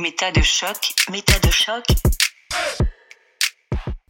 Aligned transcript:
Méta 0.00 0.30
de 0.30 0.42
choc, 0.42 0.94
méta 1.10 1.36
de 1.40 1.50
choc. 1.50 1.84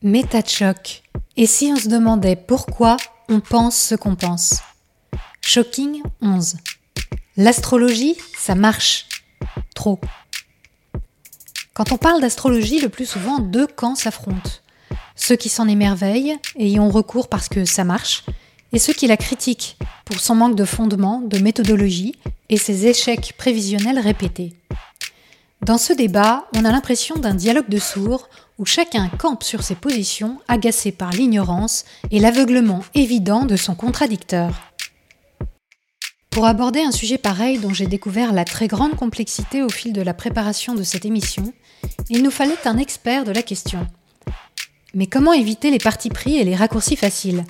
Méta 0.03 0.43
de 0.43 0.49
choc. 0.49 1.03
Et 1.38 1.46
si 1.46 1.72
on 1.72 1.77
se 1.77 1.88
demandait 1.88 2.37
pourquoi 2.37 2.99
on 3.30 3.41
pense 3.41 3.75
ce 3.75 3.95
qu'on 3.95 4.14
pense? 4.14 4.61
Shocking 5.40 6.03
11. 6.21 6.59
L'astrologie, 7.38 8.19
ça 8.37 8.54
marche. 8.54 9.06
Trop. 9.74 9.99
Quand 11.72 11.91
on 11.91 11.97
parle 11.97 12.21
d'astrologie, 12.21 12.81
le 12.81 12.91
plus 12.91 13.07
souvent, 13.07 13.39
deux 13.39 13.67
camps 13.67 13.95
s'affrontent. 13.95 14.51
Ceux 15.17 15.37
qui 15.37 15.49
s'en 15.49 15.67
émerveillent 15.69 16.37
et 16.57 16.69
y 16.69 16.79
ont 16.79 16.91
recours 16.91 17.30
parce 17.30 17.48
que 17.48 17.65
ça 17.65 17.84
marche, 17.84 18.25
et 18.75 18.79
ceux 18.79 18.93
qui 18.93 19.07
la 19.07 19.16
critiquent 19.16 19.79
pour 20.05 20.20
son 20.20 20.34
manque 20.34 20.55
de 20.55 20.66
fondement, 20.66 21.23
de 21.23 21.39
méthodologie 21.39 22.15
et 22.51 22.59
ses 22.59 22.87
échecs 22.89 23.33
prévisionnels 23.39 23.98
répétés. 23.98 24.52
Dans 25.62 25.78
ce 25.78 25.92
débat, 25.92 26.46
on 26.55 26.64
a 26.64 26.70
l'impression 26.70 27.16
d'un 27.16 27.34
dialogue 27.34 27.69
de 27.69 27.78
sourds 27.78 28.28
où 28.59 28.64
chacun 28.64 29.09
campe 29.09 29.42
sur 29.42 29.62
ses 29.62 29.74
positions, 29.74 30.38
agacé 30.48 30.92
par 30.92 31.10
l'ignorance 31.10 31.84
et 32.10 32.20
l'aveuglement 32.20 32.82
évident 32.95 33.45
de 33.45 33.56
son 33.56 33.74
contradicteur. 33.74 34.73
Pour 36.30 36.46
aborder 36.46 36.80
un 36.80 36.92
sujet 36.92 37.18
pareil 37.18 37.59
dont 37.59 37.74
j'ai 37.74 37.87
découvert 37.87 38.32
la 38.32 38.45
très 38.45 38.68
grande 38.68 38.95
complexité 38.95 39.62
au 39.62 39.68
fil 39.68 39.92
de 39.92 40.02
la 40.02 40.15
préparation 40.15 40.74
de 40.74 40.84
cette 40.84 41.05
émission, 41.05 41.52
il 42.09 42.23
nous 42.23 42.30
fallait 42.30 42.66
un 42.66 42.79
expert 42.79 43.24
de 43.24 43.32
la 43.32 43.43
question. 43.43 43.87
Mais 44.95 45.06
comment 45.06 45.32
éviter 45.32 45.70
les 45.70 45.79
partis 45.79 46.10
pris 46.10 46.37
et 46.37 46.45
les 46.45 46.54
raccourcis 46.54 46.96
faciles? 46.96 47.45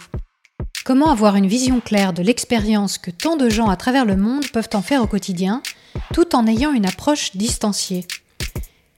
Comment 0.85 1.11
avoir 1.11 1.37
une 1.37 1.47
vision 1.47 1.81
claire 1.81 2.15
de 2.15 2.23
l'expérience 2.23 2.97
que 2.97 3.11
tant 3.11 3.37
de 3.37 3.51
gens 3.51 3.69
à 3.69 3.77
travers 3.77 4.07
le 4.07 4.17
monde 4.17 4.49
peuvent 4.51 4.71
en 4.73 4.81
faire 4.81 5.03
au 5.03 5.07
quotidien, 5.07 5.63
tout 6.13 6.35
en 6.35 6.47
ayant 6.47 6.73
une 6.73 6.87
approche 6.87 7.37
distanciée 7.37 8.07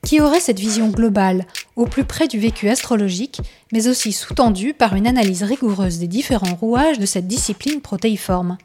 Qui 0.05 0.21
aurait 0.21 0.41
cette 0.41 0.61
vision 0.61 0.89
globale, 0.89 1.47
au 1.77 1.87
plus 1.87 2.05
près 2.05 2.28
du 2.28 2.39
vécu 2.39 2.69
astrologique, 2.69 3.41
mais 3.73 3.89
aussi 3.89 4.12
sous-tendue 4.12 4.75
par 4.75 4.95
une 4.95 5.06
analyse 5.06 5.42
rigoureuse 5.42 5.98
des 5.98 6.09
différents 6.09 6.55
rouages 6.55 6.98
de 6.98 7.06
cette 7.06 7.27
discipline 7.27 7.81
protéiforme? 7.81 8.59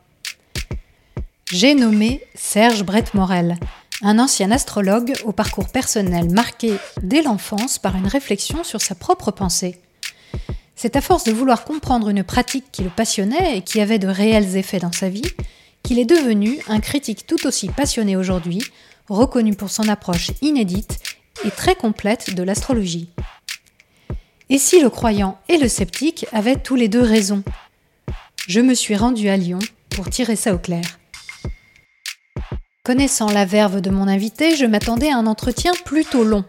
J'ai 1.52 1.75
nommé 1.75 2.22
Serge 2.33 2.83
Brett-Morel, 2.83 3.58
un 4.02 4.19
ancien 4.19 4.52
astrologue 4.52 5.14
au 5.25 5.31
parcours 5.31 5.69
personnel 5.69 6.30
marqué 6.31 6.73
dès 7.02 7.21
l'enfance 7.21 7.80
par 7.80 7.95
une 7.95 8.08
réflexion 8.08 8.64
sur 8.64 8.81
sa 8.81 8.95
propre 8.95 9.31
pensée. 9.31 9.80
C'est 10.75 10.95
à 10.95 11.02
force 11.02 11.23
de 11.23 11.31
vouloir 11.31 11.64
comprendre 11.64 12.09
une 12.09 12.23
pratique 12.23 12.66
qui 12.71 12.83
le 12.83 12.89
passionnait 12.89 13.58
et 13.58 13.61
qui 13.61 13.80
avait 13.80 13.99
de 13.99 14.08
réels 14.08 14.58
effets 14.58 14.80
dans 14.80 14.92
sa 14.92 15.08
vie, 15.08 15.23
qu'il 15.86 16.00
est 16.00 16.05
devenu 16.05 16.59
un 16.67 16.80
critique 16.80 17.28
tout 17.28 17.45
aussi 17.45 17.69
passionné 17.69 18.17
aujourd'hui, 18.17 18.64
reconnu 19.08 19.53
pour 19.53 19.69
son 19.69 19.88
approche 19.88 20.31
inédite 20.42 21.00
et 21.45 21.52
très 21.52 21.75
complète 21.75 22.33
de 22.33 22.42
l'astrologie. 22.42 23.09
Et 24.50 24.58
si 24.58 24.81
le 24.81 24.89
croyant 24.89 25.38
et 25.47 25.58
le 25.58 25.67
sceptique 25.67 26.25
avaient 26.31 26.55
tous 26.55 26.75
les 26.75 26.88
deux 26.88 27.02
raison? 27.02 27.44
Je 28.47 28.61
me 28.61 28.73
suis 28.73 28.95
rendu 28.95 29.30
à 29.30 29.38
Lyon 29.38 29.59
pour 29.89 30.09
tirer 30.09 30.36
ça 30.36 30.55
au 30.55 30.58
clair. 30.58 30.86
Connaissant 32.83 33.31
la 33.31 33.45
verve 33.45 33.81
de 33.81 33.92
mon 33.92 34.08
invité, 34.08 34.55
je 34.55 34.66
m'attendais 34.66 35.11
à 35.11 35.17
un 35.17 35.27
entretien 35.27 35.72
plutôt 35.86 36.23
long. 36.23 36.45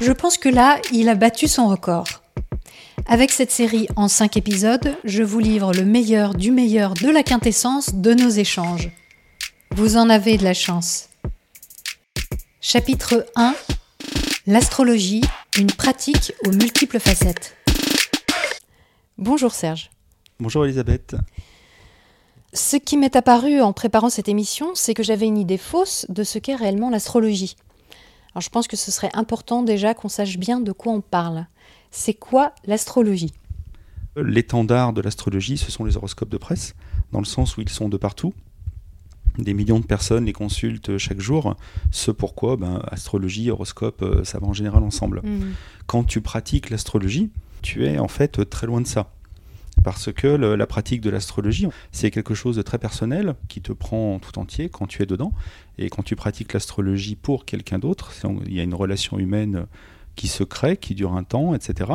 Je 0.00 0.12
pense 0.12 0.38
que 0.38 0.48
là, 0.48 0.80
il 0.92 1.10
a 1.10 1.14
battu 1.14 1.46
son 1.46 1.68
record. 1.68 2.06
Avec 3.04 3.30
cette 3.30 3.50
série 3.50 3.86
en 3.94 4.08
5 4.08 4.36
épisodes, 4.36 4.96
je 5.04 5.22
vous 5.22 5.38
livre 5.38 5.72
le 5.72 5.84
meilleur 5.84 6.34
du 6.34 6.50
meilleur 6.50 6.94
de 6.94 7.08
la 7.08 7.22
quintessence 7.22 7.94
de 7.94 8.14
nos 8.14 8.30
échanges. 8.30 8.90
Vous 9.72 9.96
en 9.96 10.08
avez 10.08 10.38
de 10.38 10.44
la 10.44 10.54
chance. 10.54 11.10
Chapitre 12.60 13.26
1 13.36 13.54
L'astrologie, 14.46 15.22
une 15.58 15.70
pratique 15.70 16.32
aux 16.46 16.50
multiples 16.50 16.98
facettes. 16.98 17.54
Bonjour 19.18 19.52
Serge. 19.52 19.90
Bonjour 20.40 20.64
Elisabeth. 20.64 21.16
Ce 22.52 22.76
qui 22.76 22.96
m'est 22.96 23.16
apparu 23.16 23.60
en 23.60 23.72
préparant 23.72 24.08
cette 24.08 24.28
émission, 24.28 24.70
c'est 24.74 24.94
que 24.94 25.02
j'avais 25.02 25.26
une 25.26 25.38
idée 25.38 25.58
fausse 25.58 26.06
de 26.08 26.24
ce 26.24 26.38
qu'est 26.38 26.54
réellement 26.54 26.90
l'astrologie. 26.90 27.56
Alors 28.34 28.42
je 28.42 28.50
pense 28.50 28.66
que 28.66 28.76
ce 28.76 28.90
serait 28.90 29.10
important 29.14 29.62
déjà 29.62 29.94
qu'on 29.94 30.08
sache 30.08 30.38
bien 30.38 30.60
de 30.60 30.72
quoi 30.72 30.92
on 30.92 31.00
parle. 31.00 31.46
C'est 31.90 32.14
quoi 32.14 32.52
l'astrologie? 32.66 33.32
L'étendard 34.16 34.92
de 34.92 35.00
l'astrologie, 35.02 35.58
ce 35.58 35.70
sont 35.70 35.84
les 35.84 35.96
horoscopes 35.96 36.30
de 36.30 36.38
presse, 36.38 36.74
dans 37.12 37.18
le 37.18 37.24
sens 37.26 37.56
où 37.56 37.60
ils 37.60 37.68
sont 37.68 37.88
de 37.88 37.96
partout. 37.96 38.32
Des 39.38 39.52
millions 39.52 39.80
de 39.80 39.84
personnes 39.84 40.24
les 40.24 40.32
consultent 40.32 40.96
chaque 40.96 41.20
jour. 41.20 41.56
Ce 41.90 42.10
pourquoi, 42.10 42.56
ben, 42.56 42.80
astrologie, 42.90 43.50
horoscope, 43.50 44.00
euh, 44.02 44.24
ça 44.24 44.38
va 44.38 44.46
en 44.46 44.54
général 44.54 44.82
ensemble. 44.82 45.20
Mhm. 45.22 45.52
Quand 45.86 46.04
tu 46.04 46.22
pratiques 46.22 46.70
l'astrologie, 46.70 47.30
tu 47.60 47.84
es 47.84 47.98
en 47.98 48.08
fait 48.08 48.48
très 48.48 48.66
loin 48.66 48.80
de 48.80 48.86
ça. 48.86 49.12
Parce 49.84 50.10
que 50.10 50.26
le- 50.26 50.56
la 50.56 50.66
pratique 50.66 51.02
de 51.02 51.10
l'astrologie, 51.10 51.66
c'est 51.92 52.10
quelque 52.10 52.32
chose 52.34 52.56
de 52.56 52.62
très 52.62 52.78
personnel 52.78 53.34
qui 53.48 53.60
te 53.60 53.72
prend 53.72 54.18
tout 54.18 54.38
entier 54.38 54.70
quand 54.70 54.86
tu 54.86 55.02
es 55.02 55.06
dedans. 55.06 55.32
Et 55.76 55.90
quand 55.90 56.02
tu 56.02 56.16
pratiques 56.16 56.54
l'astrologie 56.54 57.14
pour 57.14 57.44
quelqu'un 57.44 57.78
d'autre, 57.78 58.12
il 58.46 58.54
y 58.54 58.60
a 58.60 58.62
une 58.62 58.74
relation 58.74 59.18
humaine 59.18 59.66
qui 60.16 60.26
se 60.28 60.42
crée, 60.44 60.76
qui 60.76 60.94
dure 60.94 61.12
un 61.14 61.22
temps, 61.24 61.54
etc. 61.54 61.92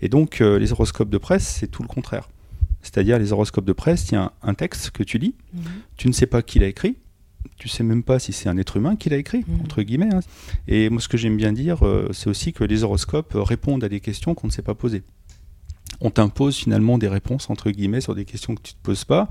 Et 0.00 0.08
donc 0.08 0.40
euh, 0.40 0.58
les 0.58 0.72
horoscopes 0.72 1.10
de 1.10 1.18
presse, 1.18 1.46
c'est 1.46 1.66
tout 1.68 1.82
le 1.82 1.88
contraire. 1.88 2.28
C'est-à-dire 2.82 3.18
les 3.18 3.32
horoscopes 3.32 3.64
de 3.64 3.72
presse, 3.72 4.08
il 4.10 4.14
y 4.14 4.16
a 4.16 4.22
un, 4.24 4.32
un 4.42 4.54
texte 4.54 4.90
que 4.90 5.02
tu 5.02 5.18
lis, 5.18 5.34
Mhm. 5.52 5.60
tu 5.96 6.08
ne 6.08 6.12
sais 6.12 6.26
pas 6.26 6.42
qui 6.42 6.58
l'a 6.60 6.68
écrit, 6.68 6.96
tu 7.56 7.68
sais 7.68 7.82
même 7.82 8.02
pas 8.02 8.18
si 8.18 8.32
c'est 8.32 8.48
un 8.48 8.56
être 8.58 8.76
humain 8.76 8.96
qui 8.96 9.08
l'a 9.08 9.16
écrit, 9.16 9.44
Mhm. 9.46 9.60
entre 9.62 9.82
guillemets. 9.82 10.14
hein. 10.14 10.20
Et 10.68 10.88
moi 10.90 11.00
ce 11.00 11.08
que 11.08 11.16
j'aime 11.16 11.36
bien 11.36 11.52
dire, 11.52 11.84
euh, 11.86 12.08
c'est 12.12 12.30
aussi 12.30 12.52
que 12.52 12.62
les 12.64 12.84
horoscopes 12.84 13.34
euh, 13.34 13.42
répondent 13.42 13.82
à 13.84 13.88
des 13.88 14.00
questions 14.00 14.34
qu'on 14.34 14.46
ne 14.46 14.52
s'est 14.52 14.62
pas 14.62 14.74
posées. 14.74 15.02
On 16.00 16.10
t'impose 16.10 16.56
finalement 16.56 16.98
des 16.98 17.08
réponses 17.08 17.48
entre 17.48 17.70
guillemets 17.70 18.02
sur 18.02 18.14
des 18.14 18.24
questions 18.26 18.54
que 18.54 18.60
tu 18.60 18.72
ne 18.74 18.78
te 18.78 18.82
poses 18.82 19.04
pas. 19.04 19.28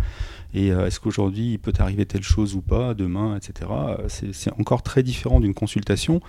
Et 0.54 0.72
euh, 0.72 0.88
est-ce 0.88 1.00
qu'aujourd'hui 1.00 1.52
il 1.54 1.60
peut 1.60 1.72
t'arriver 1.74 2.06
telle 2.06 2.24
chose 2.24 2.56
ou 2.56 2.62
pas, 2.62 2.94
demain, 2.94 3.38
etc. 3.38 3.70
C'est 4.08 4.52
encore 4.60 4.82
très 4.82 5.04
différent 5.04 5.40
d'une 5.40 5.54
consultation 5.54 6.22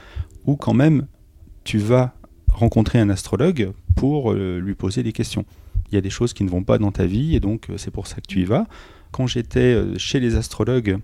où 0.45 0.57
quand 0.57 0.75
même 0.75 1.07
tu 1.67 1.79
vas 1.79 2.15
rencontrer 2.53 2.99
un 2.99 3.11
astrologue 3.11 3.73
pour 3.97 4.33
euh, 4.33 4.59
lui 4.61 4.75
poser 4.75 5.03
des 5.03 5.13
questions. 5.13 5.45
Il 5.91 5.95
y 5.95 5.99
a 5.99 6.01
des 6.01 6.11
choses 6.11 6.33
qui 6.33 6.45
ne 6.45 6.49
vont 6.49 6.63
pas 6.65 6.79
dans 6.79 6.93
ta 6.93 7.07
vie 7.07 7.37
et 7.37 7.41
donc 7.41 7.69
euh, 7.69 7.77
c'est 7.77 7.91
pour 7.91 8.07
ça 8.07 8.17
que 8.17 8.27
tu 8.27 8.41
y 8.41 8.45
vas. 8.45 8.67
Quand 9.11 9.27
j'étais 9.27 9.75
euh, 9.75 9.99
chez 9.99 10.21
les 10.21 10.37
astrologues, 10.37 10.99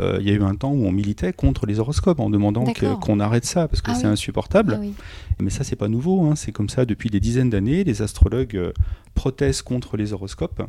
euh, 0.00 0.18
il 0.20 0.26
y 0.26 0.30
a 0.30 0.34
eu 0.34 0.42
un 0.42 0.54
temps 0.54 0.72
où 0.72 0.84
on 0.86 0.92
militait 0.92 1.32
contre 1.32 1.66
les 1.66 1.78
horoscopes 1.78 2.20
en 2.20 2.28
demandant 2.30 2.64
qu'on 3.00 3.20
arrête 3.20 3.44
ça 3.44 3.68
parce 3.68 3.80
que 3.82 3.90
Ah 3.92 3.94
c'est 3.94 4.06
oui. 4.06 4.12
insupportable. 4.12 4.74
Ah 4.76 4.80
oui. 4.80 4.94
Mais 5.40 5.50
ça, 5.50 5.64
c'est 5.64 5.76
pas 5.76 5.88
nouveau, 5.88 6.24
hein, 6.26 6.34
c'est 6.36 6.52
comme 6.52 6.68
ça 6.68 6.84
depuis 6.84 7.08
des 7.10 7.20
dizaines 7.20 7.50
d'années. 7.50 7.84
Les 7.84 8.02
astrologues 8.02 8.56
euh, 8.56 8.72
protestent 9.14 9.62
contre 9.62 9.96
les 9.96 10.12
horoscopes. 10.12 10.62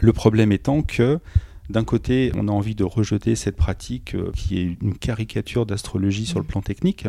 Le 0.00 0.12
problème 0.12 0.52
étant 0.52 0.82
que, 0.82 1.18
d'un 1.70 1.84
côté, 1.84 2.32
on 2.34 2.48
a 2.48 2.50
envie 2.50 2.74
de 2.74 2.84
rejeter 2.84 3.34
cette 3.34 3.56
pratique 3.56 4.14
euh, 4.14 4.30
qui 4.34 4.58
est 4.58 4.76
une 4.80 4.96
caricature 4.96 5.66
d'astrologie 5.66 6.24
sur 6.24 6.38
le 6.38 6.44
plan 6.44 6.62
technique, 6.62 7.06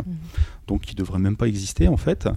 donc 0.68 0.82
qui 0.82 0.96
devrait 0.96 1.20
même 1.20 1.38
pas 1.38 1.48
exister 1.48 1.88
en 1.88 1.98
fait. 1.98 2.28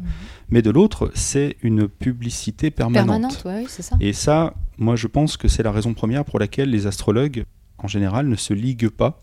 Mais 0.49 0.63
de 0.63 0.71
l'autre, 0.71 1.11
c'est 1.15 1.57
une 1.63 1.89
publicité 1.89 2.71
permanente. 2.71 3.07
Permanente, 3.07 3.43
ouais, 3.45 3.63
oui, 3.63 3.67
c'est 3.69 3.83
ça. 3.83 3.97
Et 4.01 4.13
ça, 4.13 4.55
moi, 4.79 4.95
je 4.95 5.09
pense 5.09 5.37
que 5.37 5.49
c'est 5.49 5.63
la 5.63 5.73
raison 5.73 5.95
première 5.95 6.25
pour 6.25 6.39
laquelle 6.39 6.71
les 6.71 6.87
astrologues, 6.87 7.45
en 7.79 7.89
général, 7.89 8.29
ne 8.29 8.37
se 8.37 8.55
liguent 8.55 8.91
pas 8.91 9.19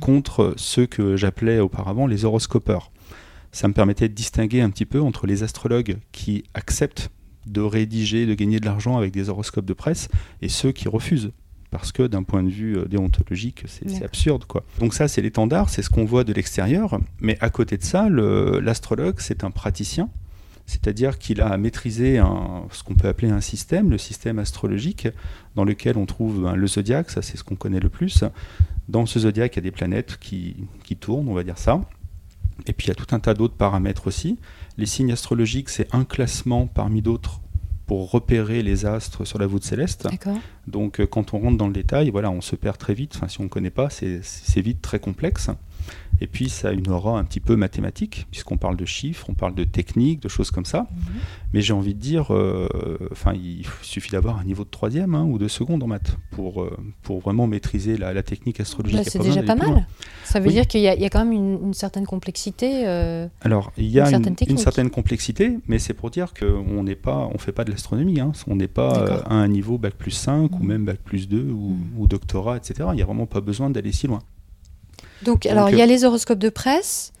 contre 0.00 0.54
ceux 0.56 0.86
que 0.86 1.16
j'appelais 1.16 1.60
auparavant 1.60 2.06
les 2.06 2.24
horoscopeurs. 2.24 2.90
Ça 3.52 3.68
me 3.68 3.72
permettait 3.72 4.08
de 4.08 4.14
distinguer 4.14 4.60
un 4.60 4.70
petit 4.70 4.86
peu 4.86 5.00
entre 5.00 5.26
les 5.26 5.42
astrologues 5.42 5.98
qui 6.12 6.44
acceptent 6.54 7.10
de 7.46 7.60
rédiger, 7.60 8.26
de 8.26 8.34
gagner 8.34 8.60
de 8.60 8.66
l'argent 8.66 8.96
avec 8.96 9.12
des 9.12 9.28
horoscopes 9.28 9.64
de 9.64 9.72
presse, 9.72 10.08
et 10.42 10.48
ceux 10.48 10.72
qui 10.72 10.88
refusent. 10.88 11.32
Parce 11.70 11.92
que 11.92 12.06
d'un 12.06 12.22
point 12.22 12.42
de 12.42 12.48
vue 12.48 12.78
euh, 12.78 12.86
déontologique, 12.86 13.64
c'est 13.66 14.02
absurde. 14.02 14.44
quoi. 14.46 14.64
Donc 14.78 14.94
ça, 14.94 15.06
c'est 15.06 15.20
l'étendard, 15.20 15.68
c'est 15.68 15.82
ce 15.82 15.90
qu'on 15.90 16.06
voit 16.06 16.24
de 16.24 16.32
l'extérieur. 16.32 16.98
Mais 17.20 17.36
à 17.40 17.50
côté 17.50 17.76
de 17.76 17.82
ça, 17.84 18.08
l'astrologue, 18.08 19.16
c'est 19.18 19.44
un 19.44 19.50
praticien. 19.50 20.08
C'est-à-dire 20.66 21.18
qu'il 21.18 21.40
a 21.40 21.56
maîtrisé 21.56 22.18
un- 22.18 22.64
ce 22.70 22.82
qu'on 22.82 22.94
peut 22.94 23.08
appeler 23.08 23.30
un 23.30 23.40
système, 23.40 23.90
le 23.90 23.96
système 23.98 24.38
astrologique, 24.38 25.08
dans 25.56 25.64
lequel 25.64 25.96
on 25.96 26.04
trouve 26.06 26.42
ben, 26.42 26.54
le 26.56 26.66
zodiaque, 26.66 27.10
ça 27.10 27.22
c'est 27.22 27.36
ce 27.38 27.44
qu'on 27.44 27.56
connaît 27.56 27.80
le 27.80 27.88
plus. 27.88 28.22
Dans 28.88 29.06
ce 29.06 29.18
zodiaque, 29.20 29.54
il 29.56 29.58
y 29.58 29.60
a 29.60 29.62
des 29.62 29.70
planètes 29.70 30.18
qui, 30.20 30.56
qui 30.84 30.96
tournent, 30.96 31.28
on 31.28 31.34
va 31.34 31.42
dire 31.42 31.56
ça. 31.58 31.80
Et 32.66 32.72
puis 32.74 32.86
il 32.86 32.88
y 32.88 32.92
a 32.92 32.94
tout 32.94 33.14
un 33.14 33.20
tas 33.20 33.32
d'autres 33.34 33.54
paramètres 33.56 34.06
aussi. 34.08 34.38
Les 34.76 34.84
signes 34.86 35.12
astrologiques, 35.12 35.68
c'est 35.70 35.88
un 35.94 36.04
classement 36.04 36.66
parmi 36.66 37.00
d'autres 37.02 37.40
pour 37.88 38.10
repérer 38.10 38.62
les 38.62 38.84
astres 38.86 39.24
sur 39.24 39.38
la 39.38 39.46
voûte 39.46 39.64
céleste. 39.64 40.06
Donc 40.66 41.00
euh, 41.00 41.06
quand 41.06 41.32
on 41.32 41.38
rentre 41.40 41.56
dans 41.56 41.66
le 41.66 41.72
détail, 41.72 42.10
voilà, 42.10 42.30
on 42.30 42.42
se 42.42 42.54
perd 42.54 42.76
très 42.76 42.94
vite. 42.94 43.14
Enfin, 43.16 43.28
si 43.28 43.40
on 43.40 43.44
ne 43.44 43.48
connaît 43.48 43.70
pas, 43.70 43.88
c'est 43.90 44.60
vite 44.60 44.82
très 44.82 45.00
complexe. 45.00 45.50
Et 46.20 46.26
puis 46.26 46.48
ça 46.48 46.70
a 46.70 46.72
une 46.72 46.88
aura 46.90 47.16
un 47.18 47.24
petit 47.24 47.38
peu 47.38 47.54
mathématique, 47.54 48.26
puisqu'on 48.32 48.56
parle 48.56 48.76
de 48.76 48.84
chiffres, 48.84 49.26
on 49.28 49.34
parle 49.34 49.54
de 49.54 49.62
techniques, 49.62 50.20
de 50.20 50.28
choses 50.28 50.50
comme 50.50 50.64
ça. 50.64 50.80
Mhm. 50.80 51.14
Mais 51.52 51.60
j'ai 51.60 51.72
envie 51.72 51.94
de 51.94 52.00
dire, 52.00 52.34
euh, 52.34 52.68
enfin, 53.12 53.34
il 53.34 53.64
suffit 53.82 54.10
d'avoir 54.10 54.38
un 54.40 54.44
niveau 54.44 54.64
de 54.64 54.68
troisième 54.68 55.14
hein, 55.14 55.24
ou 55.24 55.38
de 55.38 55.46
seconde 55.46 55.80
en 55.82 55.86
maths 55.86 56.16
pour, 56.32 56.62
euh, 56.62 56.76
pour 57.02 57.20
vraiment 57.20 57.46
maîtriser 57.46 57.96
la, 57.96 58.12
la 58.12 58.24
technique 58.24 58.58
astrologique. 58.58 58.98
Bah, 58.98 59.04
c'est 59.06 59.20
déjà 59.22 59.44
pas 59.44 59.54
mal. 59.54 59.86
Ça 60.24 60.40
veut 60.40 60.48
Oui. 60.48 60.54
dire 60.54 60.66
qu'il 60.66 60.80
y, 60.80 60.88
a- 60.88 60.94
il 60.96 61.00
y 61.00 61.04
a 61.04 61.08
quand 61.08 61.20
même 61.24 61.32
une, 61.32 61.58
une 61.66 61.74
certaine 61.74 62.04
complexité. 62.04 62.86
euh, 62.88 63.28
Alors, 63.42 63.70
il 63.78 63.86
y 63.86 64.00
a 64.00 64.02
Une 64.02 64.06
une, 64.06 64.10
certaine 64.10 64.32
une 64.32 64.36
technique. 64.36 64.58
certaine 64.58 64.90
complexité, 64.90 65.58
mais 65.68 65.78
c'est 65.78 65.94
pour 65.94 66.10
dire 66.10 66.34
qu'on 66.34 66.82
n'est 66.82 66.96
pas, 66.96 67.30
on 67.32 67.38
fait 67.38 67.52
pas 67.52 67.62
de 67.64 67.70
l'astronomie. 67.70 68.18
hein. 68.18 68.32
On 68.48 68.56
n'est 68.56 68.66
pas 68.66 69.22
à 69.24 69.34
un 69.34 69.46
niveau 69.46 69.78
bac 69.78 69.94
plus 69.94 70.10
5 70.10 70.52
ou 70.58 70.62
Mhm. 70.64 70.66
même 70.68 70.84
bac 70.84 70.98
plus 71.04 71.28
2 71.28 71.42
ou, 71.48 71.70
Mhm. 71.70 71.78
ou 71.96 72.06
doctorat, 72.08 72.56
etc. 72.56 72.88
Il 72.92 72.96
n'y 72.96 73.02
a 73.02 73.06
vraiment 73.06 73.26
pas 73.26 73.40
besoin 73.40 73.70
d'aller 73.70 73.92
si 73.92 74.08
loin. 74.08 74.18
Donc, 75.22 75.46
alors, 75.46 75.70
il 75.70 75.76
y 75.76 75.80
a 75.80 75.84
euh, 75.84 75.86
les 75.88 76.04
horoscopes 76.04 76.38
de 76.38 76.48
presse 76.48 77.12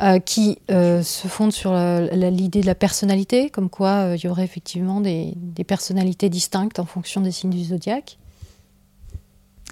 euh, 0.00 0.18
qui 0.20 0.58
euh, 0.70 1.02
se 1.02 1.26
fondent 1.28 1.52
sur 1.52 1.72
l'idée 2.12 2.60
de 2.60 2.66
la 2.66 2.74
personnalité, 2.74 3.50
comme 3.50 3.68
quoi 3.68 3.88
euh, 4.12 4.16
il 4.16 4.24
y 4.24 4.28
aurait 4.28 4.44
effectivement 4.44 5.00
des, 5.00 5.32
des 5.36 5.64
personnalités 5.64 6.28
distinctes 6.28 6.78
en 6.78 6.86
fonction 6.86 7.20
des 7.20 7.32
signes 7.32 7.50
du 7.50 7.64
zodiaque. 7.64 8.18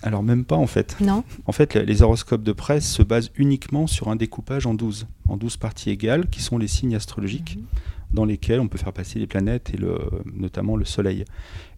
Alors 0.02 0.22
même 0.22 0.44
pas 0.44 0.56
en 0.56 0.66
fait. 0.68 0.96
Non 1.00 1.24
En 1.46 1.52
fait, 1.52 1.74
les- 1.74 1.84
les 1.84 2.02
horoscopes 2.02 2.44
de 2.44 2.52
presse 2.52 2.88
se 2.88 3.02
basent 3.02 3.30
uniquement 3.36 3.86
sur 3.88 4.08
un 4.08 4.16
découpage 4.16 4.64
en 4.66 4.74
12, 4.74 5.06
en 5.28 5.36
12 5.36 5.56
parties 5.56 5.90
égales, 5.90 6.28
qui 6.28 6.40
sont 6.40 6.56
les 6.58 6.68
signes 6.68 6.94
astrologiques, 6.94 7.56
Mhm. 7.56 7.64
Dans 8.12 8.24
lesquels 8.24 8.60
on 8.60 8.68
peut 8.68 8.78
faire 8.78 8.92
passer 8.92 9.18
les 9.18 9.26
planètes 9.26 9.70
et 9.74 9.76
le, 9.76 9.98
notamment 10.34 10.76
le 10.76 10.84
Soleil. 10.84 11.24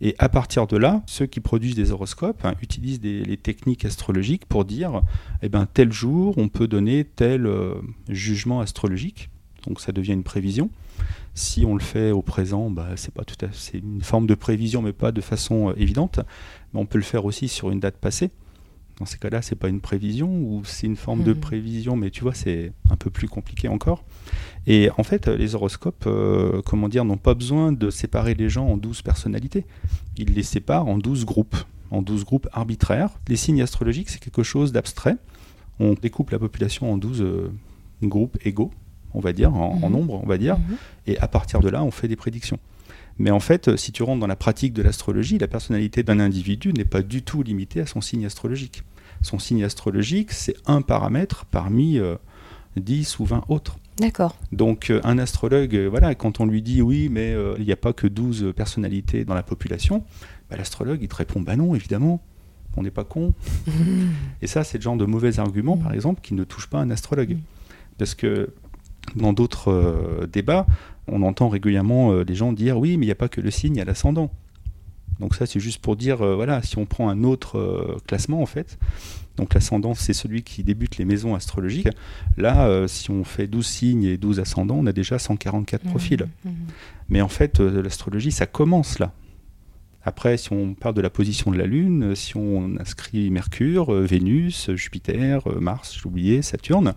Et 0.00 0.14
à 0.18 0.28
partir 0.28 0.66
de 0.66 0.76
là, 0.76 1.02
ceux 1.06 1.26
qui 1.26 1.40
produisent 1.40 1.74
des 1.74 1.90
horoscopes 1.90 2.44
hein, 2.44 2.54
utilisent 2.62 3.00
des- 3.00 3.24
les 3.24 3.36
techniques 3.36 3.84
astrologiques 3.84 4.46
pour 4.46 4.64
dire, 4.64 5.02
eh 5.42 5.48
ben, 5.48 5.66
tel 5.72 5.92
jour, 5.92 6.34
on 6.38 6.48
peut 6.48 6.68
donner 6.68 7.04
tel 7.04 7.46
euh, 7.46 7.74
jugement 8.08 8.60
astrologique. 8.60 9.28
Donc 9.66 9.80
ça 9.80 9.92
devient 9.92 10.12
une 10.12 10.22
prévision. 10.22 10.70
Si 11.34 11.64
on 11.66 11.74
le 11.74 11.80
fait 11.80 12.10
au 12.12 12.22
présent, 12.22 12.70
bah, 12.70 12.88
c'est 12.96 13.12
pas 13.12 13.24
tout 13.24 13.44
à 13.44 13.48
c'est 13.52 13.78
une 13.78 14.02
forme 14.02 14.26
de 14.26 14.34
prévision, 14.34 14.82
mais 14.82 14.92
pas 14.92 15.12
de 15.12 15.20
façon 15.20 15.70
euh, 15.70 15.74
évidente. 15.76 16.20
Mais 16.72 16.80
on 16.80 16.86
peut 16.86 16.98
le 16.98 17.04
faire 17.04 17.24
aussi 17.24 17.48
sur 17.48 17.70
une 17.70 17.80
date 17.80 17.96
passée. 17.96 18.30
Dans 18.98 19.06
ces 19.06 19.16
cas-là, 19.16 19.40
c'est 19.40 19.54
pas 19.56 19.68
une 19.68 19.80
prévision 19.80 20.28
ou 20.30 20.62
c'est 20.64 20.86
une 20.86 20.96
forme 20.96 21.22
de 21.24 21.32
Mhm. 21.32 21.40
prévision, 21.40 21.96
mais 21.96 22.10
tu 22.10 22.20
vois, 22.22 22.34
c'est 22.34 22.72
un 22.90 22.96
peu 22.96 23.08
plus 23.10 23.28
compliqué 23.28 23.66
encore. 23.68 24.04
Et 24.72 24.88
en 24.96 25.02
fait, 25.02 25.26
les 25.26 25.56
horoscopes, 25.56 26.04
euh, 26.06 26.62
comment 26.64 26.88
dire, 26.88 27.04
n'ont 27.04 27.16
pas 27.16 27.34
besoin 27.34 27.72
de 27.72 27.90
séparer 27.90 28.34
les 28.34 28.48
gens 28.48 28.68
en 28.68 28.76
12 28.76 29.02
personnalités. 29.02 29.66
Ils 30.16 30.32
les 30.32 30.44
séparent 30.44 30.86
en 30.86 30.96
12 30.96 31.24
groupes, 31.24 31.56
en 31.90 32.02
12 32.02 32.24
groupes 32.24 32.46
arbitraires. 32.52 33.10
Les 33.26 33.34
signes 33.34 33.62
astrologiques, 33.62 34.10
c'est 34.10 34.20
quelque 34.22 34.44
chose 34.44 34.70
d'abstrait. 34.70 35.16
On 35.80 35.94
découpe 35.94 36.30
la 36.30 36.38
population 36.38 36.92
en 36.92 36.98
12 36.98 37.20
euh, 37.20 37.50
groupes 38.04 38.38
égaux, 38.44 38.70
on 39.12 39.18
va 39.18 39.32
dire, 39.32 39.52
en, 39.56 39.80
en 39.82 39.88
Mhm. 39.88 39.92
nombre, 39.92 40.20
on 40.22 40.26
va 40.28 40.38
dire. 40.38 40.56
Mhm. 40.56 40.76
Et 41.08 41.18
à 41.18 41.26
partir 41.26 41.58
de 41.58 41.68
là, 41.68 41.82
on 41.82 41.90
fait 41.90 42.06
des 42.06 42.14
prédictions. 42.14 42.60
Mais 43.18 43.32
en 43.32 43.40
fait, 43.40 43.76
si 43.76 43.90
tu 43.90 44.04
rentres 44.04 44.20
dans 44.20 44.28
la 44.28 44.36
pratique 44.36 44.72
de 44.72 44.82
l'astrologie, 44.82 45.36
la 45.38 45.48
personnalité 45.48 46.04
d'un 46.04 46.20
individu 46.20 46.72
n'est 46.72 46.84
pas 46.84 47.02
du 47.02 47.22
tout 47.22 47.42
limitée 47.42 47.80
à 47.80 47.86
son 47.86 48.00
signe 48.00 48.24
astrologique. 48.24 48.84
Son 49.22 49.40
signe 49.40 49.64
astrologique, 49.64 50.30
c'est 50.30 50.54
un 50.66 50.80
paramètre 50.80 51.44
parmi 51.46 51.98
euh, 51.98 52.14
10 52.76 53.18
ou 53.18 53.24
20 53.24 53.42
autres. 53.48 53.78
D'accord. 54.00 54.36
Donc 54.50 54.90
euh, 54.90 55.00
un 55.04 55.18
astrologue, 55.18 55.76
euh, 55.76 55.88
voilà, 55.88 56.14
quand 56.14 56.40
on 56.40 56.46
lui 56.46 56.62
dit 56.62 56.82
oui, 56.82 57.08
mais 57.10 57.32
euh, 57.32 57.54
il 57.58 57.66
n'y 57.66 57.72
a 57.72 57.76
pas 57.76 57.92
que 57.92 58.06
12 58.06 58.52
personnalités 58.56 59.24
dans 59.24 59.34
la 59.34 59.42
population, 59.42 60.04
bah, 60.50 60.56
l'astrologue, 60.56 60.98
il 61.02 61.08
te 61.08 61.16
répond, 61.16 61.40
bah 61.40 61.54
non, 61.54 61.74
évidemment, 61.74 62.20
on 62.76 62.82
n'est 62.82 62.90
pas 62.90 63.04
con. 63.04 63.34
Et 64.42 64.46
ça, 64.46 64.64
c'est 64.64 64.78
le 64.78 64.82
genre 64.82 64.96
de 64.96 65.04
mauvais 65.04 65.38
argument, 65.38 65.76
par 65.76 65.92
exemple, 65.92 66.20
qui 66.22 66.34
ne 66.34 66.44
touche 66.44 66.66
pas 66.66 66.78
un 66.78 66.90
astrologue. 66.90 67.34
Mm. 67.34 67.40
Parce 67.98 68.14
que 68.14 68.54
dans 69.16 69.32
d'autres 69.32 69.68
euh, 69.68 70.26
débats, 70.26 70.66
on 71.06 71.22
entend 71.22 71.48
régulièrement 71.48 72.12
euh, 72.12 72.24
les 72.24 72.34
gens 72.34 72.52
dire 72.52 72.78
oui, 72.78 72.96
mais 72.96 73.04
il 73.04 73.08
n'y 73.08 73.12
a 73.12 73.16
pas 73.16 73.28
que 73.28 73.40
le 73.40 73.50
signe, 73.50 73.76
il 73.76 73.78
y 73.78 73.82
a 73.82 73.84
l'ascendant. 73.84 74.30
Donc 75.18 75.34
ça, 75.34 75.46
c'est 75.46 75.60
juste 75.60 75.82
pour 75.82 75.96
dire, 75.96 76.22
euh, 76.22 76.34
voilà, 76.34 76.62
si 76.62 76.78
on 76.78 76.86
prend 76.86 77.08
un 77.08 77.24
autre 77.24 77.98
classement, 78.06 78.40
en 78.40 78.46
fait, 78.46 78.78
donc 79.40 79.54
l'ascendant, 79.54 79.94
c'est 79.94 80.12
celui 80.12 80.42
qui 80.42 80.62
débute 80.64 80.98
les 80.98 81.06
maisons 81.06 81.34
astrologiques. 81.34 81.88
Là, 82.36 82.66
euh, 82.66 82.86
si 82.86 83.10
on 83.10 83.24
fait 83.24 83.46
12 83.46 83.66
signes 83.66 84.04
et 84.04 84.18
12 84.18 84.38
ascendants, 84.38 84.76
on 84.78 84.86
a 84.86 84.92
déjà 84.92 85.18
144 85.18 85.82
profils. 85.84 86.26
Mhm. 86.44 86.52
Mais 87.08 87.22
en 87.22 87.28
fait, 87.28 87.58
euh, 87.58 87.82
l'astrologie, 87.82 88.32
ça 88.32 88.44
commence 88.44 88.98
là. 88.98 89.12
Après, 90.02 90.36
si 90.36 90.52
on 90.52 90.74
parle 90.74 90.94
de 90.94 91.00
la 91.00 91.08
position 91.08 91.50
de 91.50 91.56
la 91.56 91.64
Lune, 91.64 92.14
si 92.14 92.36
on 92.36 92.76
inscrit 92.78 93.30
Mercure, 93.30 93.94
euh, 93.94 94.04
Vénus, 94.04 94.70
Jupiter, 94.74 95.42
Mars, 95.58 95.98
j'ai 95.98 96.06
oublié, 96.06 96.42
Saturne, 96.42 96.92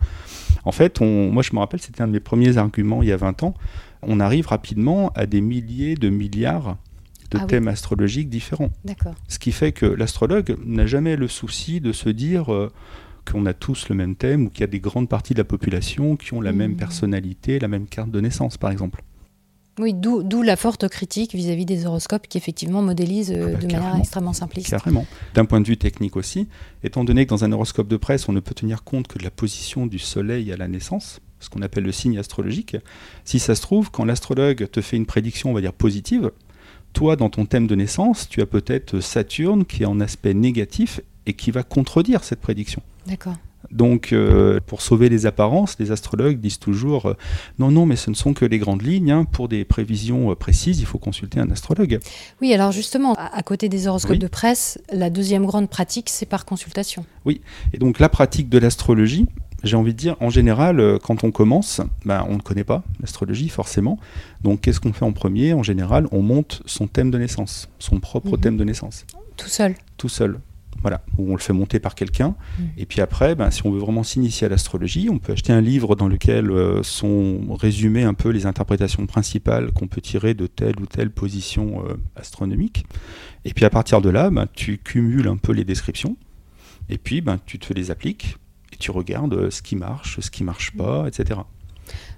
en 0.66 0.72
fait, 0.74 1.00
on, 1.00 1.32
moi 1.32 1.44
je 1.44 1.54
me 1.54 1.60
rappelle, 1.60 1.80
c'était 1.80 2.02
un 2.02 2.08
de 2.08 2.14
mes 2.14 2.20
premiers 2.20 2.58
arguments 2.58 3.02
il 3.02 3.08
y 3.08 3.14
a 3.14 3.18
20 3.18 3.44
ans, 3.44 3.54
on 4.02 4.20
arrive 4.20 4.48
rapidement 4.48 5.12
à 5.16 5.26
des 5.26 5.40
milliers 5.40 5.96
de 5.96 6.10
milliards 6.10 6.78
de 7.34 7.40
Ah 7.40 7.44
oui. 7.44 7.48
thèmes 7.48 7.68
astrologiques 7.68 8.30
différents. 8.30 8.70
D'accord. 8.86 9.16
Ce 9.28 9.40
qui 9.40 9.52
fait 9.52 9.72
que 9.72 9.86
l'astrologue 9.86 10.56
n'a 10.66 10.86
jamais 10.86 11.16
le 11.16 11.28
souci 11.28 11.82
de 11.82 11.92
se 11.92 12.10
dire 12.10 12.54
euh, 12.54 12.72
qu'on 13.30 13.46
a 13.46 13.54
tous 13.54 13.90
le 13.90 13.96
même 13.96 14.16
thème 14.16 14.46
ou 14.46 14.50
qu'il 14.50 14.62
y 14.62 14.64
a 14.64 14.68
des 14.68 14.80
grandes 14.80 15.10
parties 15.10 15.34
de 15.34 15.40
la 15.40 15.44
population 15.46 16.16
qui 16.16 16.34
ont 16.34 16.42
la 16.42 16.52
Mhm. 16.52 16.58
même 16.58 16.76
personnalité, 16.76 17.60
la 17.60 17.68
même 17.68 17.88
carte 17.88 18.12
de 18.12 18.20
naissance, 18.22 18.58
par 18.58 18.72
exemple. 18.72 19.04
Oui, 19.80 19.96
d'où 19.96 20.44
la 20.44 20.56
forte 20.56 20.88
critique 20.88 21.34
vis-à-vis 21.34 21.66
des 21.66 21.88
horoscopes 21.88 22.28
qui 22.28 22.38
effectivement 22.38 22.84
modélisent 22.84 23.32
euh, 23.32 23.48
Ah 23.48 23.52
bah, 23.54 23.58
de 23.68 23.74
manière 23.74 23.96
extrêmement 23.96 24.34
simpliste. 24.34 24.70
Carrément. 24.70 25.08
D'un 25.34 25.46
point 25.46 25.62
de 25.62 25.68
vue 25.68 25.78
technique 25.78 26.16
aussi, 26.16 26.48
étant 26.84 27.04
donné 27.04 27.26
que 27.26 27.32
dans 27.32 27.44
un 27.44 27.52
horoscope 27.52 27.88
de 27.88 27.98
presse, 27.98 28.30
on 28.30 28.34
ne 28.34 28.40
peut 28.40 28.54
tenir 28.54 28.84
compte 28.84 29.08
que 29.08 29.18
de 29.18 29.24
la 29.24 29.32
position 29.32 29.88
du 29.88 29.98
soleil 29.98 30.52
à 30.52 30.58
la 30.58 30.68
naissance, 30.68 31.22
ce 31.40 31.50
qu'on 31.50 31.64
appelle 31.64 31.86
le 31.86 31.92
signe 31.92 32.20
astrologique, 32.20 32.78
si 33.26 33.40
ça 33.40 33.56
se 33.56 33.62
trouve, 33.62 33.90
quand 33.90 34.06
l'astrologue 34.06 34.70
te 34.70 34.80
fait 34.80 34.96
une 34.96 35.08
prédiction, 35.08 35.50
on 35.50 35.54
va 35.54 35.62
dire 35.62 35.74
positive, 35.74 36.32
toi, 36.94 37.16
dans 37.16 37.30
ton 37.30 37.46
thème 37.46 37.68
de 37.68 37.76
naissance, 37.76 38.30
tu 38.30 38.42
as 38.42 38.46
peut-être 38.46 39.00
Saturne 39.00 39.66
qui 39.66 39.84
est 39.84 39.88
en 39.88 40.00
aspect 40.00 40.34
négatif 40.34 41.02
et 41.26 41.34
qui 41.34 41.52
va 41.52 41.64
contredire 41.64 42.24
cette 42.24 42.40
prédiction. 42.40 42.82
D'accord. 43.08 43.36
Donc, 43.72 44.12
euh, 44.12 44.60
pour 44.68 44.82
sauver 44.82 45.08
les 45.10 45.26
apparences, 45.26 45.78
les 45.80 45.92
astrologues 45.92 46.40
disent 46.40 46.60
toujours 46.60 47.06
euh, 47.08 47.14
non, 47.60 47.72
non, 47.72 47.86
mais 47.86 47.96
ce 47.96 48.10
ne 48.10 48.16
sont 48.16 48.34
que 48.34 48.44
les 48.46 48.60
grandes 48.60 48.82
lignes. 48.84 49.10
hein. 49.10 49.24
Pour 49.26 49.48
des 49.48 49.64
prévisions 49.64 50.32
euh, 50.32 50.36
précises, 50.36 50.80
il 50.82 50.86
faut 50.86 50.98
consulter 51.00 51.40
un 51.40 51.50
astrologue. 51.50 52.00
Oui, 52.42 52.54
alors 52.54 52.72
justement, 52.74 53.16
à, 53.16 53.36
à 53.36 53.42
côté 53.42 53.70
des 53.70 53.88
horoscopes 53.88 54.12
Oui. 54.12 54.20
de 54.20 54.28
presse, 54.28 54.80
la 54.92 55.10
deuxième 55.10 55.46
grande 55.46 55.70
pratique, 55.70 56.10
c'est 56.10 56.26
par 56.26 56.46
consultation. 56.46 57.06
Et 57.26 57.78
donc 57.80 58.00
la 58.00 58.10
pratique 58.10 58.50
de 58.50 58.58
l'astrologie, 58.60 59.28
j'ai 59.64 59.76
envie 59.78 59.94
de 59.94 59.98
dire, 59.98 60.16
en 60.20 60.30
général, 60.30 60.80
euh, 60.80 60.98
quand 61.02 61.24
on 61.24 61.32
commence, 61.32 61.82
ben, 62.06 62.26
on 62.30 62.36
ne 62.36 62.42
connaît 62.42 62.64
pas 62.64 62.84
l'astrologie 63.00 63.50
forcément. 63.50 63.98
Donc 64.44 64.62
qu'est-ce 64.62 64.80
qu'on 64.80 64.94
fait 64.94 65.06
en 65.06 65.14
premier? 65.14 65.54
En 65.54 65.64
général, 65.64 66.08
on 66.12 66.22
monte 66.22 66.62
son 66.66 66.88
thème 66.88 67.12
de 67.12 67.18
naissance, 67.18 67.70
son 67.80 68.00
propre 68.00 68.32
Mhm. 68.32 68.40
thème 68.40 68.58
de 68.58 68.64
naissance, 68.64 69.06
Tout 69.38 69.48
seul. 69.48 69.76
tout 69.98 70.10
seul. 70.10 70.40
Voilà, 70.82 71.02
ou 71.18 71.30
on 71.32 71.36
le 71.36 71.40
fait 71.40 71.54
monter 71.54 71.80
par 71.80 71.96
quelqu'un. 71.96 72.36
Mhm. 72.60 72.66
Et 72.78 72.86
puis 72.86 73.00
après, 73.00 73.36
ben, 73.36 73.50
si 73.52 73.66
on 73.66 73.72
veut 73.72 73.80
vraiment 73.80 74.04
s'initier 74.04 74.48
à 74.48 74.50
l'astrologie, 74.50 75.08
on 75.10 75.18
peut 75.18 75.32
acheter 75.32 75.54
un 75.54 75.62
livre 75.62 75.96
dans 75.96 76.10
lequel 76.10 76.52
euh, 76.52 76.84
sont 76.84 77.40
résumées 77.56 78.04
un 78.04 78.14
peu 78.14 78.30
les 78.30 78.46
interprétations 78.46 79.06
principales 79.06 79.72
qu'on 79.72 79.88
peut 79.88 80.02
tirer 80.02 80.34
de 80.34 80.46
telle 80.46 80.76
ou 80.82 80.86
telle 80.86 81.10
position 81.10 81.86
euh, 81.88 81.94
astronomique. 82.18 82.86
Et 83.46 83.54
puis 83.54 83.64
à 83.64 83.70
partir 83.70 84.02
de 84.02 84.10
là, 84.10 84.30
ben, 84.30 84.46
tu 84.54 84.78
cumules 84.78 85.30
un 85.30 85.38
peu 85.38 85.54
les 85.54 85.64
descriptions. 85.64 86.18
Et 86.90 86.98
puis 86.98 87.22
ben, 87.22 87.40
tu 87.46 87.60
te 87.60 87.72
les 87.72 87.90
appliques 87.90 88.36
et 88.74 88.78
tu 88.78 88.92
regardes 88.92 89.34
euh, 89.34 89.50
ce 89.50 89.62
qui 89.62 89.76
marche, 89.76 90.20
ce 90.20 90.30
qui 90.32 90.44
marche 90.44 90.72
pas, 90.72 91.08
etc. 91.08 91.40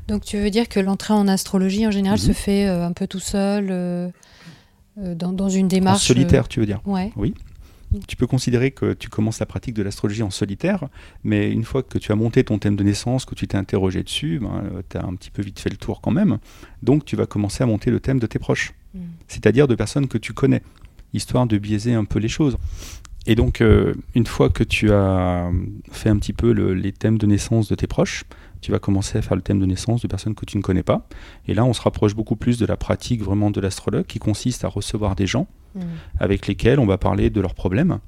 Donc 0.07 0.23
tu 0.23 0.37
veux 0.37 0.49
dire 0.49 0.69
que 0.69 0.79
l'entrée 0.79 1.13
en 1.13 1.27
astrologie, 1.27 1.85
en 1.87 1.91
général, 1.91 2.19
se 2.19 2.31
fait 2.31 2.67
euh, 2.67 2.85
un 2.85 2.93
peu 2.93 3.07
tout 3.07 3.19
seul, 3.19 3.67
euh, 3.71 4.09
dans, 4.97 5.33
dans 5.33 5.49
une 5.49 5.65
En 5.65 5.69
démarche... 5.69 6.05
solitaire, 6.05 6.47
tu 6.47 6.59
veux 6.59 6.65
dire 6.65 6.81
Ouais. 6.85 7.11
Tu 8.07 8.17
peux 8.17 8.27
considérer 8.27 8.71
que 8.71 8.93
tu 8.93 9.07
commences 9.07 9.39
la 9.39 9.45
pratique 9.45 9.73
de 9.73 9.81
l'astrologie 9.81 10.21
en 10.23 10.29
solitaire, 10.29 10.89
mais 11.23 11.49
une 11.49 11.63
fois 11.63 11.81
que 11.81 11.97
tu 11.97 12.11
as 12.11 12.15
monté 12.15 12.43
ton 12.43 12.59
thème 12.59 12.75
de 12.75 12.83
naissance, 12.83 13.23
que 13.23 13.35
tu 13.35 13.47
t'es 13.47 13.57
interrogé 13.57 14.03
dessus, 14.03 14.41
tu 14.89 14.97
as 14.97 15.05
un 15.05 15.15
petit 15.15 15.31
peu 15.31 15.41
vite 15.41 15.59
fait 15.59 15.69
le 15.69 15.77
tour 15.77 16.01
quand 16.01 16.11
même. 16.11 16.39
Donc 16.83 17.05
tu 17.05 17.15
vas 17.15 17.25
commencer 17.25 17.63
à 17.63 17.67
monter 17.67 17.91
le 17.91 18.01
thème 18.01 18.19
de 18.19 18.27
tes 18.27 18.37
proches, 18.37 18.73
Mm. 18.95 18.99
c'est-à-dire 19.27 19.67
de 19.67 19.75
personnes 19.75 20.07
que 20.07 20.17
tu 20.17 20.33
connais, 20.33 20.61
histoire 21.13 21.47
de 21.47 21.57
biaiser 21.57 21.93
un 21.93 22.05
peu 22.05 22.19
les 22.19 22.27
choses. 22.29 22.57
Et 23.27 23.35
donc, 23.35 23.61
euh, 23.61 23.93
une 24.13 24.25
fois 24.27 24.49
que 24.49 24.63
tu 24.63 24.91
as 24.91 25.49
fait 25.91 26.09
un 26.09 26.17
petit 26.17 26.33
peu 26.33 26.51
le- 26.53 26.73
les 26.73 26.91
thèmes 26.91 27.17
de 27.17 27.25
naissance 27.25 27.67
de 27.67 27.75
tes 27.75 27.87
proches, 27.87 28.23
tu 28.61 28.71
vas 28.71 28.79
commencer 28.79 29.17
à 29.17 29.21
faire 29.21 29.35
le 29.35 29.41
thème 29.41 29.59
de 29.59 29.65
naissance 29.65 30.01
de 30.01 30.07
personnes 30.07 30.35
que 30.35 30.45
tu 30.45 30.57
ne 30.57 30.61
connais 30.61 30.83
pas. 30.83 31.07
Et 31.47 31.53
là, 31.53 31.65
on 31.65 31.73
se 31.73 31.81
rapproche 31.81 32.15
beaucoup 32.15 32.35
plus 32.35 32.57
de 32.59 32.65
la 32.65 32.77
pratique 32.77 33.21
vraiment 33.23 33.51
de 33.51 33.59
l'astrologue, 33.61 34.05
qui 34.05 34.19
consiste 34.19 34.63
à 34.63 34.67
recevoir 34.67 35.15
des 35.15 35.27
gens 35.27 35.47
Mm. 35.75 35.81
avec 36.19 36.47
lesquels 36.47 36.79
on 36.79 36.85
va 36.85 36.97
parler 36.97 37.29
de 37.29 37.41
leurs 37.41 37.53
problèmes 37.55 37.99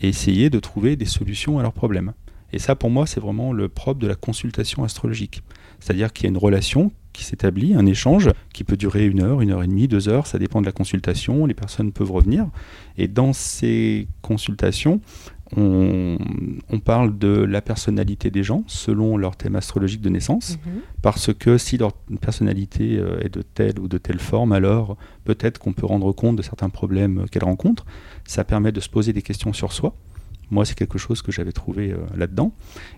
et 0.00 0.08
essayer 0.08 0.50
de 0.50 0.58
trouver 0.58 0.96
des 0.96 1.04
solutions 1.04 1.58
à 1.58 1.62
leurs 1.62 1.72
problèmes. 1.72 2.14
Et 2.52 2.58
ça, 2.58 2.74
pour 2.74 2.90
moi, 2.90 3.06
c'est 3.06 3.20
vraiment 3.20 3.52
le 3.52 3.68
propre 3.68 4.00
de 4.00 4.06
la 4.08 4.14
consultation 4.16 4.82
astrologique. 4.84 5.42
C'est-à-dire 5.80 6.12
qu'il 6.12 6.24
y 6.24 6.26
a 6.26 6.30
une 6.30 6.36
relation 6.38 6.90
qui 7.12 7.24
s'établit, 7.24 7.74
un 7.74 7.86
échange 7.86 8.30
qui 8.52 8.64
peut 8.64 8.76
durer 8.76 9.06
une 9.06 9.20
heure, 9.20 9.40
une 9.40 9.50
heure 9.50 9.62
et 9.62 9.66
demie, 9.66 9.88
deux 9.88 10.08
heures, 10.08 10.26
ça 10.26 10.38
dépend 10.38 10.60
de 10.60 10.66
la 10.66 10.72
consultation, 10.72 11.46
les 11.46 11.54
personnes 11.54 11.92
peuvent 11.92 12.10
revenir. 12.10 12.46
Et 12.96 13.08
dans 13.08 13.32
ces 13.32 14.08
consultations, 14.22 15.00
on, 15.54 16.16
on 16.70 16.78
parle 16.80 17.18
de 17.18 17.28
la 17.28 17.60
personnalité 17.60 18.30
des 18.30 18.42
gens 18.42 18.64
selon 18.66 19.18
leur 19.18 19.36
thème 19.36 19.54
astrologique 19.56 20.00
de 20.00 20.08
naissance, 20.08 20.58
Mhm. 20.64 20.80
parce 21.02 21.32
que 21.34 21.58
si 21.58 21.76
leur 21.76 21.92
personnalité 22.20 22.96
euh, 22.96 23.20
est 23.20 23.28
de 23.28 23.42
telle 23.42 23.78
ou 23.78 23.86
de 23.88 23.98
telle 23.98 24.18
forme, 24.18 24.52
alors 24.52 24.96
peut-être 25.24 25.58
qu'on 25.58 25.74
peut 25.74 25.84
rendre 25.86 26.10
compte 26.12 26.36
de 26.36 26.42
certains 26.42 26.70
problèmes 26.70 27.26
qu'elle 27.30 27.44
rencontre. 27.44 27.84
Ça 28.26 28.44
permet 28.44 28.72
de 28.72 28.80
se 28.80 28.88
poser 28.88 29.12
des 29.12 29.22
questions 29.22 29.52
sur 29.52 29.72
soi. 29.72 29.94
Moi, 30.52 30.64
c'est 30.66 30.74
quelque 30.76 30.98
chose 30.98 31.22
que 31.22 31.32
j'avais 31.32 31.50
trouvé 31.50 31.92
euh, 31.92 31.96
là-dedans. 32.14 32.52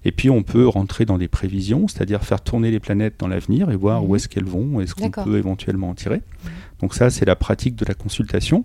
Et 0.04 0.10
puis, 0.12 0.28
on 0.28 0.42
peut 0.42 0.66
rentrer 0.66 1.04
dans 1.06 1.18
des 1.18 1.28
prévisions, 1.28 1.86
c'est-à-dire 1.88 2.22
faire 2.24 2.40
tourner 2.42 2.70
les 2.72 2.80
planètes 2.80 3.14
dans 3.18 3.28
l'avenir 3.28 3.70
et 3.70 3.76
voir 3.76 4.02
Mhm. 4.02 4.10
où 4.10 4.16
est-ce 4.16 4.28
qu'elles 4.28 4.44
vont, 4.44 4.80
est-ce 4.80 4.94
qu'on 4.96 5.08
peut 5.10 5.38
éventuellement 5.38 5.88
en 5.90 5.94
tirer. 5.94 6.16
Mhm. 6.44 6.50
Donc 6.80 6.94
ça, 6.94 7.08
c'est 7.10 7.24
la 7.24 7.36
pratique 7.36 7.76
de 7.76 7.84
la 7.86 7.94
consultation. 7.94 8.64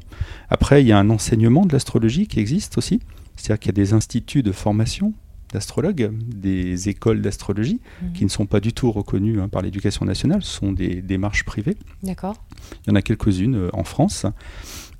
Après, 0.50 0.82
il 0.84 0.88
y 0.88 0.92
a 0.92 0.98
un 0.98 1.10
enseignement 1.12 1.66
de 1.68 1.72
l'astrologie 1.72 2.26
qui 2.28 2.40
existe 2.40 2.78
aussi. 2.80 3.00
C'est-à-dire 3.36 3.60
qu'il 3.60 3.70
y 3.70 3.76
a 3.76 3.80
des 3.84 3.94
instituts 3.94 4.42
de 4.44 4.52
formation 4.52 5.14
d'astrologues, 5.54 6.12
des 6.28 6.90
écoles 6.90 7.22
d'astrologie, 7.22 7.80
Mhm. 8.02 8.14
qui 8.14 8.24
ne 8.24 8.30
sont 8.30 8.46
pas 8.48 8.60
du 8.60 8.74
tout 8.74 8.92
reconnues 8.92 9.40
hein, 9.40 9.50
par 9.50 9.62
l'éducation 9.62 10.06
nationale, 10.06 10.42
ce 10.44 10.52
sont 10.60 10.72
des 10.72 11.02
démarches 11.02 11.44
privées. 11.44 11.78
D'accord. 12.04 12.44
Il 12.86 12.90
y 12.90 12.92
en 12.92 12.96
a 12.96 13.02
quelques-unes 13.02 13.56
euh, 13.56 13.70
en 13.74 13.84
France. 13.84 14.26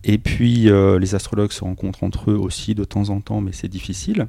Et 0.04 0.18
puis, 0.18 0.70
euh, 0.70 0.98
les 1.00 1.14
astrologues 1.16 1.52
se 1.52 1.64
rencontrent 1.64 2.04
entre 2.04 2.32
eux 2.32 2.38
aussi 2.38 2.74
de 2.76 2.84
temps 2.84 3.10
en 3.10 3.20
temps, 3.22 3.42
mais 3.42 3.52
c'est 3.52 3.68
difficile. 3.68 4.28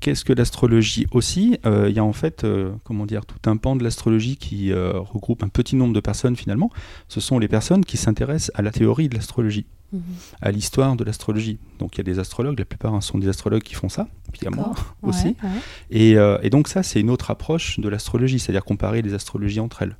Qu'est-ce 0.00 0.24
que 0.24 0.32
l'astrologie 0.32 1.06
aussi? 1.10 1.58
Euh, 1.66 1.86
Il 1.88 1.96
y 1.96 1.98
a 1.98 2.04
en 2.04 2.12
fait, 2.12 2.44
euh, 2.44 2.70
comment 2.84 3.04
dire, 3.04 3.26
tout 3.26 3.50
un 3.50 3.56
pan 3.56 3.74
de 3.74 3.82
l'astrologie 3.82 4.36
qui 4.36 4.70
euh, 4.70 4.92
regroupe 5.00 5.42
un 5.42 5.48
petit 5.48 5.74
nombre 5.74 5.92
de 5.92 5.98
personnes 6.00 6.36
finalement. 6.36 6.70
Ce 7.08 7.20
sont 7.20 7.38
les 7.40 7.48
personnes 7.48 7.84
qui 7.84 7.96
s'intéressent 7.96 8.52
à 8.54 8.62
la 8.62 8.70
théorie 8.70 9.08
de 9.08 9.16
l'astrologie, 9.16 9.66
Mhm. 9.90 10.00
à 10.42 10.50
l'histoire 10.52 10.94
de 10.94 11.02
l'astrologie. 11.02 11.58
Donc 11.80 11.96
il 11.96 11.98
y 11.98 12.00
a 12.02 12.04
des 12.04 12.18
astrologues, 12.20 12.58
la 12.58 12.64
plupart 12.66 12.94
hein, 12.94 13.00
sont 13.00 13.18
des 13.18 13.26
astrologues 13.28 13.62
qui 13.62 13.74
font 13.74 13.88
ça, 13.88 14.06
puis 14.30 14.42
il 14.42 14.44
y 14.44 14.46
a 14.48 14.50
moi 14.50 14.72
aussi. 15.02 15.28
Ouais, 15.28 15.34
ouais. 15.42 16.18
Et, 16.42 16.46
et 16.46 16.50
donc 16.50 16.68
ça, 16.68 16.82
c'est 16.84 17.00
une 17.00 17.10
autre 17.10 17.30
approche 17.32 17.80
de 17.80 17.88
l'astrologie, 17.88 18.38
c'est-à-dire 18.38 18.64
comparer 18.64 19.02
les 19.02 19.14
astrologies 19.14 19.58
entre 19.60 19.82
elles. 19.82 19.96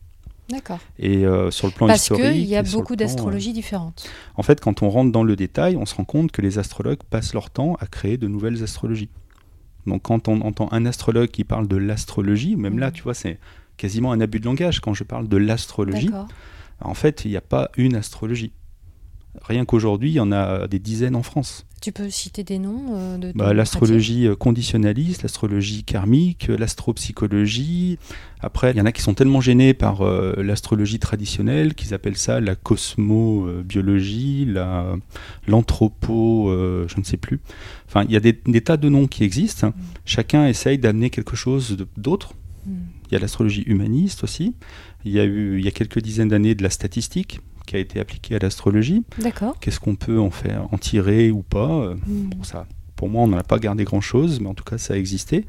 D'accord. 0.49 0.79
Et 0.99 1.27
euh, 1.27 1.51
sur 1.51 1.67
le 1.67 1.73
plan 1.75 1.87
Parce 1.87 2.01
historique. 2.03 2.25
qu'il 2.33 2.45
y 2.45 2.57
a 2.57 2.63
beaucoup 2.63 2.95
plan, 2.95 2.95
euh, 2.95 2.97
d'astrologies 2.97 3.53
différentes. 3.53 4.09
en 4.37 4.43
fait, 4.43 4.61
quand 4.61 4.83
on 4.83 4.89
rentre 4.89 5.13
dans 5.13 5.23
le 5.23 5.37
détail, 5.37 5.77
on 5.77 5.85
se 5.87 5.95
rend 5.95 6.05
compte 6.05 6.33
que 6.33 6.41
les 6.41 6.59
astrologues 6.59 7.03
passent 7.11 7.35
leur 7.35 7.51
temps 7.51 7.75
à 7.81 7.87
créer 7.87 8.17
de 8.17 8.29
nouvelles 8.29 8.63
astrologies. 8.63 9.11
Donc 9.87 10.03
quand 10.03 10.29
on 10.29 10.41
entend 10.41 10.69
un 10.73 10.87
astrologue 10.87 11.29
qui 11.29 11.45
parle 11.45 11.69
de 11.69 11.77
l'astrologie, 11.77 12.57
même 12.57 12.79
là, 12.79 12.87
Mhm. 12.89 12.93
tu 12.93 13.03
vois, 13.03 13.15
c'est 13.15 13.39
quasiment 13.77 14.13
un 14.13 14.21
abus 14.21 14.41
de 14.41 14.45
langage 14.47 14.81
quand 14.81 14.95
je 14.95 15.05
parle 15.05 15.29
de 15.29 15.37
l'astrologie. 15.37 16.11
En 16.81 16.95
fait, 16.95 17.25
il 17.25 17.31
n'y 17.31 17.37
a 17.37 17.41
pas 17.43 17.71
une 17.77 17.95
astrologie. 17.97 18.53
Rien 19.43 19.65
qu'aujourd'hui, 19.65 20.11
il 20.11 20.15
y 20.15 20.21
en 20.21 20.33
a 20.33 20.67
des 20.69 20.79
dizaines 20.79 21.17
en 21.17 21.23
France. 21.23 21.65
Tu 21.81 21.93
peux 21.93 22.11
citer 22.11 22.43
des 22.43 22.59
noms 22.59 22.87
euh, 22.91 23.19
de. 23.19 23.29
de 23.29 23.39
Bah, 23.39 23.55
l'astrologie 23.55 24.27
euh, 24.27 24.35
conditionnaliste, 24.35 25.23
l'astrologie 25.23 25.85
karmique, 25.85 26.51
euh, 26.51 26.57
l'astropsychologie. 26.59 27.99
Après, 28.41 28.73
il 28.73 28.77
y 28.77 28.81
en 28.81 28.87
a 28.87 28.91
qui 28.93 29.01
sont 29.01 29.15
tellement 29.15 29.41
gênés 29.41 29.75
par 29.75 30.03
euh, 30.03 30.35
l'astrologie 30.43 30.99
traditionnelle 30.99 31.75
qu'ils 31.75 31.95
appellent 31.95 32.17
ça 32.17 32.41
la 32.41 32.57
cosmobiologie, 32.57 34.45
la, 34.47 34.97
l'anthropo, 35.47 36.51
euh, 36.51 36.87
je 36.89 36.99
ne 36.99 37.05
sais 37.05 37.17
plus. 37.17 37.41
Enfin, 37.87 38.05
il 38.05 38.13
y 38.13 38.17
a 38.17 38.21
des, 38.21 38.39
des 38.47 38.61
tas 38.61 38.77
de 38.77 38.89
noms 38.89 39.07
qui 39.07 39.23
existent. 39.23 39.73
Chacun 40.05 40.47
essaye 40.47 40.79
d'amener 40.79 41.11
quelque 41.11 41.37
chose 41.37 41.77
d'autre. 41.97 42.35
Mhm. 42.67 42.75
Il 43.11 43.15
y 43.15 43.17
a 43.17 43.21
l'astrologie 43.21 43.63
humaniste 43.63 44.25
aussi. 44.25 44.55
Il 45.05 45.13
y 45.13 45.21
a 45.21 45.25
eu, 45.25 45.59
il 45.59 45.65
y 45.65 45.69
a 45.69 45.71
quelques 45.71 46.01
dizaines 46.01 46.29
d'années, 46.29 46.55
de 46.55 46.63
la 46.63 46.71
statistique 46.71 47.41
qui 47.69 47.77
a 47.77 47.79
été 47.79 48.01
appliquée 48.01 48.35
à 48.35 48.39
l'astrologie. 48.39 49.05
D'accord. 49.19 49.57
Qu'est-ce 49.61 49.79
qu'on 49.81 49.95
peut 49.95 50.19
en 50.19 50.31
faire, 50.31 50.67
en 50.73 50.79
tirer 50.79 51.31
ou 51.31 51.43
pas 51.43 51.71
euh, 51.71 51.95
Mhm. 52.07 52.31
Bon, 52.37 52.43
ça, 52.43 52.67
pour 52.97 53.09
moi, 53.09 53.23
on 53.23 53.29
n'en 53.29 53.39
a 53.39 53.43
pas 53.45 53.59
gardé 53.59 53.85
grand-chose, 53.85 54.41
mais 54.41 54.49
en 54.49 54.55
tout 54.55 54.65
cas, 54.65 54.79
ça 54.79 54.95
a 54.95 54.97
existé. 54.97 55.47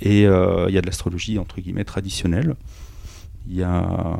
Et 0.00 0.26
euh, 0.26 0.66
il 0.68 0.74
y 0.74 0.78
a 0.78 0.80
de 0.80 0.86
l'astrologie, 0.86 1.38
entre 1.38 1.60
guillemets, 1.60 1.84
traditionnelle. 1.84 2.56
Il 3.48 3.56
y 3.56 3.62
a, 3.62 4.18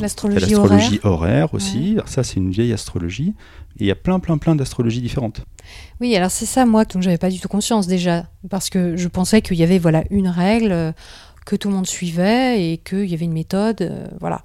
L'astrologie 0.00 0.54
horaire. 0.56 0.98
horaire, 1.04 1.54
aussi. 1.54 1.92
Alors 1.94 2.08
ça, 2.08 2.22
c'est 2.22 2.36
une 2.36 2.50
vieille 2.50 2.72
astrologie. 2.72 3.34
Et 3.78 3.84
il 3.84 3.86
y 3.86 3.90
a 3.90 3.94
plein, 3.96 4.18
plein, 4.20 4.38
plein 4.38 4.54
d'astrologies 4.54 5.00
différentes. 5.00 5.40
Oui, 6.00 6.14
alors 6.16 6.30
c'est 6.30 6.46
ça, 6.46 6.64
moi, 6.66 6.84
dont 6.84 7.00
j'avais 7.00 7.18
pas 7.18 7.30
du 7.30 7.40
tout 7.40 7.48
conscience 7.48 7.86
déjà. 7.86 8.26
Parce 8.50 8.70
que 8.70 8.96
je 8.96 9.08
pensais 9.08 9.42
qu'il 9.42 9.56
y 9.56 9.62
avait 9.62 9.78
voilà, 9.78 10.04
une 10.10 10.28
règle 10.28 10.72
euh, 10.72 10.92
que 11.46 11.56
tout 11.56 11.68
le 11.68 11.74
monde 11.74 11.86
suivait 11.86 12.72
et 12.72 12.78
qu'il 12.78 13.06
y 13.06 13.14
avait 13.14 13.24
une 13.24 13.32
méthode. 13.32 13.82
euh, 13.82 14.06
voilà. 14.20 14.42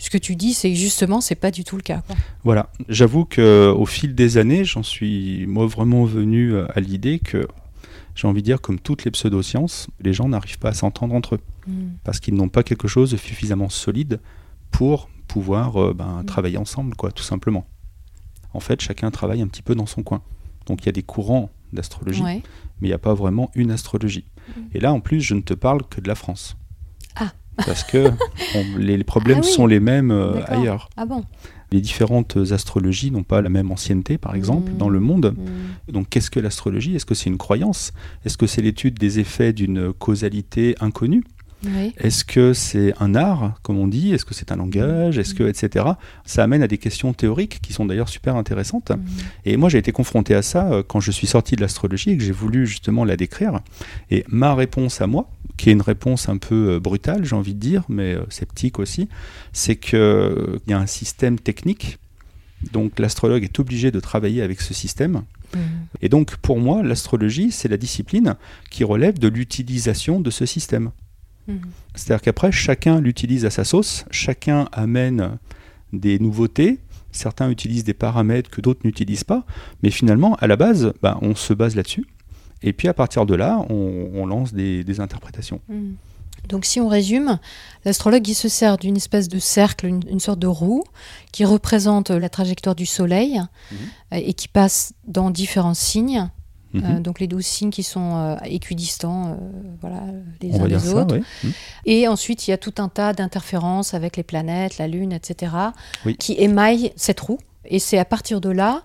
Ce 0.00 0.10
que 0.10 0.18
tu 0.18 0.34
dis, 0.34 0.54
c'est 0.54 0.70
que 0.70 0.76
justement, 0.76 1.20
c'est 1.20 1.34
pas 1.34 1.50
du 1.50 1.62
tout 1.62 1.76
le 1.76 1.82
cas. 1.82 2.02
quoi. 2.06 2.16
Voilà. 2.42 2.70
J'avoue 2.88 3.24
qu'au 3.26 3.86
fil 3.86 4.14
des 4.14 4.38
années, 4.38 4.64
j'en 4.64 4.82
suis, 4.82 5.46
moi, 5.46 5.66
vraiment 5.66 6.04
venu 6.04 6.54
euh, 6.54 6.66
à 6.74 6.80
l'idée 6.80 7.18
que, 7.18 7.46
j'ai 8.14 8.26
envie 8.26 8.40
de 8.40 8.46
dire, 8.46 8.60
comme 8.60 8.78
toutes 8.80 9.04
les 9.04 9.10
pseudosciences, 9.10 9.88
les 10.00 10.12
gens 10.12 10.28
n'arrivent 10.28 10.58
pas 10.58 10.70
à 10.70 10.74
s'entendre 10.74 11.14
entre 11.14 11.34
eux. 11.36 11.40
Mhm. 11.68 11.92
Parce 12.02 12.18
qu'ils 12.18 12.34
n'ont 12.34 12.48
pas 12.48 12.62
quelque 12.62 12.88
chose 12.88 13.10
de 13.12 13.16
suffisamment 13.18 13.68
solide 13.68 14.20
pour 14.70 15.08
pouvoir 15.28 15.80
euh, 15.80 15.92
ben, 15.94 16.22
Mm. 16.22 16.26
travailler 16.26 16.56
ensemble, 16.58 16.96
quoi, 16.96 17.12
tout 17.12 17.22
simplement. 17.22 17.66
En 18.54 18.60
fait, 18.60 18.80
chacun 18.80 19.10
travaille 19.10 19.42
un 19.42 19.48
petit 19.48 19.62
peu 19.62 19.74
dans 19.74 19.86
son 19.86 20.02
coin. 20.02 20.22
Donc 20.66 20.82
il 20.82 20.86
y 20.86 20.88
a 20.88 20.92
des 20.92 21.02
courants 21.04 21.50
d'astrologie, 21.72 22.22
Ouais. 22.22 22.42
mais 22.80 22.88
il 22.88 22.90
n'y 22.90 22.94
a 22.94 22.98
pas 22.98 23.14
vraiment 23.14 23.50
une 23.54 23.70
astrologie. 23.70 24.24
Mm. 24.48 24.60
Et 24.74 24.80
là, 24.80 24.92
en 24.92 25.00
plus, 25.00 25.20
je 25.20 25.34
ne 25.34 25.40
te 25.40 25.54
parle 25.54 25.82
que 25.88 26.00
de 26.00 26.08
la 26.08 26.14
France. 26.16 26.56
Ah. 27.16 27.32
Parce 27.66 27.84
que 27.84 28.10
on- 28.54 28.78
les, 28.78 28.96
les 28.96 29.04
problèmes 29.04 29.40
Ah 29.42 29.46
oui. 29.46 29.52
sont 29.52 29.66
les 29.66 29.80
mêmes 29.80 30.10
euh, 30.10 30.40
ailleurs. 30.46 30.88
Ah 30.96 31.06
bon 31.06 31.24
Les 31.72 31.80
différentes 31.80 32.36
astrologies 32.50 33.10
n'ont 33.10 33.22
pas 33.22 33.40
la 33.42 33.48
même 33.48 33.70
ancienneté, 33.70 34.18
par 34.18 34.34
exemple, 34.34 34.72
dans 34.78 34.88
le 34.88 35.00
monde. 35.00 35.34
Mhm. 35.36 35.92
Donc 35.94 36.08
qu'est-ce 36.10 36.30
que 36.30 36.40
l'astrologie? 36.40 36.96
Est-ce 36.96 37.06
que 37.06 37.14
c'est 37.14 37.30
une 37.30 37.38
croyance? 37.38 37.92
Est-ce 38.24 38.36
que 38.36 38.46
c'est 38.46 38.62
l'étude 38.62 38.98
des 38.98 39.18
effets 39.18 39.52
d'une 39.52 39.92
causalité 39.92 40.74
inconnue? 40.80 41.24
Oui. 41.64 41.92
est-ce 41.98 42.24
que 42.24 42.54
c'est 42.54 42.94
un 43.00 43.14
art, 43.14 43.58
comme 43.62 43.78
on 43.78 43.86
dit? 43.86 44.12
Est-ce 44.12 44.24
que 44.24 44.34
c'est 44.34 44.50
un 44.52 44.56
langage? 44.56 45.18
Est-ce 45.18 45.34
que, 45.34 45.44
etc. 45.44 45.84
Ça 46.24 46.42
amène 46.42 46.62
à 46.62 46.68
des 46.68 46.78
questions 46.78 47.12
théoriques 47.12 47.60
qui 47.60 47.72
sont 47.72 47.84
d'ailleurs 47.84 48.08
super 48.08 48.36
intéressantes. 48.36 48.90
Mhm. 48.90 48.98
Et 49.44 49.56
moi, 49.56 49.68
j'ai 49.68 49.78
été 49.78 49.92
confronté 49.92 50.34
à 50.34 50.42
ça 50.42 50.70
euh, 50.70 50.82
quand 50.86 51.00
je 51.00 51.10
suis 51.10 51.26
sorti 51.26 51.56
de 51.56 51.60
l'astrologie 51.60 52.10
et 52.10 52.16
que 52.16 52.24
j'ai 52.24 52.32
voulu 52.32 52.66
justement 52.66 53.04
la 53.04 53.16
décrire. 53.16 53.60
Et 54.10 54.24
ma 54.28 54.54
réponse 54.54 55.00
à 55.00 55.06
moi, 55.06 55.30
qui 55.56 55.68
est 55.68 55.72
une 55.72 55.82
réponse 55.82 56.28
un 56.28 56.38
peu 56.38 56.74
euh, 56.74 56.80
brutale, 56.80 57.24
j'ai 57.24 57.36
envie 57.36 57.54
de 57.54 57.60
dire, 57.60 57.84
mais 57.88 58.14
euh, 58.14 58.24
sceptique 58.30 58.78
aussi, 58.78 59.08
c'est 59.52 59.76
qu'il 59.76 60.60
y 60.68 60.72
a 60.72 60.78
un 60.78 60.86
système 60.86 61.38
technique. 61.38 61.98
Donc 62.72 62.98
l'astrologue 62.98 63.42
est 63.42 63.58
obligé 63.58 63.90
de 63.90 64.00
travailler 64.00 64.42
avec 64.42 64.60
ce 64.60 64.74
système. 64.74 65.22
Mhm. 65.54 65.60
Et 66.00 66.08
donc 66.08 66.36
pour 66.36 66.58
moi, 66.58 66.82
l'astrologie, 66.82 67.50
c'est 67.52 67.68
la 67.68 67.76
discipline 67.76 68.36
qui 68.70 68.84
relève 68.84 69.18
de 69.18 69.28
l'utilisation 69.28 70.20
de 70.20 70.30
ce 70.30 70.46
système. 70.46 70.90
Mhm. 71.50 71.60
C'est-à-dire 71.94 72.22
qu'après, 72.22 72.52
chacun 72.52 73.00
l'utilise 73.00 73.44
à 73.44 73.50
sa 73.50 73.64
sauce, 73.64 74.04
chacun 74.10 74.68
amène 74.72 75.38
des 75.92 76.18
nouveautés, 76.18 76.78
certains 77.12 77.50
utilisent 77.50 77.84
des 77.84 77.94
paramètres 77.94 78.48
que 78.50 78.60
d'autres 78.60 78.80
n'utilisent 78.84 79.24
pas, 79.24 79.44
mais 79.82 79.90
finalement, 79.90 80.36
à 80.36 80.46
la 80.46 80.56
base, 80.56 80.92
bah, 81.02 81.18
on 81.22 81.34
se 81.34 81.52
base 81.52 81.74
là-dessus. 81.76 82.06
Et 82.62 82.72
puis 82.72 82.88
à 82.88 82.94
partir 82.94 83.26
de 83.26 83.34
là, 83.34 83.64
on, 83.70 84.10
on 84.14 84.26
lance 84.26 84.52
des, 84.54 84.84
des 84.84 85.00
interprétations. 85.00 85.60
Mhm. 85.68 85.96
Donc 86.48 86.64
si 86.64 86.80
on 86.80 86.88
résume, 86.88 87.38
l'astrologue 87.84 88.26
il 88.26 88.34
se 88.34 88.48
sert 88.48 88.78
d'une 88.78 88.96
espèce 88.96 89.28
de 89.28 89.38
cercle, 89.38 89.86
une, 89.86 90.00
une 90.08 90.20
sorte 90.20 90.38
de 90.38 90.46
roue 90.46 90.84
qui 91.32 91.44
représente 91.44 92.10
la 92.10 92.28
trajectoire 92.30 92.74
du 92.74 92.86
Soleil 92.86 93.40
Mhm. 93.70 93.78
euh, 94.14 94.16
et 94.16 94.32
qui 94.34 94.48
passe 94.48 94.94
dans 95.06 95.30
différents 95.30 95.74
signes. 95.74 96.28
Mhm. 96.72 96.84
Euh, 96.84 97.00
donc 97.00 97.18
les 97.20 97.26
douze 97.26 97.44
signes 97.46 97.70
qui 97.70 97.82
sont 97.82 98.16
euh, 98.16 98.36
équidistants, 98.44 99.30
euh, 99.32 99.34
voilà, 99.80 100.02
les 100.40 100.52
on 100.54 100.64
uns 100.64 100.68
des 100.68 100.94
autres. 100.94 101.16
Mhm. 101.16 101.52
Et 101.86 102.06
ensuite, 102.08 102.46
il 102.46 102.52
y 102.52 102.54
a 102.54 102.58
tout 102.58 102.74
un 102.78 102.88
tas 102.88 103.12
d'interférences 103.12 103.94
avec 103.94 104.16
les 104.16 104.22
planètes, 104.22 104.78
la 104.78 104.86
Lune, 104.86 105.12
etc., 105.12 105.52
Oui. 106.06 106.16
qui 106.16 106.34
émaillent 106.38 106.92
cette 106.96 107.20
roue. 107.20 107.38
Et 107.64 107.78
c'est 107.78 107.98
à 107.98 108.04
partir 108.04 108.40
de 108.40 108.50
là 108.50 108.82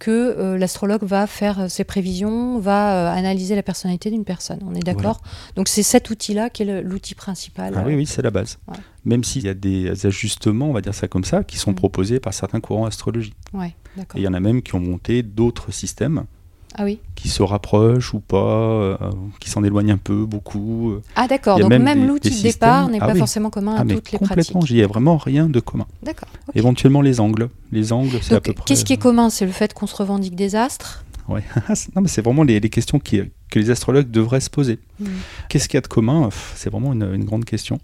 que 0.00 0.54
l'astrologue 0.56 1.02
va 1.02 1.26
faire 1.26 1.68
ses 1.68 1.82
prévisions, 1.82 2.60
va 2.60 3.10
analyser 3.12 3.56
la 3.56 3.64
personnalité 3.64 4.10
d'une 4.12 4.24
personne. 4.24 4.60
On 4.64 4.72
est 4.76 4.84
d'accord? 4.84 5.20
Donc 5.56 5.66
c'est 5.66 5.82
cet 5.82 6.08
outil-là 6.10 6.50
qui 6.50 6.62
est 6.62 6.82
l'outil 6.82 7.16
principal. 7.16 7.74
Ah 7.76 7.82
oui, 7.84 7.96
oui, 7.96 8.06
c'est 8.06 8.22
la 8.22 8.30
base. 8.30 8.58
Ouais. 8.68 8.76
Même 9.04 9.24
s'il 9.24 9.44
y 9.44 9.48
a 9.48 9.54
des 9.54 10.06
ajustements, 10.06 10.66
on 10.66 10.72
va 10.72 10.82
dire 10.82 10.94
ça 10.94 11.08
comme 11.08 11.24
ça, 11.24 11.42
qui 11.42 11.56
sont 11.58 11.70
Mhm. 11.70 11.76
proposés 11.76 12.20
par 12.20 12.32
certains 12.32 12.60
courants 12.60 12.84
astrologie. 12.86 13.34
Ouais, 13.52 13.74
Et 13.96 14.02
il 14.16 14.22
y 14.22 14.28
en 14.28 14.34
a 14.34 14.40
même 14.40 14.62
qui 14.62 14.76
ont 14.76 14.80
monté 14.80 15.24
d'autres 15.24 15.72
systèmes 15.72 16.26
Ah 16.76 16.84
oui. 16.84 17.00
qui 17.16 17.28
se 17.28 17.42
rapprochent 17.42 18.14
ou 18.14 18.20
pas, 18.20 18.36
euh, 18.36 18.96
qui 19.40 19.50
s'en 19.50 19.64
éloignent 19.64 19.92
un 19.92 19.96
peu, 19.98 20.24
beaucoup. 20.26 20.90
euh. 20.92 21.02
Ah 21.16 21.26
d'accord. 21.26 21.58
Donc 21.58 21.70
même 21.70 21.82
même, 21.82 22.06
l'outil 22.06 22.30
de 22.30 22.42
départ 22.42 22.88
n'est 22.88 22.98
Ah 23.00 23.06
pas 23.06 23.12
oui. 23.14 23.18
forcément 23.18 23.50
commun 23.50 23.74
à 23.74 23.78
Ah, 23.80 23.84
mais 23.84 23.94
toutes 23.94 24.12
les 24.12 24.18
pratiques. 24.18 24.28
complètement, 24.28 24.60
il 24.68 24.76
n'y 24.76 24.82
a 24.82 24.86
vraiment 24.86 25.16
rien 25.16 25.48
de 25.48 25.58
commun. 25.60 25.86
D'accord. 26.02 26.28
Éventuellement 26.54 27.00
les 27.00 27.18
angles. 27.20 27.48
Les 27.72 27.92
angles, 27.92 28.18
c'est 28.22 28.34
à 28.34 28.40
peu 28.40 28.52
près. 28.52 28.64
qu'est-ce 28.66 28.84
qui 28.84 28.92
est 28.92 28.96
commun? 28.98 29.30
C'est 29.30 29.46
le 29.46 29.52
fait 29.52 29.72
qu'on 29.74 29.86
se 29.86 29.96
revendique 29.96 30.36
des 30.36 30.54
astres? 30.54 31.04
Ouais. 31.28 31.42
non, 31.96 32.02
mais 32.02 32.08
c'est 32.08 32.22
vraiment 32.22 32.42
les, 32.44 32.60
les 32.60 32.70
questions 32.70 32.98
qui- 33.00 33.22
que 33.50 33.58
les 33.58 33.70
astrologues 33.70 34.10
devraient 34.10 34.40
se 34.40 34.50
poser. 34.50 34.78
Mhm. 35.00 35.08
Qu'est-ce 35.48 35.68
qu'il 35.68 35.76
y 35.76 35.78
a 35.78 35.82
de 35.82 35.86
commun? 35.88 36.28
C'est 36.54 36.70
vraiment 36.70 36.92
une, 36.92 37.02
une 37.14 37.24
grande 37.24 37.44
question. 37.44 37.78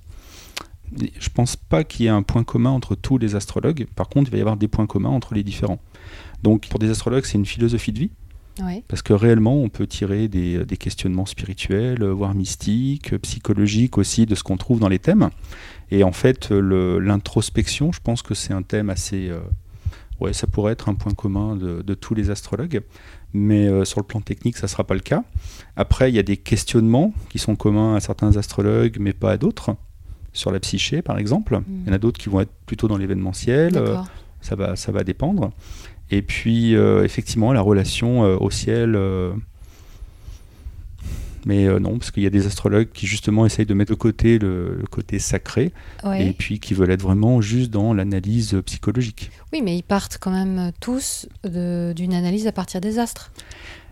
Je 1.19 1.29
pense 1.31 1.57
pas 1.57 1.83
qu'il 1.83 2.05
y 2.05 2.07
ait 2.07 2.13
un 2.13 2.23
point 2.23 2.45
commun 2.45 2.71
entre 2.71 2.95
tous 2.95 3.19
les 3.19 3.35
astrologues. 3.35 3.87
Par 3.97 4.09
contre, 4.09 4.29
il 4.29 4.33
va 4.33 4.39
y 4.39 4.41
avoir 4.41 4.57
des 4.57 4.69
points 4.69 4.87
communs 4.87 5.09
entre 5.09 5.35
les 5.35 5.43
différents. 5.43 5.81
Donc, 6.43 6.69
pour 6.69 6.79
des 6.79 6.91
astrologues, 6.91 7.25
c'est 7.25 7.39
une 7.39 7.47
philosophie 7.47 7.91
de 7.93 7.99
vie. 7.99 8.11
Parce 8.89 9.03
que 9.03 9.13
réellement, 9.13 9.57
on 9.57 9.69
peut 9.69 9.87
tirer 9.87 10.29
des, 10.29 10.65
des 10.65 10.77
questionnements 10.77 11.27
spirituels, 11.27 12.03
euh, 12.03 12.13
voire 12.13 12.35
mystiques, 12.35 13.13
euh, 13.13 13.19
psychologiques 13.19 13.99
aussi, 13.99 14.27
de 14.27 14.35
ce 14.35 14.43
qu'on 14.43 14.57
trouve 14.57 14.79
dans 14.81 14.89
les 14.89 14.99
thèmes. 14.99 15.31
Et 15.91 16.05
en 16.05 16.13
fait, 16.13 16.51
l'introspection, 16.51 17.93
je 17.93 18.01
pense 18.01 18.23
que 18.23 18.35
c'est 18.35 18.53
un 18.53 18.63
thème 18.63 18.91
assez... 18.91 19.29
euh, 19.29 19.41
ouais, 20.21 20.33
ça 20.33 20.47
pourrait 20.47 20.73
être 20.73 20.89
un 20.89 20.95
point 20.95 21.13
commun 21.15 21.57
de, 21.57 21.83
de 21.83 21.95
tous 21.95 22.15
les 22.15 22.31
astrologues. 22.31 22.83
Mais 23.33 23.67
euh, 23.67 23.85
sur 23.85 23.99
le 24.01 24.07
plan 24.07 24.21
technique, 24.21 24.57
ça 24.57 24.67
ne 24.67 24.71
sera 24.71 24.85
pas 24.85 24.95
le 24.95 25.01
cas. 25.01 25.25
Après, 25.77 26.11
il 26.11 26.15
y 26.15 26.21
a 26.21 26.23
des 26.23 26.37
questionnements 26.37 27.13
qui 27.31 27.39
sont 27.39 27.57
communs 27.57 27.97
à 27.97 28.01
certains 28.01 28.37
astrologues, 28.37 28.97
mais 29.01 29.13
pas 29.13 29.33
à 29.33 29.37
d'autres. 29.37 29.77
Sur 30.33 30.51
la 30.51 30.59
psyché, 30.59 31.01
par 31.03 31.19
exemple. 31.19 31.61
Il 31.83 31.89
y 31.89 31.91
en 31.91 31.95
a 31.95 31.99
d'autres 31.99 32.19
qui 32.19 32.29
vont 32.29 32.41
être 32.41 32.53
plutôt 32.67 32.89
dans 32.89 32.97
l'événementiel. 32.97 33.77
euh, 33.77 33.95
ça 34.41 34.57
va, 34.57 34.75
ça 34.77 34.91
va 34.93 35.05
dépendre. 35.05 35.53
Et 36.11 36.23
puis, 36.23 36.75
euh, 36.77 37.03
effectivement, 37.05 37.53
la 37.53 37.61
relation 37.61 38.25
euh, 38.25 38.37
au 38.37 38.51
ciel. 38.51 38.95
euh, 38.95 39.33
mais 41.47 41.67
non, 41.79 41.99
parce 41.99 42.11
qu'il 42.11 42.23
y 42.23 42.27
a 42.27 42.31
des 42.31 42.47
astrologues 42.47 42.89
qui 42.95 43.07
justement 43.07 43.45
essayent 43.45 43.67
de 43.67 43.75
mettre 43.75 43.91
de 43.91 43.97
côté 43.97 44.39
le, 44.39 44.77
le 44.81 44.87
côté 44.87 45.19
sacré 45.19 45.73
Ouais. 46.03 46.29
et 46.29 46.33
puis 46.33 46.59
qui 46.59 46.73
veulent 46.73 46.91
être 46.91 47.03
vraiment 47.03 47.43
juste 47.43 47.71
dans 47.71 47.93
l'analyse 47.93 48.57
psychologique. 48.65 49.31
Oui, 49.53 49.61
mais 49.63 49.77
ils 49.77 49.83
partent 49.83 50.17
quand 50.19 50.31
même 50.31 50.73
tous 50.81 51.27
d'une 51.45 52.15
analyse 52.15 52.47
à 52.47 52.53
partir 52.53 52.81
des 52.81 52.99
astres. 52.99 53.31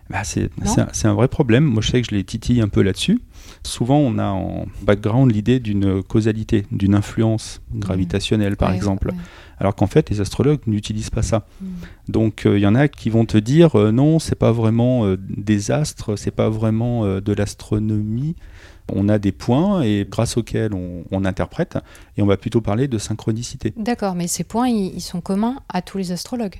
Bah, 0.09 0.21
un, 0.21 0.87
c'est 0.93 1.07
un 1.07 1.13
vrai 1.13 1.27
problème. 1.27 1.63
Moi, 1.63 1.81
je 1.83 1.91
sais 1.91 2.01
que 2.01 2.07
je 2.09 2.15
les 2.15 2.23
titille 2.23 2.59
un 2.59 2.67
peu 2.69 2.81
là-dessus. 2.81 3.21
Souvent, 3.63 3.97
on 3.97 4.17
a 4.17 4.25
en 4.27 4.65
background 4.81 5.31
l'idée 5.31 5.59
d'une 5.59 6.03
causalité, 6.03 6.65
d'une 6.71 6.95
influence 6.95 7.61
gravitationnelle, 7.73 8.57
par 8.57 8.69
Ouais, 8.69 8.75
exemple. 8.75 9.09
ouais. 9.09 9.17
Alors 9.59 9.75
qu'en 9.75 9.87
fait, 9.87 10.09
les 10.09 10.19
astrologues 10.19 10.61
n'utilisent 10.67 11.09
pas 11.11 11.21
ça. 11.21 11.45
Mm. 11.61 11.65
Donc 12.09 12.41
il 12.45 12.57
y 12.59 12.67
en 12.67 12.75
a 12.75 12.87
qui 12.87 13.09
vont 13.09 13.25
te 13.25 13.37
dire 13.37 13.79
euh, 13.79 13.91
non, 13.91 14.19
c'est 14.19 14.35
pas 14.35 14.51
vraiment 14.51 15.05
euh, 15.05 15.17
des 15.19 15.71
astres, 15.71 16.15
c'est 16.17 16.31
pas 16.31 16.49
vraiment 16.49 17.05
euh, 17.05 17.21
de 17.21 17.31
l'astronomie. 17.33 18.35
On 18.91 19.07
a 19.07 19.17
des 19.19 19.31
points 19.31 19.81
et 19.83 20.05
grâce 20.09 20.35
auxquels 20.35 20.73
on, 20.73 21.05
on 21.11 21.23
interprète 21.23 21.77
et 22.17 22.21
on 22.21 22.25
va 22.25 22.35
plutôt 22.35 22.59
parler 22.59 22.89
de 22.89 22.97
synchronicité. 22.97 23.73
D'accord, 23.77 24.15
mais 24.15 24.27
ces 24.27 24.43
points, 24.43 24.67
ils, 24.67 24.93
ils 24.95 25.01
sont 25.01 25.21
communs 25.21 25.57
à 25.69 25.81
tous 25.81 25.97
les 25.97 26.11
astrologues. 26.11 26.59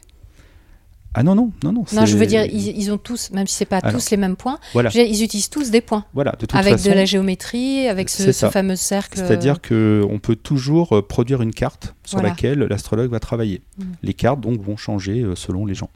Ah 1.16 1.22
non 1.22 1.36
non 1.36 1.52
non 1.64 1.72
non. 1.72 1.86
Non, 1.94 2.06
je 2.06 2.18
veux 2.18 2.26
dire, 2.26 2.44
ils, 2.46 2.76
ils 2.76 2.92
ont 2.92 2.98
tous, 2.98 3.30
même 3.32 3.46
si 3.46 3.56
c'est 3.56 3.66
pas 3.66 3.82
tous 3.82 4.10
les 4.10 4.18
mêmes 4.18 4.36
points, 4.36 4.58
Voilà. 4.74 4.90
dire, 4.90 5.06
ils 5.06 5.24
utilisent 5.24 5.50
tous 5.50 5.70
des 5.70 5.82
points. 5.82 6.06
Voilà, 6.14 6.32
de 6.32 6.38
toute 6.38 6.56
Avec 6.56 6.74
façon. 6.74 6.90
de 6.90 6.96
la 6.96 7.06
géométrie, 7.06 7.88
avec 7.88 8.10
ce, 8.10 8.32
fameux 8.32 8.76
cercle. 8.76 9.20
C'est-à-dire 9.20 9.62
que 9.62 10.04
on 10.10 10.18
peut 10.20 10.36
toujours 10.36 10.98
euh, 10.98 11.02
produire 11.08 11.42
une 11.44 11.54
carte 11.54 11.94
sur 12.04 12.18
Voilà. 12.18 12.30
laquelle 12.30 12.60
l'astrologue 12.60 13.12
va 13.12 13.20
travailler. 13.20 13.62
Mm. 13.78 13.84
Les 14.02 14.14
cartes 14.16 14.42
donc 14.42 14.60
vont 14.62 14.76
changer 14.78 15.22
euh, 15.22 15.36
selon 15.36 15.66
les 15.68 15.76
gens. 15.76 15.90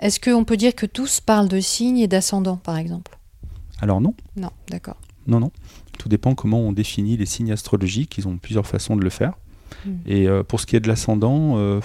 Est-ce 0.00 0.20
qu'on 0.20 0.44
peut 0.44 0.56
dire 0.56 0.74
que 0.76 0.86
tous 0.86 1.20
parlent 1.20 1.48
de 1.48 1.58
signes 1.58 1.98
et 1.98 2.06
d'ascendants, 2.06 2.58
par 2.58 2.76
exemple? 2.78 3.18
Alors 3.80 4.00
non, 4.00 4.14
Non, 4.36 4.50
d'accord. 4.70 4.96
non 5.26 5.40
non. 5.40 5.50
Tout 5.98 6.08
dépend 6.08 6.36
comment 6.36 6.60
on 6.60 6.70
définit 6.72 7.16
les 7.16 7.26
signes 7.26 7.50
astrologiques. 7.50 8.16
Ils 8.18 8.28
ont 8.28 8.36
plusieurs 8.36 8.66
façons 8.68 8.94
de 8.94 9.02
le 9.02 9.10
faire. 9.10 9.32
Mm. 9.84 9.90
Et 10.06 10.28
euh, 10.28 10.44
pour 10.44 10.60
ce 10.60 10.66
qui 10.66 10.76
est 10.76 10.80
de 10.80 10.86
l'ascendant, 10.88 11.54
euh, 11.58 11.80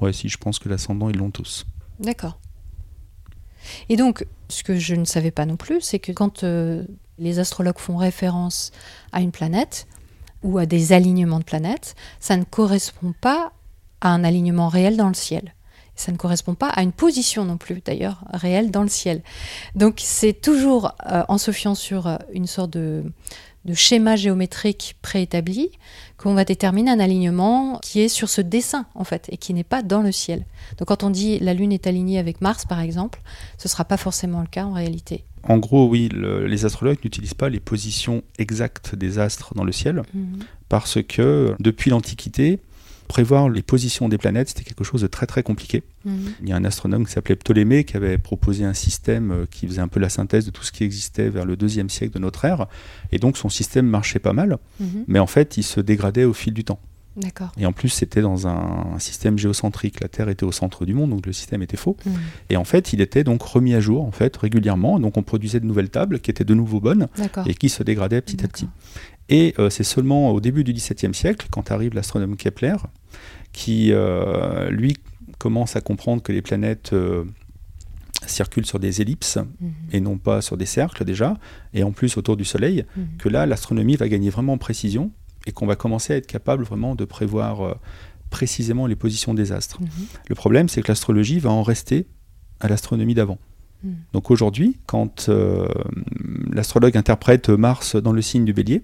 ouais, 0.00 0.12
si 0.12 0.28
je 0.28 0.38
pense 0.38 0.58
que 0.58 0.68
l'ascendant 0.68 1.08
ils 1.08 1.16
l'ont 1.16 1.30
tous. 1.30 1.66
D'accord. 1.98 2.38
Et 3.88 3.96
donc, 3.96 4.26
ce 4.48 4.62
que 4.62 4.76
je 4.76 4.94
ne 4.94 5.04
savais 5.04 5.30
pas 5.30 5.46
non 5.46 5.56
plus, 5.56 5.80
c'est 5.80 5.98
que 5.98 6.12
quand 6.12 6.44
euh, 6.44 6.84
les 7.18 7.38
astrologues 7.38 7.78
font 7.78 7.96
référence 7.96 8.72
à 9.12 9.20
une 9.20 9.32
planète 9.32 9.86
ou 10.42 10.58
à 10.58 10.66
des 10.66 10.92
alignements 10.92 11.38
de 11.38 11.44
planètes, 11.44 11.94
ça 12.20 12.36
ne 12.36 12.44
correspond 12.44 13.14
pas 13.20 13.52
à 14.00 14.10
un 14.10 14.24
alignement 14.24 14.68
réel 14.68 14.96
dans 14.96 15.08
le 15.08 15.14
ciel. 15.14 15.54
Ça 15.96 16.10
ne 16.12 16.16
correspond 16.16 16.54
pas 16.54 16.68
à 16.68 16.82
une 16.82 16.92
position 16.92 17.44
non 17.44 17.56
plus, 17.56 17.80
d'ailleurs, 17.80 18.24
réelle 18.32 18.70
dans 18.70 18.82
le 18.82 18.88
ciel. 18.88 19.22
Donc, 19.74 20.00
c'est 20.02 20.32
toujours 20.32 20.92
euh, 21.06 21.22
en 21.28 21.38
se 21.38 21.52
fiant 21.52 21.74
sur 21.74 22.06
euh, 22.06 22.16
une 22.32 22.46
sorte 22.46 22.70
de, 22.70 23.04
de 23.64 23.74
schéma 23.74 24.16
géométrique 24.16 24.96
préétabli 25.02 25.70
qu'on 26.18 26.34
va 26.34 26.44
déterminer 26.44 26.90
un 26.90 27.00
alignement 27.00 27.78
qui 27.82 28.00
est 28.00 28.08
sur 28.08 28.28
ce 28.28 28.40
dessin, 28.40 28.86
en 28.94 29.04
fait, 29.04 29.26
et 29.30 29.36
qui 29.36 29.54
n'est 29.54 29.64
pas 29.64 29.82
dans 29.82 30.02
le 30.02 30.12
ciel. 30.12 30.44
Donc 30.78 30.88
quand 30.88 31.02
on 31.02 31.10
dit 31.10 31.38
la 31.38 31.54
Lune 31.54 31.72
est 31.72 31.86
alignée 31.86 32.18
avec 32.18 32.40
Mars, 32.40 32.66
par 32.66 32.80
exemple, 32.80 33.20
ce 33.58 33.66
ne 33.66 33.70
sera 33.70 33.84
pas 33.84 33.96
forcément 33.96 34.40
le 34.40 34.46
cas 34.46 34.64
en 34.64 34.72
réalité. 34.72 35.24
En 35.46 35.58
gros, 35.58 35.86
oui, 35.88 36.08
le- 36.12 36.46
les 36.46 36.64
astrologues 36.64 36.98
n'utilisent 37.04 37.34
pas 37.34 37.48
les 37.50 37.60
positions 37.60 38.22
exactes 38.38 38.94
des 38.94 39.18
astres 39.18 39.54
dans 39.54 39.64
le 39.64 39.72
ciel 39.72 40.02
parce 40.68 41.02
que 41.02 41.54
depuis 41.60 41.90
l'Antiquité, 41.90 42.60
prévoir 43.06 43.48
les 43.48 43.62
positions 43.62 44.08
des 44.08 44.18
planètes, 44.18 44.48
c'était 44.48 44.64
quelque 44.64 44.84
chose 44.84 45.02
de 45.02 45.06
très 45.06 45.26
très 45.26 45.42
compliqué. 45.42 45.82
Mhm. 46.04 46.32
Il 46.42 46.48
y 46.48 46.52
a 46.52 46.56
un 46.56 46.64
astronome 46.64 47.06
qui 47.06 47.12
s'appelait 47.12 47.36
Ptolémée 47.36 47.84
qui 47.84 47.96
avait 47.96 48.18
proposé 48.18 48.64
un 48.64 48.74
système 48.74 49.30
euh, 49.30 49.46
qui 49.50 49.66
faisait 49.66 49.80
un 49.80 49.88
peu 49.88 50.00
la 50.00 50.08
synthèse 50.08 50.44
de 50.46 50.50
tout 50.50 50.62
ce 50.64 50.72
qui 50.72 50.84
existait 50.84 51.28
vers 51.28 51.44
le 51.46 51.56
deuxième 51.56 51.88
siècle 51.90 52.14
de 52.14 52.18
notre 52.18 52.44
ère. 52.44 52.66
Et 53.12 53.18
donc 53.18 53.36
son 53.36 53.48
système 53.48 53.86
marchait 53.86 54.18
pas 54.18 54.32
mal, 54.32 54.58
Mhm. 54.80 55.04
mais 55.06 55.18
en 55.18 55.26
fait 55.26 55.56
il 55.56 55.62
se 55.62 55.80
dégradait 55.80 56.24
au 56.24 56.32
fil 56.32 56.52
du 56.52 56.64
temps. 56.64 56.80
Et 57.56 57.64
en 57.64 57.72
plus 57.72 57.90
c'était 57.90 58.22
dans 58.22 58.48
un, 58.48 58.86
un 58.96 58.98
système 58.98 59.38
géocentrique. 59.38 60.00
La 60.00 60.08
Terre 60.08 60.28
était 60.28 60.42
au 60.42 60.50
centre 60.50 60.84
du 60.84 60.94
monde, 60.94 61.10
donc 61.10 61.24
le 61.26 61.32
système 61.32 61.62
était 61.62 61.76
faux. 61.76 61.96
Mhm. 62.04 62.12
Et 62.50 62.56
en 62.56 62.64
fait 62.64 62.92
il 62.92 63.00
était 63.00 63.22
donc 63.22 63.40
remis 63.42 63.74
à 63.74 63.80
jour 63.80 64.04
en 64.04 64.10
fait 64.10 64.36
régulièrement. 64.36 64.98
Donc 64.98 65.16
on 65.16 65.22
produisait 65.22 65.60
de 65.60 65.66
nouvelles 65.66 65.90
tables 65.90 66.18
qui 66.18 66.32
étaient 66.32 66.44
de 66.44 66.54
nouveau 66.54 66.80
bonnes 66.80 67.06
et 67.46 67.54
qui 67.54 67.68
se 67.68 67.84
dégradaient 67.84 68.20
petit 68.20 68.44
à 68.44 68.48
petit. 68.48 68.66
Et 69.28 69.54
euh, 69.58 69.70
c'est 69.70 69.84
seulement 69.84 70.30
au 70.32 70.40
début 70.40 70.64
du 70.64 70.72
XVIIe 70.72 71.14
siècle, 71.14 71.48
quand 71.50 71.70
arrive 71.70 71.94
l'astronome 71.94 72.36
Kepler, 72.36 72.76
qui, 73.52 73.90
euh, 73.92 74.70
lui, 74.70 74.96
commence 75.38 75.76
à 75.76 75.80
comprendre 75.80 76.22
que 76.22 76.32
les 76.32 76.42
planètes 76.42 76.92
euh, 76.92 77.24
circulent 78.26 78.66
sur 78.66 78.78
des 78.78 79.00
ellipses 79.02 79.36
Mhm. 79.38 79.72
et 79.92 80.00
non 80.00 80.18
pas 80.18 80.40
sur 80.42 80.56
des 80.56 80.66
cercles 80.66 81.04
déjà, 81.04 81.36
et 81.72 81.82
en 81.82 81.92
plus 81.92 82.16
autour 82.16 82.36
du 82.36 82.44
Soleil, 82.44 82.84
Mhm. 82.96 83.06
que 83.18 83.28
là, 83.28 83.46
l'astronomie 83.46 83.96
va 83.96 84.08
gagner 84.08 84.30
vraiment 84.30 84.54
en 84.54 84.58
précision 84.58 85.10
et 85.46 85.52
qu'on 85.52 85.66
va 85.66 85.76
commencer 85.76 86.12
à 86.12 86.16
être 86.16 86.26
capable 86.26 86.64
vraiment 86.64 86.94
de 86.94 87.04
prévoir 87.04 87.76
précisément 88.30 88.86
les 88.86 88.96
positions 88.96 89.34
des 89.34 89.52
astres. 89.52 89.80
Mhm. 89.80 89.88
Le 90.28 90.34
problème, 90.34 90.68
c'est 90.68 90.82
que 90.82 90.88
l'astrologie 90.88 91.38
va 91.38 91.50
en 91.50 91.62
rester 91.62 92.06
à 92.60 92.68
l'astronomie 92.68 93.14
d'avant. 93.14 93.38
Donc 94.14 94.30
aujourd'hui, 94.30 94.78
quand 94.86 95.28
l'astrologue 96.50 96.96
interprète 96.96 97.50
Mars 97.50 97.96
dans 97.96 98.12
le 98.12 98.22
signe 98.22 98.46
du 98.46 98.54
bélier, 98.54 98.82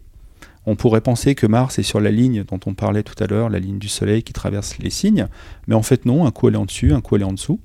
on 0.70 0.76
pourrait 0.76 1.00
penser 1.00 1.34
que 1.34 1.46
Mars 1.48 1.80
est 1.80 1.82
sur 1.82 2.00
la 2.00 2.12
ligne 2.12 2.44
dont 2.44 2.60
on 2.64 2.74
parlait 2.74 3.02
tout 3.02 3.20
à 3.22 3.26
l'heure, 3.26 3.48
la 3.48 3.58
ligne 3.58 3.78
du 3.78 3.88
Soleil 3.88 4.22
qui 4.22 4.32
traverse 4.32 4.78
les 4.78 4.90
signes, 4.90 5.26
mais 5.66 5.74
en 5.74 5.82
fait 5.82 6.06
non, 6.06 6.26
un 6.26 6.30
coup 6.30 6.46
elle 6.48 6.54
est 6.54 6.58
en 6.58 6.64
dessus, 6.64 6.92
un 6.92 7.00
coup 7.00 7.16
elle 7.16 7.22
est 7.22 7.26
en 7.26 7.32
dessous. 7.32 7.60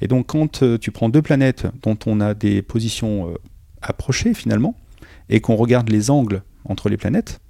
Et 0.00 0.06
donc 0.06 0.28
quand 0.28 0.62
euh, 0.62 0.78
tu 0.78 0.92
prends 0.92 1.08
deux 1.08 1.20
planètes 1.22 1.66
dont 1.82 1.98
on 2.06 2.20
a 2.20 2.34
des 2.34 2.62
positions 2.62 3.28
euh, 3.28 3.34
approchées 3.82 4.34
finalement, 4.34 4.76
et 5.28 5.40
qu'on 5.40 5.56
regarde 5.56 5.88
les 5.88 6.10
angles 6.10 6.42
entre 6.64 6.88
les 6.88 6.96
planètes, 6.96 7.40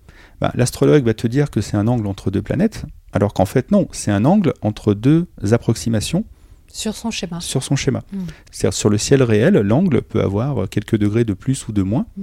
bah, 0.40 0.53
l'astrologue 0.55 1.05
va 1.05 1.12
te 1.14 1.27
dire 1.27 1.51
que 1.51 1.61
c'est 1.61 1.77
un 1.77 1.87
angle 1.87 2.07
entre 2.07 2.31
deux 2.31 2.43
planètes, 2.43 2.87
alors 3.12 3.35
qu'en 3.35 3.47
fait 3.47 3.71
non, 3.71 3.87
c'est 3.93 4.11
un 4.11 4.25
angle 4.25 4.55
entre 4.62 4.95
deux 4.95 5.27
approximations 5.53 6.25
Sur 6.69 6.97
son 6.97 7.11
schéma. 7.11 7.40
sur 7.40 7.62
son 7.62 7.77
schéma. 7.77 8.03
Mm. 8.11 8.19
C'est-à-dire 8.51 8.75
sur 8.75 8.88
le 8.88 8.97
ciel 8.97 9.23
réel, 9.23 9.55
l'angle 9.55 10.01
peut 10.01 10.23
avoir 10.23 10.67
quelques 10.69 10.97
degrés 10.97 11.25
de 11.25 11.35
plus 11.35 11.69
ou 11.69 11.73
de 11.73 11.83
moins 11.83 12.07
Mm. 12.17 12.23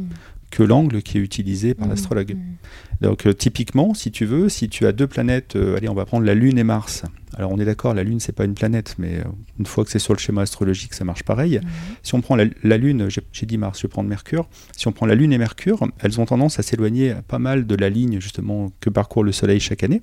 Que 0.51 0.61
l'angle 0.63 1.01
qui 1.01 1.17
est 1.17 1.21
utilisé 1.21 1.73
par 1.73 1.87
Mhm. 1.87 1.93
l'astrologue. 1.93 2.35
Mhm. 2.35 2.55
Donc 3.01 3.25
euh, 3.25 3.33
typiquement, 3.33 3.93
si 3.95 4.11
tu 4.11 4.25
veux, 4.25 4.47
si 4.49 4.69
tu 4.69 4.85
as 4.85 4.91
deux 4.91 5.07
planètes, 5.07 5.55
euh, 5.55 5.75
allez, 5.77 5.89
on 5.89 5.95
va 5.95 6.05
prendre 6.05 6.25
la 6.25 6.35
Lune 6.35 6.59
et 6.59 6.63
Mars. 6.63 7.03
Alors 7.35 7.51
on 7.51 7.57
est 7.59 7.65
d'accord, 7.65 7.93
la 7.95 8.03
Lune 8.03 8.19
c'est 8.19 8.33
pas 8.35 8.43
une 8.45 8.53
planète, 8.53 8.95
mais 8.99 9.15
euh, 9.19 9.23
une 9.57 9.65
fois 9.65 9.83
que 9.85 9.89
c'est 9.89 9.97
sur 9.99 10.13
le 10.13 10.19
schéma 10.19 10.41
astrologique, 10.41 10.93
ça 10.93 11.03
marche 11.05 11.23
pareil. 11.23 11.59
Mhm. 11.63 11.69
Si 12.03 12.13
on 12.13 12.21
prend 12.21 12.35
la, 12.35 12.45
la 12.63 12.77
Lune, 12.77 13.07
j'ai 13.31 13.45
dit 13.47 13.57
Mars, 13.57 13.79
je 13.79 13.87
vais 13.87 13.89
prendre 13.89 14.09
Mercure. 14.09 14.47
Si 14.77 14.87
on 14.87 14.91
prend 14.91 15.07
la 15.07 15.15
Lune 15.15 15.33
et 15.33 15.37
Mercure, 15.39 15.79
elles 15.99 16.19
ont 16.19 16.25
tendance 16.25 16.59
à 16.59 16.63
s'éloigner 16.63 17.15
pas 17.27 17.39
mal 17.39 17.65
de 17.65 17.75
la 17.75 17.89
ligne 17.89 18.19
justement 18.19 18.71
que 18.81 18.89
parcourt 18.91 19.23
le 19.23 19.31
Soleil 19.31 19.59
chaque 19.59 19.83
année. 19.83 20.01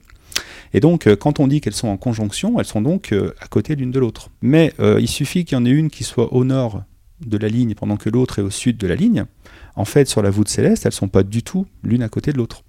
Et 0.75 0.81
donc, 0.81 1.09
quand 1.17 1.41
on 1.41 1.47
dit 1.47 1.61
qu'elles 1.61 1.75
sont 1.75 1.89
en 1.89 1.97
conjonction, 1.97 2.59
elles 2.59 2.67
sont 2.67 2.83
donc 2.83 3.13
à 3.41 3.47
côté 3.49 3.75
l'une 3.75 3.91
de 3.91 3.99
l'autre. 3.99 4.31
Mais 4.43 4.73
il 4.99 5.09
suffit 5.09 5.45
qu'il 5.45 5.57
y 5.57 5.61
en 5.61 5.65
ait 5.65 5.71
une 5.71 5.91
qui 5.91 6.05
soit 6.05 6.33
au 6.33 6.45
nord 6.45 6.83
de 7.25 7.37
la 7.39 7.49
ligne 7.49 7.75
pendant 7.75 7.97
que 7.97 8.09
l'autre 8.11 8.39
est 8.39 8.43
au 8.43 8.51
sud 8.51 8.77
de 8.77 8.87
la 8.87 8.95
ligne. 8.95 9.25
En 9.79 9.85
fait, 9.87 10.09
sur 10.09 10.21
la 10.23 10.29
voûte 10.31 10.49
céleste, 10.49 10.85
elles 10.87 10.93
sont 10.93 11.09
pas 11.09 11.23
du 11.23 11.43
tout 11.43 11.67
l'une 11.83 12.03
à 12.03 12.09
côté 12.09 12.33
de 12.33 12.37
l'autre. 12.37 12.63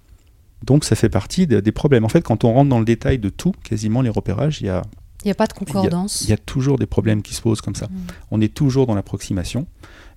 Donc, 0.64 0.84
ça 0.84 0.94
fait 0.94 1.08
partie 1.08 1.46
de- 1.46 1.60
des 1.60 1.72
problèmes. 1.72 2.04
En 2.04 2.08
fait, 2.08 2.22
quand 2.22 2.44
on 2.44 2.52
rentre 2.52 2.70
dans 2.70 2.78
le 2.78 2.84
détail 2.84 3.18
de 3.18 3.28
tout, 3.30 3.52
quasiment 3.64 4.00
les 4.00 4.10
repérages, 4.10 4.60
il 4.60 4.66
y 4.66 4.70
a, 4.70 4.82
Il 5.24 5.26
n'y 5.26 5.32
a 5.32 5.34
pas 5.34 5.46
de 5.46 5.52
concordance. 5.52 6.22
il 6.22 6.30
y 6.30 6.32
a 6.32 6.36
toujours 6.38 6.78
des 6.78 6.86
problèmes 6.86 7.20
qui 7.22 7.34
se 7.34 7.42
posent 7.42 7.60
comme 7.60 7.74
ça. 7.74 7.86
Mm. 7.86 7.96
On 8.30 8.40
est 8.40 8.54
toujours 8.54 8.86
dans 8.86 8.94
l'approximation. 8.94 9.66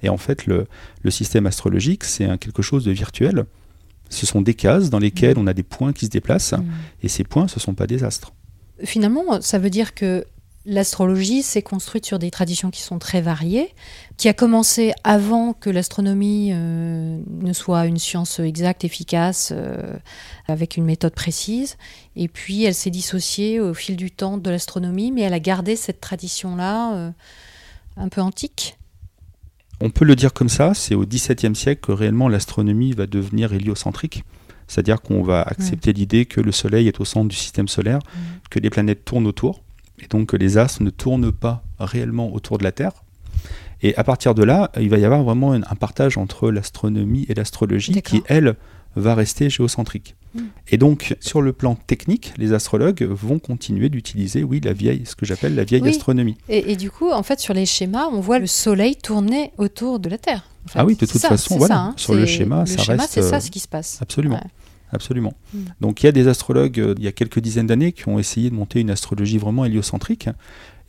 Et 0.04 0.10
en 0.10 0.18
fait, 0.18 0.46
le, 0.46 0.68
le 1.02 1.12
système 1.12 1.46
astrologique, 1.48 2.04
c'est 2.04 2.38
quelque 2.38 2.62
chose 2.62 2.84
de 2.86 2.92
virtuel. 2.92 3.46
Ce 4.10 4.26
sont 4.26 4.42
des 4.42 4.54
cases 4.54 4.90
dans 4.92 5.00
lesquelles 5.00 5.38
on 5.40 5.48
a 5.48 5.54
des 5.54 5.64
points 5.64 5.94
qui 5.94 6.06
se 6.06 6.12
déplacent. 6.12 6.54
Mm. 6.54 6.66
Et 7.04 7.08
ces 7.10 7.24
points, 7.24 7.48
ce 7.48 7.56
ne 7.58 7.62
sont 7.62 7.74
pas 7.74 7.88
des 7.88 8.04
astres. 8.04 8.34
Finalement, 8.84 9.42
ça 9.42 9.58
veut 9.60 9.70
dire 9.72 9.96
que 9.96 10.26
l'astrologie 10.66 11.44
s'est 11.44 11.62
construite 11.62 12.06
sur 12.06 12.20
des 12.20 12.32
traditions 12.32 12.72
qui 12.72 12.82
sont 12.82 13.00
très 13.00 13.22
variées, 13.22 13.74
qui 14.18 14.30
a 14.30 14.34
commencé 14.34 14.94
avant 15.04 15.54
que 15.54 15.70
l'astronomie 15.70 16.52
euh, 16.54 17.20
ne 17.28 17.54
soit 17.54 17.86
une 17.88 17.98
science 17.98 18.40
exacte, 18.40 18.84
efficace, 18.84 19.52
euh, 19.56 19.98
avec 20.48 20.78
une 20.78 20.86
méthode 20.86 21.14
précise. 21.14 21.78
Et 22.16 22.28
puis, 22.28 22.64
elle 22.64 22.76
s'est 22.76 22.92
dissociée 22.92 23.60
au 23.60 23.74
fil 23.74 23.96
du 23.96 24.12
temps 24.12 24.38
de 24.38 24.50
l'astronomie, 24.50 25.12
mais 25.12 25.22
elle 25.22 25.34
a 25.34 25.40
gardé 25.40 25.76
cette 25.76 26.00
tradition-là. 26.00 26.96
euh, 26.96 27.12
un 27.96 28.10
peu 28.10 28.22
antique 28.22 28.78
On 29.80 29.90
peut 29.90 30.06
le 30.06 30.16
dire 30.16 30.34
comme 30.34 30.50
ça, 30.50 30.74
c'est 30.74 30.96
au 30.96 31.06
XVIIe 31.06 31.56
siècle 31.56 31.82
que 31.82 31.92
réellement 31.92 32.28
l'astronomie 32.28 32.94
va 32.94 33.06
devenir 33.06 33.54
héliocentrique. 33.54 34.24
C'est-à-dire 34.68 35.02
qu'on 35.02 35.22
va 35.22 35.42
accepter 35.42 35.94
l'idée 35.94 36.26
que 36.26 36.42
le 36.42 36.52
Soleil 36.52 36.88
est 36.88 37.00
au 37.00 37.06
centre 37.06 37.28
du 37.28 37.36
système 37.36 37.68
solaire, 37.68 38.00
que 38.50 38.60
les 38.60 38.70
planètes 38.70 39.06
tournent 39.06 39.28
autour, 39.28 39.62
et 40.02 40.08
donc 40.08 40.30
que 40.30 40.38
les 40.38 40.58
astres 40.58 40.82
ne 40.82 40.90
tournent 40.90 41.32
pas 41.32 41.64
réellement 41.80 42.34
autour 42.34 42.58
de 42.58 42.64
la 42.64 42.72
Terre. 42.72 43.03
Et 43.84 43.96
à 43.98 44.04
partir 44.04 44.34
de 44.34 44.44
là, 44.44 44.72
il 44.80 44.90
va 44.90 44.98
y 44.98 45.06
avoir 45.06 45.24
vraiment 45.24 45.52
un, 45.52 45.62
partage 45.76 46.18
entre 46.18 46.50
l'astronomie 46.50 47.26
et 47.28 47.34
l'astrologie 47.34 48.02
qui, 48.02 48.24
elle, 48.28 48.56
va 48.96 49.14
rester 49.14 49.50
géocentrique. 49.50 50.16
Hmm. 50.36 50.44
Et 50.70 50.78
donc, 50.78 51.16
sur 51.20 51.42
le 51.42 51.52
plan 51.52 51.76
technique, 51.76 52.34
les 52.38 52.54
astrologues 52.54 53.04
vont 53.04 53.40
continuer 53.40 53.90
d'utiliser, 53.90 54.44
oui, 54.44 54.62
la 54.64 54.72
vieille, 54.74 55.06
ce 55.06 55.16
que 55.16 55.26
j'appelle 55.26 55.56
la 55.56 55.64
vieille 55.64 55.88
astronomie. 55.88 56.38
Et, 56.48 56.76
du 56.76 56.90
coup, 56.90 57.12
en 57.12 57.24
fait, 57.24 57.40
sur 57.40 57.54
les 57.54 57.66
schémas, 57.66 58.08
on 58.12 58.22
voit 58.22 58.40
le 58.40 58.48
Soleil 58.48 58.96
tourner 58.96 59.52
autour 59.58 60.00
de 60.00 60.10
la 60.10 60.18
Terre. 60.18 60.46
Ah 60.76 60.86
oui, 60.86 60.96
de 60.96 61.06
toute 61.06 61.22
façon, 61.22 61.58
voilà. 61.58 61.80
Hein. 61.80 61.94
sur 61.98 62.14
le 62.14 62.26
schéma, 62.26 62.66
ça 62.66 62.82
schéma, 62.82 63.04
reste. 63.04 63.14
C'est 63.14 63.22
ça 63.22 63.42
ce 63.42 63.52
qui 63.52 63.60
se 63.60 63.68
passe. 63.68 63.98
Absolument. 64.02 64.40
Absolument. 64.94 65.34
Hmm. 65.54 65.64
Donc 65.82 66.04
il 66.04 66.06
y 66.06 66.10
a 66.10 66.12
des 66.12 66.28
astrologues, 66.28 66.80
euh, 66.80 66.94
il 66.98 67.04
y 67.04 67.08
a 67.08 67.12
quelques 67.12 67.40
dizaines 67.40 67.66
d'années, 67.66 67.92
qui 67.92 68.08
ont 68.08 68.20
essayé 68.20 68.52
de 68.52 68.56
monter 68.56 68.80
une 68.80 68.92
astrologie 68.92 69.40
vraiment 69.40 69.66
héliocentrique. 69.66 70.30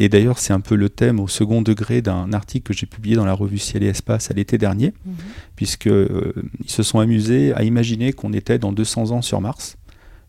Et 0.00 0.08
d'ailleurs, 0.08 0.38
c'est 0.38 0.52
un 0.52 0.60
peu 0.60 0.74
le 0.74 0.88
thème 0.88 1.20
au 1.20 1.28
second 1.28 1.62
degré 1.62 2.02
d'un 2.02 2.32
article 2.32 2.68
que 2.68 2.74
j'ai 2.74 2.86
publié 2.86 3.14
dans 3.14 3.24
la 3.24 3.32
revue 3.32 3.58
Ciel 3.58 3.84
et 3.84 3.86
Espace 3.86 4.30
à 4.30 4.34
l'été 4.34 4.58
dernier, 4.58 4.92
mhm. 5.06 5.14
puisqu'ils 5.54 5.92
euh, 5.92 6.32
se 6.66 6.82
sont 6.82 6.98
amusés 6.98 7.52
à 7.54 7.62
imaginer 7.62 8.12
qu'on 8.12 8.32
était 8.32 8.58
dans 8.58 8.72
200 8.72 9.12
ans 9.12 9.22
sur 9.22 9.40
Mars. 9.40 9.76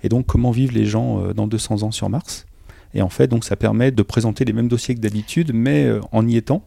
Et 0.03 0.09
donc, 0.09 0.27
comment 0.27 0.51
vivent 0.51 0.73
les 0.73 0.85
gens 0.85 1.23
euh, 1.23 1.33
dans 1.33 1.47
200 1.47 1.81
ans 1.83 1.91
sur 1.91 2.09
Mars? 2.09 2.45
Et 2.93 3.01
en 3.01 3.09
fait, 3.09 3.27
donc, 3.27 3.43
ça 3.43 3.55
permet 3.55 3.91
de 3.91 4.03
présenter 4.03 4.45
les 4.45 4.53
mêmes 4.53 4.67
dossiers 4.67 4.93
que 4.93 4.99
d'habitude, 4.99 5.51
mais 5.53 5.85
euh, 5.85 5.99
en 6.11 6.27
y 6.27 6.37
étant. 6.37 6.63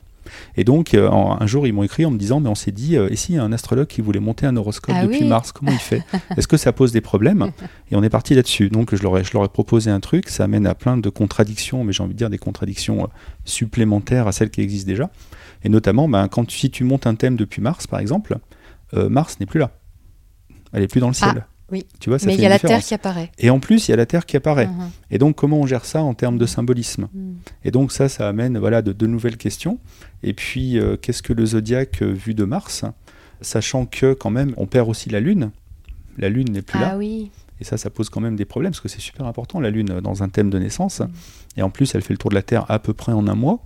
Et 0.56 0.64
donc, 0.64 0.94
euh, 0.94 1.10
un 1.10 1.46
jour, 1.46 1.66
ils 1.66 1.72
m'ont 1.72 1.82
écrit 1.82 2.04
en 2.04 2.10
me 2.10 2.18
disant, 2.18 2.40
mais 2.40 2.48
on 2.48 2.54
s'est 2.54 2.72
dit, 2.72 2.96
euh, 2.96 3.08
et 3.10 3.16
s'il 3.16 3.34
y 3.34 3.38
a 3.38 3.44
un 3.44 3.52
astrologue 3.52 3.86
qui 3.86 4.00
voulait 4.00 4.20
monter 4.20 4.46
un 4.46 4.56
horoscope 4.56 4.94
ah 4.96 5.06
depuis 5.06 5.24
mars, 5.24 5.52
comment 5.52 5.72
il 5.72 5.78
fait? 5.78 6.02
Est-ce 6.36 6.48
que 6.48 6.56
ça 6.56 6.72
pose 6.72 6.92
des 6.92 7.00
problèmes? 7.00 7.50
Et 7.90 7.96
on 7.96 8.02
est 8.02 8.10
parti 8.10 8.34
là-dessus. 8.34 8.68
Donc, 8.68 8.94
je 8.94 9.02
leur, 9.02 9.18
ai, 9.18 9.24
je 9.24 9.32
leur 9.32 9.44
ai 9.44 9.48
proposé 9.48 9.90
un 9.90 10.00
truc, 10.00 10.28
ça 10.28 10.44
amène 10.44 10.66
à 10.66 10.74
plein 10.74 10.96
de 10.96 11.08
contradictions, 11.10 11.84
mais 11.84 11.92
j'ai 11.92 12.02
envie 12.02 12.14
de 12.14 12.18
dire 12.18 12.30
des 12.30 12.38
contradictions 12.38 13.04
euh, 13.04 13.06
supplémentaires 13.44 14.26
à 14.26 14.32
celles 14.32 14.50
qui 14.50 14.60
existent 14.60 14.88
déjà. 14.88 15.10
Et 15.64 15.68
notamment, 15.68 16.08
ben, 16.08 16.28
quand 16.28 16.50
si 16.50 16.70
tu 16.70 16.84
montes 16.84 17.06
un 17.06 17.14
thème 17.14 17.36
depuis 17.36 17.60
mars, 17.62 17.86
par 17.86 18.00
exemple, 18.00 18.38
Mars 18.94 19.38
n'est 19.38 19.44
plus 19.44 19.60
là. 19.60 19.70
Elle 20.72 20.80
n'est 20.80 20.88
plus 20.88 21.00
dans 21.00 21.08
le 21.08 21.14
ciel. 21.14 21.44
Ah. 21.44 21.57
Oui. 21.70 21.86
Tu 22.00 22.08
vois, 22.08 22.18
ça 22.18 22.26
Mais 22.26 22.34
il 22.34 22.40
y 22.40 22.46
a 22.46 22.48
la 22.48 22.58
Terre 22.58 22.80
qui 22.80 22.94
apparaît. 22.94 23.30
Et 23.38 23.50
en 23.50 23.60
plus, 23.60 23.88
il 23.88 23.90
y 23.90 23.94
a 23.94 23.96
la 23.96 24.06
Terre 24.06 24.24
qui 24.24 24.36
apparaît. 24.36 24.66
Uh-huh. 24.66 24.90
Et 25.10 25.18
donc, 25.18 25.36
comment 25.36 25.58
on 25.58 25.66
gère 25.66 25.84
ça 25.84 26.02
en 26.02 26.14
termes 26.14 26.38
de 26.38 26.46
symbolisme 26.46 27.08
mm. 27.12 27.34
Et 27.64 27.70
donc, 27.70 27.92
ça, 27.92 28.08
ça 28.08 28.28
amène 28.28 28.58
voilà, 28.58 28.80
de, 28.82 29.06
nouvelles 29.06 29.36
questions. 29.36 29.78
Et 30.22 30.32
puis, 30.32 30.78
euh, 30.78 30.96
qu'est-ce 30.96 31.22
que 31.22 31.32
le 31.32 31.44
zodiaque 31.44 32.02
euh, 32.02 32.12
vu 32.12 32.34
de 32.34 32.44
Mars 32.44 32.84
Sachant 33.40 33.86
que, 33.86 34.14
quand 34.14 34.30
même, 34.30 34.54
on 34.56 34.66
perd 34.66 34.88
aussi 34.88 35.10
la 35.10 35.20
Lune. 35.20 35.50
La 36.16 36.28
Lune 36.28 36.50
n'est 36.50 36.62
plus 36.62 36.78
ah, 36.78 36.92
là. 36.92 36.96
Oui. 36.96 37.30
Et 37.60 37.64
ça, 37.64 37.76
ça 37.76 37.90
pose 37.90 38.08
quand 38.08 38.20
même 38.20 38.36
des 38.36 38.44
problèmes, 38.44 38.72
parce 38.72 38.80
que 38.80 38.88
c'est 38.88 39.00
super 39.00 39.26
important, 39.26 39.60
la 39.60 39.70
Lune, 39.70 40.00
dans 40.00 40.22
un 40.22 40.28
thème 40.28 40.50
de 40.50 40.58
naissance. 40.58 41.00
Mm. 41.00 41.08
Et 41.58 41.62
en 41.62 41.70
plus, 41.70 41.94
elle 41.94 42.02
fait 42.02 42.14
le 42.14 42.18
tour 42.18 42.30
de 42.30 42.34
la 42.34 42.42
Terre 42.42 42.64
à 42.70 42.78
peu 42.78 42.94
près 42.94 43.12
en 43.12 43.28
un 43.28 43.34
mois. 43.34 43.60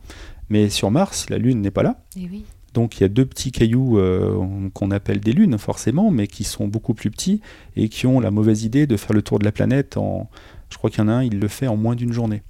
Mais 0.50 0.68
sur 0.68 0.90
Mars, 0.90 1.30
la 1.30 1.38
Lune 1.38 1.60
n'est 1.60 1.70
pas 1.70 1.82
là. 1.82 1.96
Et 2.16 2.28
oui. 2.30 2.44
Donc 2.74 2.98
il 2.98 3.02
y 3.02 3.04
a 3.04 3.08
deux 3.08 3.26
petits 3.26 3.52
cailloux 3.52 3.98
euh, 3.98 4.68
qu'on 4.72 4.90
appelle 4.90 5.20
des 5.20 5.32
lunes 5.32 5.58
forcément, 5.58 6.10
mais 6.10 6.26
qui 6.26 6.44
sont 6.44 6.66
beaucoup 6.68 6.94
plus 6.94 7.10
petits 7.10 7.40
et 7.76 7.88
qui 7.88 8.06
ont 8.06 8.20
la 8.20 8.30
mauvaise 8.30 8.64
idée 8.64 8.86
de 8.86 8.96
faire 8.96 9.12
le 9.12 9.22
tour 9.22 9.38
de 9.38 9.44
la 9.44 9.52
planète 9.52 9.96
en... 9.96 10.30
Je 10.70 10.78
crois 10.78 10.88
qu'il 10.88 11.00
y 11.00 11.02
en 11.02 11.08
a 11.08 11.12
un, 11.12 11.22
il 11.22 11.38
le 11.38 11.48
fait 11.48 11.66
en 11.66 11.76
moins 11.76 11.94
d'une 11.94 12.12
journée. 12.12 12.42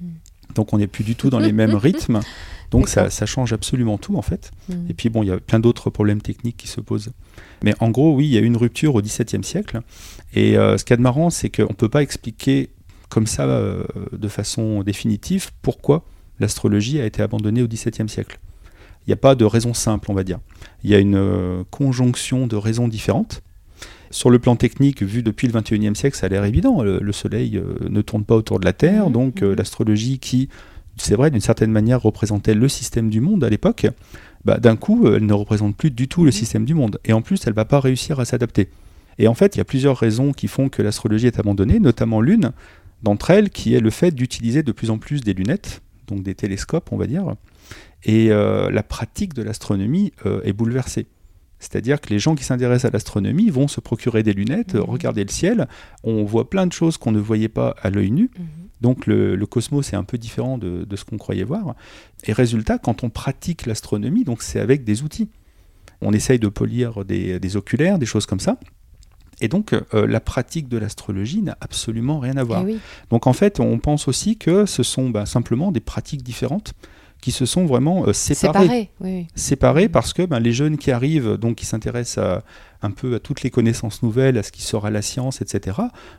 Hmm. 0.00 0.10
Donc 0.54 0.74
on 0.74 0.78
n'est 0.78 0.86
plus 0.86 1.04
du 1.04 1.14
tout 1.14 1.30
dans 1.30 1.38
les 1.38 1.52
mêmes 1.52 1.74
rythmes. 1.74 2.20
Donc 2.70 2.88
ça, 2.88 3.08
change 3.26 3.52
absolument 3.54 3.96
tout 3.96 4.16
en 4.16 4.22
fait. 4.22 4.50
Hmm. 4.68 4.90
Et 4.90 4.94
puis 4.94 5.08
bon, 5.08 5.22
il 5.22 5.28
y 5.28 5.32
a 5.32 5.40
plein 5.40 5.58
d'autres 5.58 5.88
problèmes 5.88 6.20
techniques 6.20 6.58
qui 6.58 6.68
se 6.68 6.80
posent. 6.82 7.12
Mais 7.62 7.74
en 7.80 7.90
gros, 7.90 8.14
oui, 8.14 8.26
il 8.26 8.32
y 8.32 8.38
a 8.38 8.40
une 8.40 8.58
rupture 8.58 8.94
au 8.94 9.00
XVIIe 9.00 9.44
siècle. 9.44 9.80
Et 10.34 10.58
euh, 10.58 10.76
ce 10.76 10.84
qui 10.84 10.92
est 10.92 10.98
marrant, 10.98 11.30
c'est 11.30 11.48
qu'on 11.48 11.62
ne 11.62 11.74
peut 11.74 11.88
pas 11.88 12.02
expliquer 12.02 12.70
comme 13.08 13.26
ça, 13.26 13.44
euh, 13.44 13.84
de 14.12 14.28
façon 14.28 14.82
définitive, 14.82 15.50
pourquoi 15.60 16.04
l'astrologie 16.40 16.98
a 16.98 17.04
été 17.04 17.22
abandonnée 17.22 17.62
au 17.62 17.68
XVIIe 17.68 18.08
siècle 18.08 18.38
il 19.06 19.10
n'y 19.10 19.14
a 19.14 19.16
pas 19.16 19.34
de 19.34 19.44
raison 19.44 19.74
simple, 19.74 20.10
on 20.10 20.14
va 20.14 20.24
dire. 20.24 20.38
Il 20.84 20.90
y 20.90 20.94
a 20.94 20.98
une 20.98 21.16
euh, 21.16 21.64
conjonction 21.70 22.46
de 22.46 22.56
raisons 22.56 22.88
différentes. 22.88 23.42
Sur 24.10 24.30
le 24.30 24.38
plan 24.38 24.56
technique, 24.56 25.02
vu 25.02 25.22
depuis 25.22 25.48
le 25.48 25.58
21e 25.58 25.94
siècle, 25.94 26.16
ça 26.16 26.26
a 26.26 26.28
l'air 26.28 26.44
évident. 26.44 26.82
Le, 26.82 27.12
Soleil 27.12 27.56
euh, 27.56 27.74
ne 27.88 28.02
tourne 28.02 28.24
pas 28.24 28.36
autour 28.36 28.60
de 28.60 28.64
la 28.64 28.72
Terre, 28.72 29.08
mmh, 29.08 29.12
donc 29.12 29.42
euh, 29.42 29.52
mmh. 29.52 29.56
l'astrologie 29.56 30.18
qui, 30.18 30.48
c'est 30.96 31.16
vrai, 31.16 31.30
d'une 31.30 31.40
certaine 31.40 31.72
manière 31.72 32.00
représentait 32.02 32.54
le 32.54 32.68
système 32.68 33.10
du 33.10 33.20
monde 33.20 33.42
à 33.42 33.48
l'époque, 33.48 33.86
bah, 34.44 34.58
d'un 34.58 34.76
coup, 34.76 35.08
elle 35.08 35.24
ne 35.24 35.32
représente 35.32 35.76
plus 35.76 35.90
du 35.90 36.08
tout 36.08 36.24
le 36.24 36.28
mmh. 36.28 36.32
système 36.32 36.64
du 36.64 36.74
monde. 36.74 36.98
Et 37.04 37.12
en 37.12 37.22
plus, 37.22 37.40
elle 37.46 37.52
ne 37.52 37.56
va 37.56 37.64
pas 37.64 37.80
réussir 37.80 38.20
à 38.20 38.24
s'adapter. 38.24 38.68
Et 39.18 39.28
en 39.28 39.34
fait, 39.34 39.56
il 39.56 39.58
y 39.58 39.60
a 39.62 39.64
plusieurs 39.64 39.96
raisons 39.96 40.32
qui 40.32 40.46
font 40.46 40.68
que 40.68 40.82
l'astrologie 40.82 41.26
est 41.26 41.38
abandonnée, 41.38 41.80
notamment 41.80 42.20
l'une 42.20 42.52
d'entre 43.02 43.30
elles 43.30 43.50
qui 43.50 43.74
est 43.74 43.80
le 43.80 43.90
fait 43.90 44.12
d'utiliser 44.12 44.62
de 44.62 44.72
plus 44.72 44.90
en 44.90 44.98
plus 44.98 45.22
des 45.22 45.34
lunettes, 45.34 45.82
donc 46.06 46.22
des 46.22 46.34
télescopes, 46.34 46.92
on 46.92 46.96
va 46.96 47.06
dire, 47.06 47.34
et 48.04 48.30
euh, 48.30 48.70
la 48.70 48.82
pratique 48.82 49.34
de 49.34 49.42
l'astronomie 49.42 50.12
euh, 50.26 50.40
est 50.44 50.52
bouleversée. 50.52 51.06
C'est-à-dire 51.58 52.00
que 52.00 52.10
les 52.10 52.18
gens 52.18 52.34
qui 52.34 52.42
s'intéressent 52.42 52.90
à 52.90 52.92
l'astronomie 52.92 53.48
vont 53.48 53.68
se 53.68 53.80
procurer 53.80 54.24
des 54.24 54.32
lunettes, 54.32 54.74
mhm. 54.74 54.80
regarder 54.82 55.22
le 55.22 55.30
ciel. 55.30 55.68
On 56.02 56.24
voit 56.24 56.50
plein 56.50 56.66
de 56.66 56.72
choses 56.72 56.96
qu'on 56.96 57.12
ne 57.12 57.20
voyait 57.20 57.48
pas 57.48 57.76
à 57.82 57.90
l'œil 57.90 58.10
nu. 58.10 58.30
Mhm. 58.36 58.46
Donc 58.80 59.06
le, 59.06 59.36
cosmos 59.46 59.92
est 59.92 59.96
un 59.96 60.02
peu 60.02 60.18
différent 60.18 60.58
de, 60.58 60.84
ce 60.96 61.04
qu'on 61.04 61.18
croyait 61.18 61.44
voir. 61.44 61.76
Et 62.24 62.32
résultat, 62.32 62.78
quand 62.78 63.04
on 63.04 63.10
pratique 63.10 63.66
l'astronomie, 63.66 64.24
donc 64.24 64.42
c'est 64.42 64.58
avec 64.58 64.82
des 64.82 65.04
outils. 65.04 65.30
On 66.00 66.12
essaye 66.12 66.40
de 66.40 66.48
polir 66.48 67.04
des, 67.04 67.56
oculaires, 67.56 68.00
des 68.00 68.06
choses 68.06 68.26
comme 68.26 68.40
ça. 68.40 68.58
Et 69.40 69.46
donc, 69.46 69.72
euh, 69.72 70.06
la 70.06 70.18
pratique 70.18 70.68
de 70.68 70.78
l'astrologie 70.78 71.42
n'a 71.42 71.56
absolument 71.60 72.18
rien 72.18 72.36
à 72.36 72.42
voir. 72.42 72.64
Eh 72.68 72.76
donc, 73.10 73.28
en 73.28 73.32
fait, 73.32 73.60
on 73.60 73.78
pense 73.78 74.08
aussi 74.08 74.36
que 74.36 74.66
ce 74.66 74.82
sont 74.82 75.10
bah, 75.10 75.26
simplement 75.26 75.70
des 75.70 75.80
pratiques 75.80 76.24
différentes 76.24 76.74
qui 77.22 77.32
se 77.32 77.46
sont 77.46 77.64
vraiment 77.64 78.06
euh, 78.06 78.12
séparés. 78.12 78.90
Séparés, 79.34 79.88
parce 79.88 80.12
que 80.12 80.22
ben, 80.26 80.40
les 80.40 80.52
jeunes 80.52 80.76
qui 80.76 80.90
arrivent, 80.90 81.38
donc 81.38 81.56
qui 81.56 81.64
s'intéressent 81.64 82.42
un 82.82 82.90
peu 82.90 83.14
à 83.14 83.20
toutes 83.20 83.42
les 83.42 83.50
connaissances 83.50 84.02
nouvelles, 84.02 84.36
à 84.36 84.42
ce 84.42 84.50
qui 84.50 84.62
sera 84.62 84.90
la 84.90 85.02
science, 85.02 85.40
etc., 85.40 85.78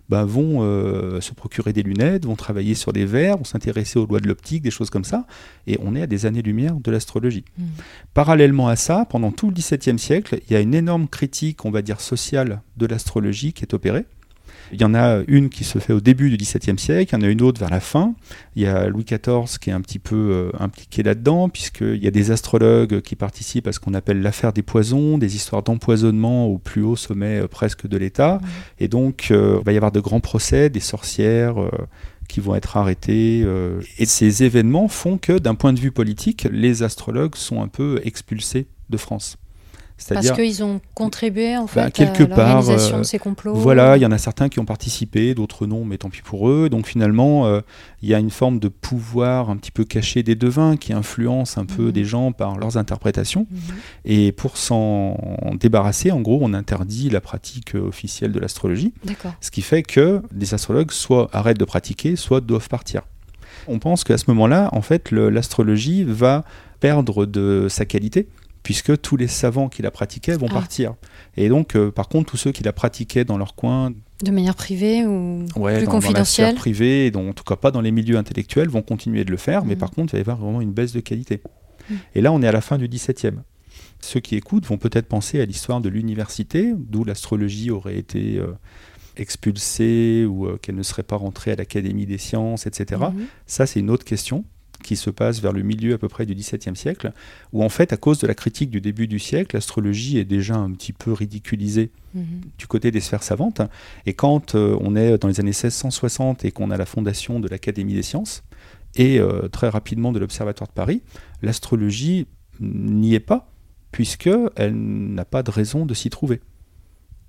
ben, 0.10 0.24
vont 0.24 0.60
euh, 0.62 1.20
se 1.20 1.34
procurer 1.34 1.74
des 1.74 1.84
lunettes, 1.84 2.26
vont 2.26 2.38
travailler 2.38 2.74
sur 2.74 2.94
des 2.94 3.06
verres, 3.06 3.38
vont 3.38 3.44
s'intéresser 3.44 4.00
aux 4.00 4.06
lois 4.06 4.22
de 4.22 4.28
l'optique, 4.28 4.64
des 4.64 4.72
choses 4.72 4.90
comme 4.90 5.04
ça, 5.04 5.28
et 5.68 5.78
on 5.84 5.96
est 5.96 6.02
à 6.02 6.08
des 6.08 6.26
années-lumière 6.26 6.76
de 6.76 6.90
l'astrologie. 6.90 7.44
Hmm. 7.58 7.66
Parallèlement 8.14 8.70
à 8.70 8.78
ça, 8.78 9.06
pendant 9.10 9.32
tout 9.32 9.48
le 9.48 9.54
XVIIe 9.54 10.00
siècle, 10.00 10.40
il 10.48 10.54
y 10.54 10.56
a 10.56 10.62
une 10.62 10.74
énorme 10.74 11.08
critique, 11.08 11.66
on 11.66 11.72
va 11.72 11.82
dire, 11.82 12.00
sociale 12.00 12.62
de 12.78 12.86
l'astrologie 12.86 13.52
qui 13.52 13.64
est 13.64 13.74
opérée. 13.74 14.06
Il 14.72 14.82
y 14.82 14.86
en 14.86 14.96
a 14.96 15.22
une 15.28 15.50
qui 15.50 15.64
se 15.64 15.78
fait 15.80 15.94
au 15.94 16.02
début 16.02 16.30
du 16.30 16.38
XVIIe 16.38 16.80
siècle, 16.80 17.14
il 17.14 17.22
y 17.22 17.24
en 17.24 17.28
a 17.28 17.30
une 17.30 17.42
autre 17.42 17.60
vers 17.60 17.70
la 17.70 17.80
fin. 17.80 18.16
Il 18.56 18.64
y 18.64 18.66
a 18.66 18.88
Louis 18.88 19.04
XIV 19.04 19.60
qui 19.60 19.70
est 19.70 19.74
un 19.74 19.82
petit 19.82 20.00
peu 20.00 20.16
euh, 20.16 20.52
impliqué 20.60 21.04
là-dedans, 21.04 21.50
puisqu'il 21.50 22.04
y 22.04 22.08
a 22.08 22.12
des 22.12 22.32
astrologues 22.32 23.02
qui 23.02 23.16
participent 23.16 23.68
à 23.68 23.72
ce 23.72 23.80
qu'on 23.80 23.94
appelle 23.94 24.22
l'affaire 24.22 24.52
des 24.52 24.64
poisons, 24.64 25.18
des 25.18 25.36
histoires 25.36 25.64
d'empoisonnement 25.64 26.48
au 26.48 26.58
plus 26.58 26.82
haut 26.82 26.96
sommet 26.96 27.42
euh, 27.42 27.48
presque 27.48 27.88
de 27.88 27.98
l'État. 27.98 28.42
Et 28.80 28.88
donc, 28.88 29.28
euh, 29.30 29.58
il 29.62 29.66
va 29.66 29.74
y 29.74 29.78
avoir 29.78 29.92
de 29.92 30.00
grands 30.00 30.20
procès, 30.20 30.70
des 30.70 30.80
sorcières 30.80 31.56
qui 32.28 32.40
vont 32.40 32.56
être 32.56 32.78
arrêtées. 32.78 33.46
et 34.00 34.06
ces 34.06 34.44
événements 34.44 34.88
font 34.88 35.18
que, 35.18 35.38
d'un 35.38 35.56
point 35.56 35.74
de 35.74 35.80
vue 35.80 35.92
politique, 35.92 36.48
les 36.52 36.84
astrologues 36.84 37.36
sont 37.36 37.62
un 37.62 37.68
peu 37.68 38.02
expulsés 38.04 38.68
de 38.90 38.98
France. 38.98 39.38
Parce 40.10 40.32
qu'ils 40.32 40.64
ont 40.64 40.82
contribué 40.94 41.58
en 41.58 41.66
bah, 41.66 41.90
fait 41.90 42.02
à 42.02 42.26
l'organisation 42.26 42.98
de 42.98 43.02
euh, 43.02 43.04
ces 43.04 43.20
complots. 43.20 43.54
Voilà, 43.54 43.98
il 43.98 44.02
y 44.02 44.06
en 44.06 44.12
a 44.12 44.18
certains 44.18 44.50
qui 44.50 44.60
ont 44.60 44.66
participé, 44.66 45.34
d'autres 45.34 45.66
non, 45.66 45.86
mais 45.86 45.98
tant 45.98 46.10
pis 46.10 46.22
pour 46.22 46.50
eux. 46.50 46.70
Donc 46.70 46.88
finalement, 46.88 47.46
euh, 47.46 47.62
il 48.02 48.10
y 48.10 48.14
a 48.14 48.20
une 48.20 48.30
forme 48.30 48.60
de 48.60 48.68
pouvoir 48.68 49.50
un 49.50 49.58
petit 49.58 49.72
peu 49.72 49.84
caché 49.84 50.24
des 50.24 50.36
devins 50.36 50.78
qui 50.78 50.94
influence 50.94 51.58
un 51.58 51.66
peu 51.66 51.84
mhm. 51.84 51.92
des 51.92 52.06
gens 52.06 52.32
par 52.32 52.58
leurs 52.58 52.78
interprétations. 52.78 53.48
Mhm. 53.50 53.60
Et 54.06 54.32
pour 54.32 54.58
s'en 54.58 55.18
débarrasser, 55.60 56.12
en 56.12 56.22
gros, 56.22 56.40
on 56.42 56.54
interdit 56.54 57.10
la 57.10 57.22
pratique 57.22 57.76
officielle 57.76 58.32
de 58.32 58.40
l'astrologie. 58.40 58.94
Ce 59.42 59.52
qui 59.52 59.62
fait 59.62 59.84
que 59.84 60.22
les 60.36 60.54
astrologues 60.54 60.92
soit 60.92 61.30
arrêtent 61.34 61.60
de 61.60 61.66
pratiquer, 61.66 62.16
soit 62.16 62.42
doivent 62.42 62.70
partir. 62.70 63.04
On 63.68 63.80
pense 63.80 64.04
qu'à 64.04 64.18
ce 64.18 64.26
moment-là, 64.28 64.70
en 64.74 64.82
fait, 64.82 65.12
l'astrologie 65.12 66.04
va 66.04 66.44
perdre 66.80 67.26
de 67.26 67.68
sa 67.70 67.86
qualité 67.86 68.28
puisque 68.64 69.00
tous 69.02 69.18
les 69.18 69.28
savants 69.28 69.70
qui 69.70 69.82
la 69.82 69.92
pratiquaient 69.92 70.38
vont 70.38 70.48
ah. 70.50 70.54
partir. 70.54 70.96
Et 71.38 71.50
donc, 71.50 71.76
euh, 71.76 71.92
par 71.92 72.08
contre, 72.08 72.32
tous 72.32 72.38
ceux 72.38 72.52
qui 72.52 72.64
la 72.64 72.74
pratiquaient 72.74 73.26
dans 73.26 73.38
leur 73.38 73.56
coin... 73.56 73.92
De 74.24 74.32
manière 74.32 74.56
privée 74.56 75.06
ou 75.06 75.46
plus 75.54 75.86
dans, 75.86 75.92
confidentielle 75.92 76.48
Dans 76.48 76.54
la 76.54 76.60
privée, 76.60 77.08
et 77.08 77.16
en 77.16 77.34
tout 77.34 77.44
cas 77.44 77.58
pas 77.58 77.72
dans 77.72 77.82
les 77.82 77.92
milieux 77.92 78.18
intellectuels, 78.18 78.70
vont 78.70 78.82
continuer 78.82 79.26
de 79.26 79.32
le 79.32 79.38
faire, 79.38 79.66
mais 79.66 79.76
mm. 79.76 79.80
par 79.80 79.92
contre, 79.92 80.14
il 80.14 80.18
va 80.18 80.18
y 80.20 80.22
avoir 80.22 80.38
vraiment 80.38 80.62
une 80.62 80.72
baisse 80.72 80.94
de 80.94 81.02
qualité. 81.02 81.42
Mm. 81.90 81.94
Et 82.16 82.22
là, 82.22 82.32
on 82.32 82.42
est 82.42 82.48
à 82.48 82.54
la 82.54 82.62
fin 82.62 82.78
du 82.78 82.88
XVIIe. 82.88 83.40
Ceux 84.00 84.22
qui 84.22 84.36
écoutent 84.36 84.66
vont 84.66 84.78
peut-être 84.78 85.08
penser 85.08 85.42
à 85.42 85.46
l'histoire 85.46 85.82
de 85.82 85.90
l'université, 85.90 86.74
d'où 86.76 87.04
l'astrologie 87.04 87.70
aurait 87.70 87.98
été... 87.98 88.38
Euh, 88.38 88.54
expulsée 89.16 90.26
ou 90.28 90.48
euh, 90.48 90.58
qu'elle 90.60 90.74
ne 90.74 90.82
serait 90.82 91.04
pas 91.04 91.18
rentrée 91.18 91.52
à 91.52 91.56
l'Académie 91.56 92.08
des 92.08 92.18
sciences, 92.18 92.66
etc. 92.66 93.00
Mm-hmm. 93.00 93.26
Ça, 93.46 93.68
c'est 93.68 93.80
une 93.80 93.92
autre 93.92 94.06
question 94.06 94.44
qui 94.84 94.96
se 94.96 95.10
passe 95.10 95.42
vers 95.42 95.52
le 95.52 95.64
milieu 95.64 95.96
à 95.96 95.98
peu 95.98 96.08
près 96.08 96.28
du 96.28 96.36
XVIIe 96.36 96.76
siècle, 96.76 97.12
où 97.52 97.64
en 97.64 97.70
fait, 97.70 97.92
à 97.92 97.98
cause 97.98 98.20
de 98.20 98.28
la 98.28 98.36
critique 98.36 98.70
du 98.70 98.82
début 98.82 99.08
du 99.08 99.18
siècle, 99.18 99.56
l'astrologie 99.56 100.20
est 100.20 100.26
déjà 100.26 100.56
un 100.56 100.72
petit 100.72 100.94
peu 100.94 101.12
ridiculisée 101.12 101.92
Mhm. 102.14 102.42
du 102.60 102.68
côté 102.68 102.92
des 102.92 103.00
sphères 103.00 103.24
savantes. 103.24 103.62
Et 104.06 104.14
quand 104.14 104.54
euh, 104.54 104.78
on 104.82 104.96
est 104.96 105.18
dans 105.18 105.28
les 105.28 105.40
années 105.40 105.50
1660 105.50 106.46
et 106.46 106.52
qu'on 106.52 106.70
a 106.70 106.78
la 106.78 106.86
fondation 106.86 107.40
de 107.40 107.48
l'Académie 107.48 107.96
des 107.96 108.04
sciences, 108.04 108.44
et 108.96 109.20
euh, 109.20 109.48
très 109.48 109.70
rapidement 109.70 110.12
de 110.12 110.20
l'Observatoire 110.20 110.68
de 110.68 110.74
Paris, 110.74 111.02
l'astrologie 111.42 112.28
n'y 112.60 113.16
est 113.16 113.20
pas, 113.20 113.52
puisqu'elle 113.92 114.76
n'a 114.76 115.26
pas 115.26 115.42
de 115.44 115.50
raison 115.52 115.86
de 115.86 115.94
s'y 115.94 116.10
trouver. 116.10 116.42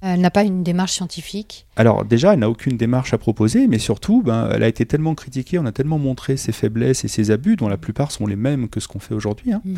Elle 0.07 0.21
n'a 0.21 0.31
pas 0.31 0.45
une 0.45 0.63
démarche 0.63 0.93
scientifique. 0.93 1.67
Alors 1.77 2.05
déjà, 2.05 2.35
elle 2.35 2.41
n'a 2.41 2.51
aucune 2.51 2.77
démarche 2.77 3.15
à 3.15 3.19
proposer, 3.19 3.67
mais 3.69 3.79
surtout, 3.79 4.23
ben, 4.23 4.51
elle 4.53 4.63
a 4.63 4.69
été 4.69 4.85
tellement 4.85 5.15
critiquée, 5.15 5.59
on 5.59 5.65
a 5.65 5.73
tellement 5.73 5.99
montré 5.99 6.37
ses 6.37 6.53
faiblesses 6.53 7.05
et 7.05 7.09
ses 7.09 7.31
abus, 7.31 7.57
dont 7.57 7.69
la 7.69 7.79
plupart 7.79 8.11
sont 8.13 8.27
les 8.27 8.37
mêmes 8.37 8.69
que 8.69 8.81
ce 8.81 8.89
qu'on 8.89 8.99
fait 8.99 9.15
aujourd'hui, 9.15 9.53
hein, 9.53 9.63
Mhm. 9.65 9.77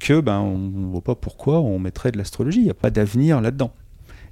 que 0.00 0.20
ben, 0.20 0.40
on 0.40 0.58
ne 0.58 0.86
voit 0.86 1.02
pas 1.04 1.14
pourquoi 1.14 1.60
on 1.60 1.78
mettrait 1.78 2.10
de 2.10 2.18
l'astrologie. 2.18 2.58
Il 2.60 2.64
n'y 2.64 2.70
a 2.70 2.74
pas 2.74 2.90
d'avenir 2.90 3.40
là-dedans. 3.40 3.70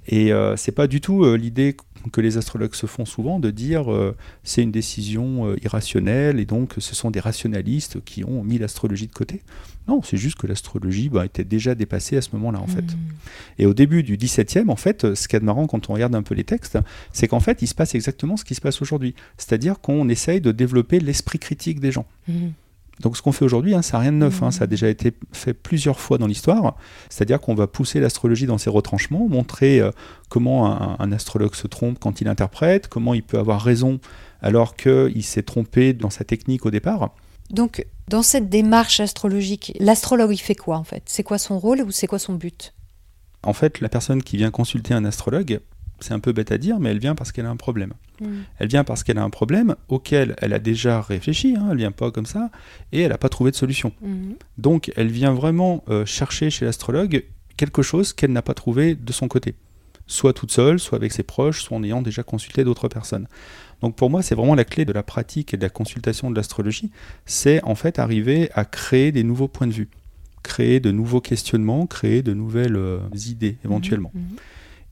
Et 0.09 0.33
euh, 0.33 0.57
c'est 0.57 0.73
pas 0.73 0.87
du 0.87 1.01
tout 1.01 1.25
euh, 1.25 1.37
l'idée 1.37 1.77
que 2.13 2.21
les 2.21 2.37
astrologues 2.37 2.75
se 2.75 2.87
font 2.87 3.05
souvent 3.05 3.41
de 3.41 3.51
dire 3.51 3.93
euh, 3.93 4.17
c'est 4.45 4.63
une 4.63 4.71
décision 4.71 5.49
euh, 5.49 5.57
irrationnelle 5.63 6.39
et 6.39 6.45
donc 6.45 6.75
ce 6.79 6.95
sont 6.95 7.11
des 7.11 7.21
rationalistes 7.21 8.03
qui 8.05 8.25
ont 8.25 8.45
mis 8.45 8.59
l'astrologie 8.59 9.07
de 9.07 9.13
côté. 9.13 9.43
Non, 9.89 10.03
c'est 10.03 10.17
juste 10.17 10.37
que 10.37 10.47
l'astrologie 10.47 11.09
ben, 11.09 11.25
était 11.25 11.45
déjà 11.45 11.75
dépassée 11.75 12.17
à 12.17 12.23
ce 12.23 12.31
moment-là 12.35 12.61
en 12.61 12.67
fait. 12.67 12.83
Mhm. 12.83 12.99
Et 13.59 13.67
au 13.67 13.75
début 13.75 14.03
du 14.03 14.17
XVIIe, 14.17 14.69
en 14.69 14.77
fait, 14.77 15.15
ce 15.15 15.29
qui 15.29 15.37
est 15.37 15.41
marrant 15.41 15.67
quand 15.67 15.91
on 15.91 15.95
regarde 15.95 16.15
un 16.15 16.23
peu 16.23 16.35
les 16.35 16.45
textes, 16.45 16.79
c'est 17.13 17.29
qu'en 17.29 17.41
fait, 17.41 17.63
il 17.63 17.69
se 17.69 17.75
passe 17.75 17.95
exactement 17.95 18.37
ce 18.37 18.45
qui 18.45 18.55
se 18.55 18.61
passe 18.61 18.83
aujourd'hui. 18.83 19.15
C'est-à-dire 19.37 19.81
qu'on 19.81 20.09
essaye 20.09 20.41
de 20.41 20.51
développer 20.51 20.99
l'esprit 20.99 21.39
critique 21.39 21.79
des 21.81 21.93
gens. 21.93 22.07
Mhm. 22.29 22.53
Donc 23.01 23.17
ce 23.17 23.23
qu'on 23.23 23.33
fait 23.33 23.45
aujourd'hui, 23.45 23.75
hein, 23.75 23.83
ça 23.83 23.99
n'a 23.99 24.03
rien 24.05 24.13
de 24.13 24.17
neuf, 24.17 24.43
hein, 24.43 24.47
Mhm. 24.47 24.53
ça 24.53 24.65
a 24.65 24.67
déjà 24.67 24.89
été 24.89 25.13
fait 25.33 25.53
plusieurs 25.53 26.01
fois 26.01 26.17
dans 26.19 26.27
l'histoire. 26.27 26.77
C'est-à-dire 27.11 27.41
qu'on 27.41 27.55
va 27.55 27.67
pousser 27.67 28.01
l'astrologie 28.01 28.47
dans 28.47 28.59
ses 28.59 28.71
retranchements, 28.71 29.29
montrer 29.29 29.81
euh, 29.81 29.91
comment 30.31 30.67
un, 30.67 30.97
un 30.99 31.13
astrologue 31.13 31.55
se 31.55 31.67
trompe 31.67 31.99
quand 31.99 32.21
il 32.21 32.29
interprète, 32.29 32.89
comment 32.89 33.13
il 33.13 33.23
peut 33.23 33.39
avoir 33.39 33.61
raison 33.63 34.01
alors 34.41 34.77
qu'il 34.77 35.25
s'est 35.25 35.43
trompé 35.43 35.93
dans 35.93 36.11
sa 36.11 36.25
technique 36.25 36.65
au 36.67 36.71
départ. 36.71 37.11
Donc, 37.51 37.87
dans 38.09 38.23
cette 38.23 38.49
démarche 38.49 39.01
astrologique, 39.01 39.77
l'astrologue, 39.79 40.33
il 40.33 40.39
fait 40.39 40.55
quoi 40.55 40.79
en 40.79 40.85
fait? 40.85 41.03
C'est 41.07 41.23
quoi 41.23 41.39
son 41.39 41.59
rôle 41.59 41.83
ou 41.83 41.91
c'est 41.91 42.07
quoi 42.07 42.19
son 42.19 42.35
but? 42.35 42.73
En 43.43 43.53
fait, 43.53 43.81
la 43.81 43.89
personne 43.89 44.23
qui 44.23 44.37
vient 44.37 44.51
consulter 44.51 44.95
un 44.95 45.05
astrologue, 45.05 45.61
c'est 46.01 46.13
un 46.13 46.19
peu 46.19 46.33
bête 46.33 46.51
à 46.51 46.59
dire, 46.59 46.81
mais 46.81 46.91
elle 46.91 46.99
vient 46.99 47.15
parce 47.15 47.31
qu'elle 47.31 47.47
a 47.47 47.51
un 47.51 47.57
problème. 47.57 47.93
Elle 48.59 48.69
vient 48.69 48.85
parce 48.85 49.05
qu'elle 49.05 49.19
a 49.19 49.23
un 49.23 49.31
problème 49.31 49.77
auquel 49.89 50.37
elle 50.39 50.53
a 50.53 50.59
déjà 50.59 51.01
réfléchi, 51.01 51.55
hein, 51.59 51.69
elle 51.71 51.79
vient 51.79 51.93
pas 51.93 52.11
comme 52.11 52.27
ça, 52.27 52.51
et 52.93 53.03
elle 53.03 53.11
n'a 53.11 53.19
pas 53.19 53.29
trouvé 53.29 53.51
de 53.51 53.57
solution. 53.57 53.93
Mhm. 54.03 54.35
Donc 54.59 54.93
elle 54.97 55.09
vient 55.09 55.33
vraiment 55.33 55.85
euh, 55.89 56.05
chercher 56.07 56.51
chez 56.51 56.65
l'astrologue 56.65 57.25
quelque 57.57 57.83
chose 57.83 58.13
qu'elle 58.13 58.33
n'a 58.33 58.43
pas 58.43 58.55
trouvé 58.55 58.95
de 58.95 59.13
son 59.13 59.29
côté. 59.29 59.55
Soit 60.07 60.33
toute 60.33 60.53
seule, 60.53 60.79
soit 60.79 60.97
avec 60.97 61.13
ses 61.13 61.23
proches, 61.23 61.63
soit 61.63 61.77
en 61.77 61.83
ayant 61.83 62.03
déjà 62.03 62.23
consulté 62.23 62.63
d'autres 62.63 62.89
personnes. 62.89 63.27
Donc 63.83 63.97
pour 63.97 64.09
moi, 64.09 64.23
c'est 64.23 64.35
vraiment 64.35 64.55
la 64.55 64.65
clé 64.65 64.85
de 64.85 64.93
la 64.93 65.03
pratique 65.03 65.53
et 65.53 65.57
de 65.57 65.63
la 65.63 65.69
consultation 65.69 66.31
de 66.31 66.37
l'astrologie, 66.37 66.91
c'est 67.25 67.63
en 67.65 67.75
fait 67.75 67.99
arriver 67.99 68.51
à 68.55 68.65
créer 68.65 69.13
des 69.13 69.25
nouveaux 69.25 69.49
points 69.49 69.67
de 69.67 69.73
vue, 69.73 69.89
créer 70.43 70.81
de 70.81 70.93
nouveaux 70.93 71.21
questionnements, 71.21 71.87
créer 71.87 72.23
de 72.23 72.33
nouvelles 72.33 72.77
euh, 72.77 73.01
idées 73.27 73.59
éventuellement. 73.65 74.13
Mhm. 74.15 74.37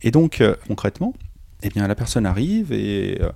Et 0.03 0.11
donc, 0.11 0.41
euh, 0.41 0.55
concrètement, 0.69 1.15
eh 1.64 1.68
bien, 1.70 1.87
la 1.87 1.94
personne 1.94 2.27
arrive 2.27 2.72
et 2.72 3.18
euh, 3.20 3.31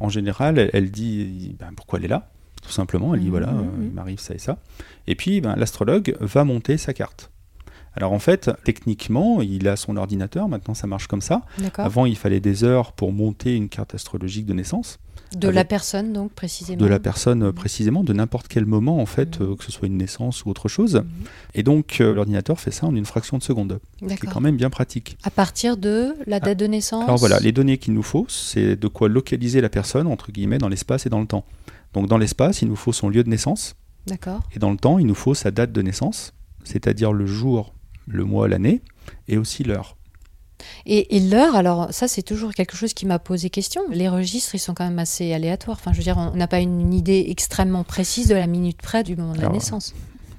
en 0.00 0.08
général, 0.08 0.58
elle, 0.58 0.70
elle 0.72 0.90
dit 0.90 1.56
ben, 1.58 1.70
pourquoi 1.76 1.98
elle 1.98 2.06
est 2.06 2.08
là, 2.08 2.30
tout 2.62 2.70
simplement. 2.70 3.14
Elle 3.14 3.20
dit 3.20 3.26
Mhm, 3.26 3.30
voilà, 3.30 3.48
euh, 3.48 3.64
il 3.82 3.90
m'arrive 3.92 4.20
ça 4.20 4.34
et 4.34 4.38
ça. 4.38 4.58
Et 5.06 5.14
puis, 5.14 5.40
ben, 5.40 5.56
l'astrologue 5.56 6.16
va 6.20 6.44
monter 6.44 6.78
sa 6.78 6.92
carte. 6.94 7.30
Alors 7.94 8.12
en 8.12 8.18
fait, 8.18 8.50
techniquement, 8.64 9.42
il 9.42 9.68
a 9.68 9.76
son 9.76 9.96
ordinateur, 9.96 10.48
maintenant 10.48 10.72
ça 10.72 10.86
marche 10.86 11.08
comme 11.08 11.20
ça. 11.20 11.42
Avant, 11.84 12.06
il 12.06 12.16
fallait 12.16 12.40
des 12.40 12.64
heures 12.64 12.92
pour 12.92 13.12
monter 13.12 13.54
une 13.54 13.68
carte 13.68 13.94
astrologique 13.94 14.46
de 14.46 14.54
naissance, 14.54 14.98
De 15.36 15.46
avec- 15.48 15.54
la 15.56 15.64
personne, 15.64 16.12
donc, 16.12 16.32
précisément. 16.32 16.80
de 16.80 16.86
la 16.86 16.98
personne 17.00 17.44
Mhm. 17.46 17.52
précisément, 17.52 18.04
de 18.04 18.12
n'importe 18.12 18.48
quel 18.48 18.66
moment 18.66 18.98
en 19.00 19.06
fait, 19.06 19.40
Mhm. 19.40 19.46
euh, 19.52 19.56
que 19.56 19.64
ce 19.64 19.72
soit 19.72 19.86
une 19.88 19.96
naissance 19.96 20.44
ou 20.44 20.50
autre 20.50 20.68
chose. 20.68 20.96
Mhm. 20.96 21.04
Et 21.54 21.62
donc, 21.62 21.98
euh, 22.00 22.14
l'ordinateur 22.14 22.60
fait 22.60 22.70
ça 22.70 22.86
en 22.86 22.94
une 22.94 23.04
fraction 23.06 23.38
de 23.38 23.42
seconde, 23.42 23.78
ce 23.94 23.98
qui 23.98 24.04
est 24.04 24.08
D'accord. 24.08 24.32
quand 24.34 24.40
même 24.40 24.56
bien 24.56 24.70
pratique. 24.70 25.16
À 25.22 25.30
partir 25.30 25.76
de 25.76 26.14
la 26.26 26.38
date 26.40 26.58
de 26.58 26.66
naissance 26.66 27.04
Alors 27.04 27.16
voilà, 27.18 27.38
les 27.40 27.52
données 27.52 27.78
qu'il 27.78 27.94
nous 27.94 28.02
faut, 28.02 28.26
c'est 28.28 28.76
de 28.76 28.88
quoi 28.88 29.08
localiser 29.08 29.60
la 29.60 29.68
personne, 29.68 30.06
entre 30.06 30.32
guillemets, 30.32 30.58
dans 30.58 30.68
l'espace 30.68 31.06
et 31.06 31.08
dans 31.08 31.20
le 31.20 31.26
temps. 31.26 31.44
Donc 31.94 32.08
dans 32.08 32.18
l'espace, 32.18 32.62
il 32.62 32.68
nous 32.68 32.76
faut 32.76 32.92
son 32.92 33.08
lieu 33.08 33.22
de 33.24 33.28
naissance, 33.28 33.74
D'accord. 34.06 34.40
et 34.54 34.58
dans 34.58 34.70
le 34.70 34.76
temps, 34.76 34.98
il 34.98 35.06
nous 35.06 35.14
faut 35.14 35.34
sa 35.34 35.50
date 35.50 35.72
de 35.72 35.82
naissance, 35.82 36.32
c'est-à-dire 36.64 37.12
le 37.12 37.26
jour, 37.26 37.74
le 38.06 38.24
mois, 38.24 38.48
l'année, 38.48 38.82
et 39.28 39.36
aussi 39.38 39.62
l'heure. 39.64 39.96
Et, 40.86 41.16
et 41.16 41.20
l'heure, 41.20 41.56
alors 41.56 41.88
ça 41.92 42.08
c'est 42.08 42.22
toujours 42.22 42.52
quelque 42.52 42.76
chose 42.76 42.94
qui 42.94 43.06
m'a 43.06 43.18
posé 43.18 43.50
question. 43.50 43.82
Les 43.90 44.08
registres, 44.08 44.54
ils 44.54 44.58
sont 44.58 44.74
quand 44.74 44.84
même 44.84 44.98
assez 44.98 45.32
aléatoires. 45.32 45.78
Enfin, 45.80 45.92
je 45.92 45.98
veux 45.98 46.04
dire, 46.04 46.18
on 46.18 46.36
n'a 46.36 46.48
pas 46.48 46.60
une 46.60 46.92
idée 46.92 47.26
extrêmement 47.28 47.84
précise 47.84 48.28
de 48.28 48.34
la 48.34 48.46
minute 48.46 48.80
près 48.80 49.02
du 49.02 49.16
moment 49.16 49.34
de 49.34 49.40
la 49.40 49.48
naissance. 49.48 49.94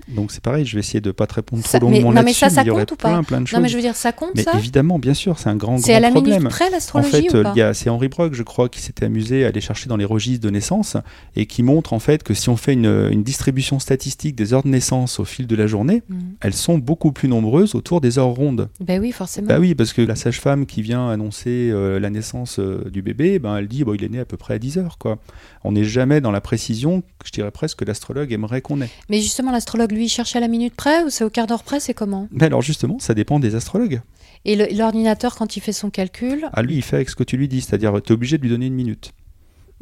Donc 0.10 0.32
c'est 0.32 0.42
pareil, 0.44 0.66
je 0.66 0.74
vais 0.76 0.80
essayer 0.82 1.02
de 1.02 1.12
pas 1.12 1.28
te 1.28 1.36
répondre 1.36 1.66
Ça- 1.66 1.80
trop 1.80 1.90
mais- 1.90 1.98
longuement 2.02 2.14
non, 2.14 2.24
mais 2.24 2.34
ça, 2.34 2.50
ça 2.50 2.62
il 2.64 2.68
y 2.68 2.70
aurait 2.72 2.82
compte 2.82 2.92
ou 2.92 2.96
pas 2.96 3.10
plein, 3.10 3.24
plein 3.24 3.42
de 3.42 3.48
choses. 3.48 3.58
Non, 3.58 3.64
mais 3.64 3.70
je 3.70 3.76
veux 3.76 3.82
dire, 3.82 3.96
ça 3.96 4.12
compte 4.12 4.32
Mais 4.36 4.44
ça 4.44 4.52
évidemment, 4.58 5.00
bien 5.00 5.14
sûr, 5.14 5.40
c'est 5.40 5.50
un 5.50 5.56
grand, 5.56 5.78
C'est 5.78 5.92
grand 5.92 5.98
à 5.98 6.00
la 6.02 6.12
problème. 6.12 6.44
près 6.50 6.66
En 6.94 7.04
fait, 7.04 7.34
euh, 7.36 7.44
pas 7.44 7.54
il 7.56 7.60
y 7.60 7.62
a- 7.62 7.74
c'est 7.74 7.90
Henri 7.90 8.08
Brock, 8.10 8.34
je 8.34 8.44
crois, 8.44 8.70
qui 8.70 8.82
s'était 8.82 9.06
amusé 9.06 9.46
à 9.46 9.48
aller 9.48 9.62
chercher 9.62 9.88
dans 9.90 9.98
les 9.98 10.06
registres 10.06 10.44
de 10.46 10.50
naissance 10.50 10.98
et 11.36 11.46
qui 11.46 11.64
montre 11.64 11.94
en 11.94 12.00
fait 12.00 12.24
que 12.24 12.34
si 12.34 12.50
on 12.50 12.58
fait 12.58 12.74
une, 12.74 13.08
une 13.12 13.24
distribution 13.24 13.80
statistique 13.80 14.36
des 14.36 14.54
heures 14.54 14.64
de 14.64 14.70
naissance 14.70 15.20
au 15.20 15.26
fil 15.26 15.48
de 15.48 15.56
la 15.56 15.68
journée, 15.68 16.04
Mhm. 16.10 16.20
elles 16.42 16.54
sont 16.54 16.78
beaucoup 16.78 17.12
plus 17.12 17.30
nombreuses 17.30 17.76
autour 17.76 18.02
des 18.02 18.18
heures 18.20 18.28
rondes. 18.28 18.70
Ben 18.80 19.00
oui, 19.02 19.12
forcément. 19.12 19.48
Bah 19.48 19.60
oui, 19.60 19.74
parce 19.76 19.94
que 19.94 20.02
la 20.02 20.16
sage-femme 20.16 20.66
qui 20.66 20.82
vient 20.82 21.10
annoncer 21.10 21.70
euh, 21.72 22.00
la 22.00 22.10
naissance 22.10 22.60
euh, 22.60 22.90
du 22.92 23.02
bébé, 23.02 23.40
ben, 23.40 23.58
elle 23.58 23.68
dit 23.68 23.84
bon, 23.84 23.94
il 23.94 24.04
est 24.04 24.10
né 24.10 24.20
à 24.20 24.26
peu 24.26 24.38
près 24.38 24.56
à 24.56 24.60
10 24.60 24.78
heures. 24.78 24.98
Quoi. 24.98 25.18
On 25.64 25.72
n'est 25.72 25.84
jamais 25.86 26.20
dans 26.22 26.32
la 26.32 26.42
précision, 26.42 27.04
je 27.26 27.32
dirais 27.32 27.52
presque, 27.52 27.80
que 27.80 27.86
l'astrologue 27.86 28.32
aimerait 28.32 28.62
qu'on 28.62 28.82
ait. 28.82 28.90
Mais 29.10 29.22
justement, 29.22 29.52
l'astrologue, 29.52 29.93
lui, 29.94 30.06
il 30.06 30.10
cherche 30.10 30.36
à 30.36 30.40
la 30.40 30.48
minute 30.48 30.76
près 30.76 31.04
ou 31.04 31.10
c'est 31.10 31.24
au 31.24 31.30
quart 31.30 31.48
d'heure 31.48 31.64
près 31.64 31.80
C'est 31.80 31.94
comment? 31.94 32.28
Mais 32.32 32.46
alors 32.46 32.62
justement, 32.62 33.00
ça 33.00 33.14
dépend 33.14 33.40
des 33.40 33.56
astrologues. 33.56 34.02
Et 34.46 34.74
l'ordinateur, 34.74 35.36
quand 35.36 35.56
il 35.56 35.62
fait 35.62 35.72
son 35.72 35.90
calcul? 35.90 36.50
À 36.52 36.62
lui, 36.62 36.76
il 36.76 36.82
fait 36.82 36.98
avec 36.98 37.10
ce 37.10 37.16
que 37.16 37.24
tu 37.24 37.38
lui 37.38 37.48
dis, 37.48 37.62
c'est-à-dire 37.62 37.94
tu 38.04 38.12
es 38.12 38.14
obligé 38.14 38.38
de 38.38 38.44
lui 38.44 38.50
donner 38.50 38.66
une 38.66 38.74
minute. 38.74 39.14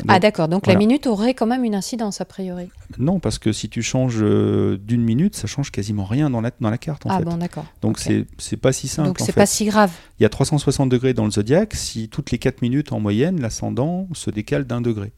ah, 0.08 0.20
d'accord. 0.20 0.48
Donc 0.48 0.66
voilà. 0.66 0.80
la 0.80 0.86
minute 0.86 1.08
aurait 1.08 1.34
quand 1.34 1.48
même 1.48 1.64
une 1.64 1.74
incidence, 1.74 2.22
a 2.22 2.26
priori. 2.26 2.70
non, 3.00 3.20
parce 3.20 3.40
que 3.40 3.52
si 3.52 3.70
tu 3.70 3.82
changes 3.82 4.20
euh, 4.22 4.78
d'une 4.78 5.02
minute, 5.02 5.36
ça 5.36 5.48
change 5.48 5.72
quasiment 5.72 6.06
rien 6.06 6.30
dans 6.30 6.42
la, 6.42 6.52
dans 6.60 6.70
la 6.70 6.78
carte 6.78 7.08
en 7.08 7.10
ah, 7.10 7.18
fait. 7.18 7.26
bon, 7.26 7.38
d'accord. 7.38 7.66
Donc 7.82 8.00
ok. 8.06 8.26
c'est 8.38 8.58
pas 8.58 8.72
si 8.72 8.88
simple. 8.88 9.08
Donc 9.08 9.20
c'est 9.20 9.34
pas 9.34 9.48
si 9.48 9.66
grave. 9.66 9.92
Il 10.20 10.24
y 10.24 10.26
a 10.26 10.30
360 10.30 10.90
degrés 10.90 11.14
dans 11.14 11.26
le 11.26 11.32
zodiaque. 11.32 11.74
Si 11.74 12.08
toutes 12.08 12.30
les 12.30 12.38
4 12.38 12.62
minutes 12.62 12.92
en 12.92 13.00
moyenne, 13.00 13.42
l'ascendant 13.42 14.08
se 14.14 14.30
décale 14.30 14.66
d'un 14.66 14.82
degré. 14.82 15.12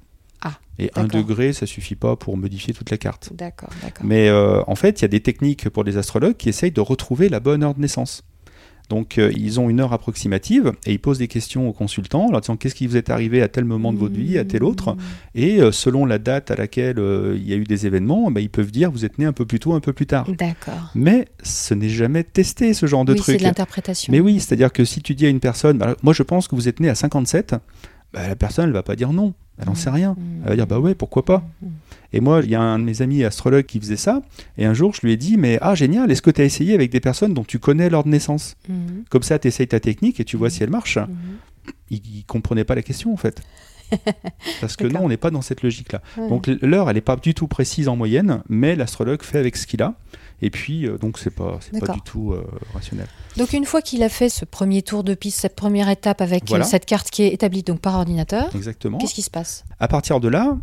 Ah, 0.43 0.59
Et 0.77 0.91
un 0.95 1.05
degré, 1.05 1.53
ça 1.53 1.65
suffit 1.65 1.95
pas 1.95 2.15
pour 2.15 2.37
modifier 2.37 2.73
toute 2.73 2.91
la 2.91 2.97
carte. 2.97 3.31
D'accord, 3.33 3.69
d'accord. 3.81 4.05
Mais 4.05 4.27
euh, 4.27 4.61
en 4.67 4.75
fait, 4.75 4.99
il 4.99 5.03
y 5.03 5.05
a 5.05 5.09
des 5.09 5.21
techniques 5.21 5.69
pour 5.69 5.83
les 5.83 5.97
astrologues 5.97 6.35
qui 6.35 6.49
essayent 6.49 6.71
de 6.71 6.81
retrouver 6.81 7.29
la 7.29 7.39
bonne 7.39 7.63
heure 7.63 7.73
de 7.73 7.81
naissance. 7.81 8.23
Donc, 8.89 9.17
euh, 9.17 9.31
ils 9.35 9.59
ont 9.59 9.69
une 9.69 9.79
heure 9.79 9.93
approximative 9.93 10.73
et 10.85 10.91
ils 10.91 10.99
posent 10.99 11.17
des 11.17 11.27
questions 11.27 11.67
aux 11.67 11.73
consultants 11.73 12.25
en 12.27 12.31
leur 12.31 12.41
disant 12.41 12.57
qu'est-ce 12.57 12.75
qui 12.75 12.85
vous 12.85 12.97
est 12.97 13.09
arrivé 13.09 13.41
à 13.41 13.47
tel 13.47 13.65
moment 13.65 13.93
de 13.93 13.97
votre 13.97 14.15
vie, 14.15 14.37
à 14.37 14.45
tel 14.45 14.63
autre? 14.63 14.95
Et 15.35 15.61
euh, 15.61 15.71
selon 15.71 16.05
la 16.05 16.19
date 16.19 16.51
à 16.51 16.55
laquelle 16.55 16.99
euh, 16.99 17.35
il 17.37 17.47
y 17.47 17.53
a 17.53 17.55
eu 17.55 17.63
des 17.63 17.87
événements, 17.87 18.29
bah, 18.29 18.41
ils 18.41 18.49
peuvent 18.49 18.71
dire 18.71 18.91
vous 18.91 19.05
êtes 19.05 19.17
né 19.19 19.25
un 19.25 19.33
peu 19.33 19.45
plus 19.45 19.59
tôt, 19.59 19.73
un 19.73 19.79
peu 19.79 19.93
plus 19.93 20.05
tard. 20.05 20.29
D'accord. 20.37 20.91
Mais 20.95 21.27
ce 21.43 21.73
n'est 21.73 21.89
jamais 21.89 22.23
testé, 22.23 22.73
ce 22.73 22.85
genre 22.85 23.05
de 23.05 23.13
oui, 23.13 23.19
c'est 23.19 23.23
truc. 23.23 23.39
de 23.39 23.43
l'interprétation. 23.43 24.11
Mais 24.11 24.19
oui, 24.19 24.39
c'est-à-dire 24.39 24.71
que 24.71 24.83
si 24.83 25.01
tu 25.01 25.15
dis 25.15 25.25
à 25.25 25.29
une 25.29 25.39
personne, 25.39 25.77
bah, 25.77 25.95
moi 26.03 26.13
je 26.13 26.23
pense 26.23 26.47
que 26.47 26.55
vous 26.55 26.67
êtes 26.67 26.79
né 26.79 26.89
à 26.89 26.95
57, 26.95 27.55
bah, 28.13 28.27
la 28.27 28.35
personne 28.35 28.65
elle 28.65 28.73
va 28.73 28.83
pas 28.83 28.95
dire 28.95 29.11
non, 29.11 29.33
elle 29.59 29.65
n'en 29.65 29.75
sait 29.75 29.89
rien. 29.89 30.13
Mmh. 30.13 30.41
Elle 30.43 30.49
va 30.49 30.55
dire 30.55 30.67
bah 30.67 30.79
ouais, 30.79 30.95
pourquoi 30.95 31.25
pas. 31.25 31.43
Mmh. 31.61 31.67
Et 32.13 32.21
moi, 32.21 32.41
il 32.43 32.49
y 32.49 32.55
a 32.55 32.61
un 32.61 32.77
de 32.79 32.83
mes 32.83 33.01
amis 33.01 33.23
astrologues 33.23 33.65
qui 33.65 33.79
faisait 33.79 33.97
ça, 33.97 34.21
et 34.57 34.65
un 34.65 34.73
jour 34.73 34.93
je 34.93 35.01
lui 35.01 35.13
ai 35.13 35.17
dit, 35.17 35.37
mais 35.37 35.57
ah 35.61 35.73
génial, 35.73 36.11
est-ce 36.11 36.21
que 36.21 36.31
tu 36.31 36.41
as 36.41 36.45
essayé 36.45 36.75
avec 36.75 36.91
des 36.91 36.99
personnes 36.99 37.33
dont 37.33 37.43
tu 37.43 37.59
connais 37.59 37.89
l'heure 37.89 38.03
de 38.03 38.09
naissance? 38.09 38.55
Comme 39.09 39.23
ça, 39.23 39.39
tu 39.39 39.47
essayes 39.47 39.67
ta 39.67 39.79
technique 39.79 40.19
et 40.19 40.25
tu 40.25 40.37
vois 40.37 40.49
si 40.49 40.63
elle 40.63 40.69
marche. 40.69 40.99
Il, 41.89 42.01
il 42.05 42.25
comprenait 42.25 42.65
pas 42.65 42.75
la 42.75 42.81
question 42.81 43.13
en 43.13 43.17
fait. 43.17 43.41
Parce 44.61 44.75
que 44.75 44.85
non, 44.85 45.01
on 45.03 45.09
n'est 45.09 45.17
pas 45.17 45.31
dans 45.31 45.41
cette 45.41 45.63
logique-là. 45.63 46.01
Ouais. 46.17 46.29
Donc 46.29 46.47
l'heure, 46.47 46.89
elle 46.89 46.95
n'est 46.95 47.01
pas 47.01 47.15
du 47.15 47.33
tout 47.33 47.47
précise 47.47 47.87
en 47.87 47.95
moyenne, 47.95 48.41
mais 48.49 48.75
l'astrologue 48.75 49.23
fait 49.23 49.37
avec 49.37 49.55
ce 49.55 49.67
qu'il 49.67 49.81
a. 49.81 49.95
Et 50.45 50.49
puis, 50.49 50.85
euh, 50.85 50.97
donc, 50.97 51.17
c'est 51.19 51.29
pas, 51.29 51.57
c'est 51.61 51.79
pas 51.79 51.93
du 51.93 52.01
tout 52.01 52.33
euh, 52.33 52.45
rationnel. 52.73 53.07
Donc 53.37 53.53
une 53.53 53.63
fois 53.65 53.81
qu'il 53.81 54.03
a 54.03 54.09
fait 54.09 54.27
ce 54.29 54.43
premier 54.43 54.81
tour 54.81 55.03
de 55.05 55.13
piste, 55.13 55.39
cette 55.39 55.55
première 55.55 55.87
étape 55.89 56.19
avec 56.21 56.47
Voilà. 56.49 56.65
euh, 56.65 56.67
cette 56.67 56.85
carte 56.85 57.09
qui 57.09 57.23
est 57.23 57.33
établie 57.33 57.63
donc 57.63 57.79
par 57.79 57.95
ordinateur, 57.95 58.53
Exactement. 58.53 58.97
qu'est-ce 58.97 59.13
qui 59.13 59.21
se 59.21 59.29
passe? 59.31 59.63
À 59.79 59.87
partir 59.87 60.19
de 60.19 60.27
là, 60.27 60.57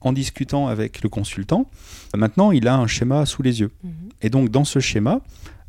en 0.00 0.12
discutant 0.12 0.66
avec 0.66 1.02
le 1.02 1.08
consultant, 1.08 1.70
maintenant 2.14 2.50
il 2.50 2.66
a 2.68 2.76
un 2.76 2.86
schéma 2.88 3.24
sous 3.24 3.42
les 3.42 3.60
yeux. 3.60 3.70
Mhm. 3.84 3.92
Et 4.22 4.30
donc 4.30 4.50
dans 4.50 4.64
ce 4.64 4.80
schéma, 4.80 5.20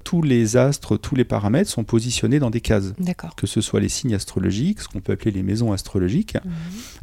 tous 0.03 0.21
les 0.23 0.57
astres, 0.57 0.97
tous 0.97 1.13
les 1.15 1.25
paramètres 1.25 1.69
sont 1.69 1.83
positionnés 1.83 2.39
dans 2.39 2.49
des 2.49 2.61
cases, 2.61 2.93
D'accord. 2.99 3.35
que 3.35 3.45
ce 3.45 3.61
soit 3.61 3.79
les 3.79 3.89
signes 3.89 4.15
astrologiques, 4.15 4.81
ce 4.81 4.87
qu'on 4.87 5.01
peut 5.01 5.13
appeler 5.13 5.31
les 5.31 5.43
maisons 5.43 5.71
astrologiques. 5.71 6.33
Mhm. 6.43 6.51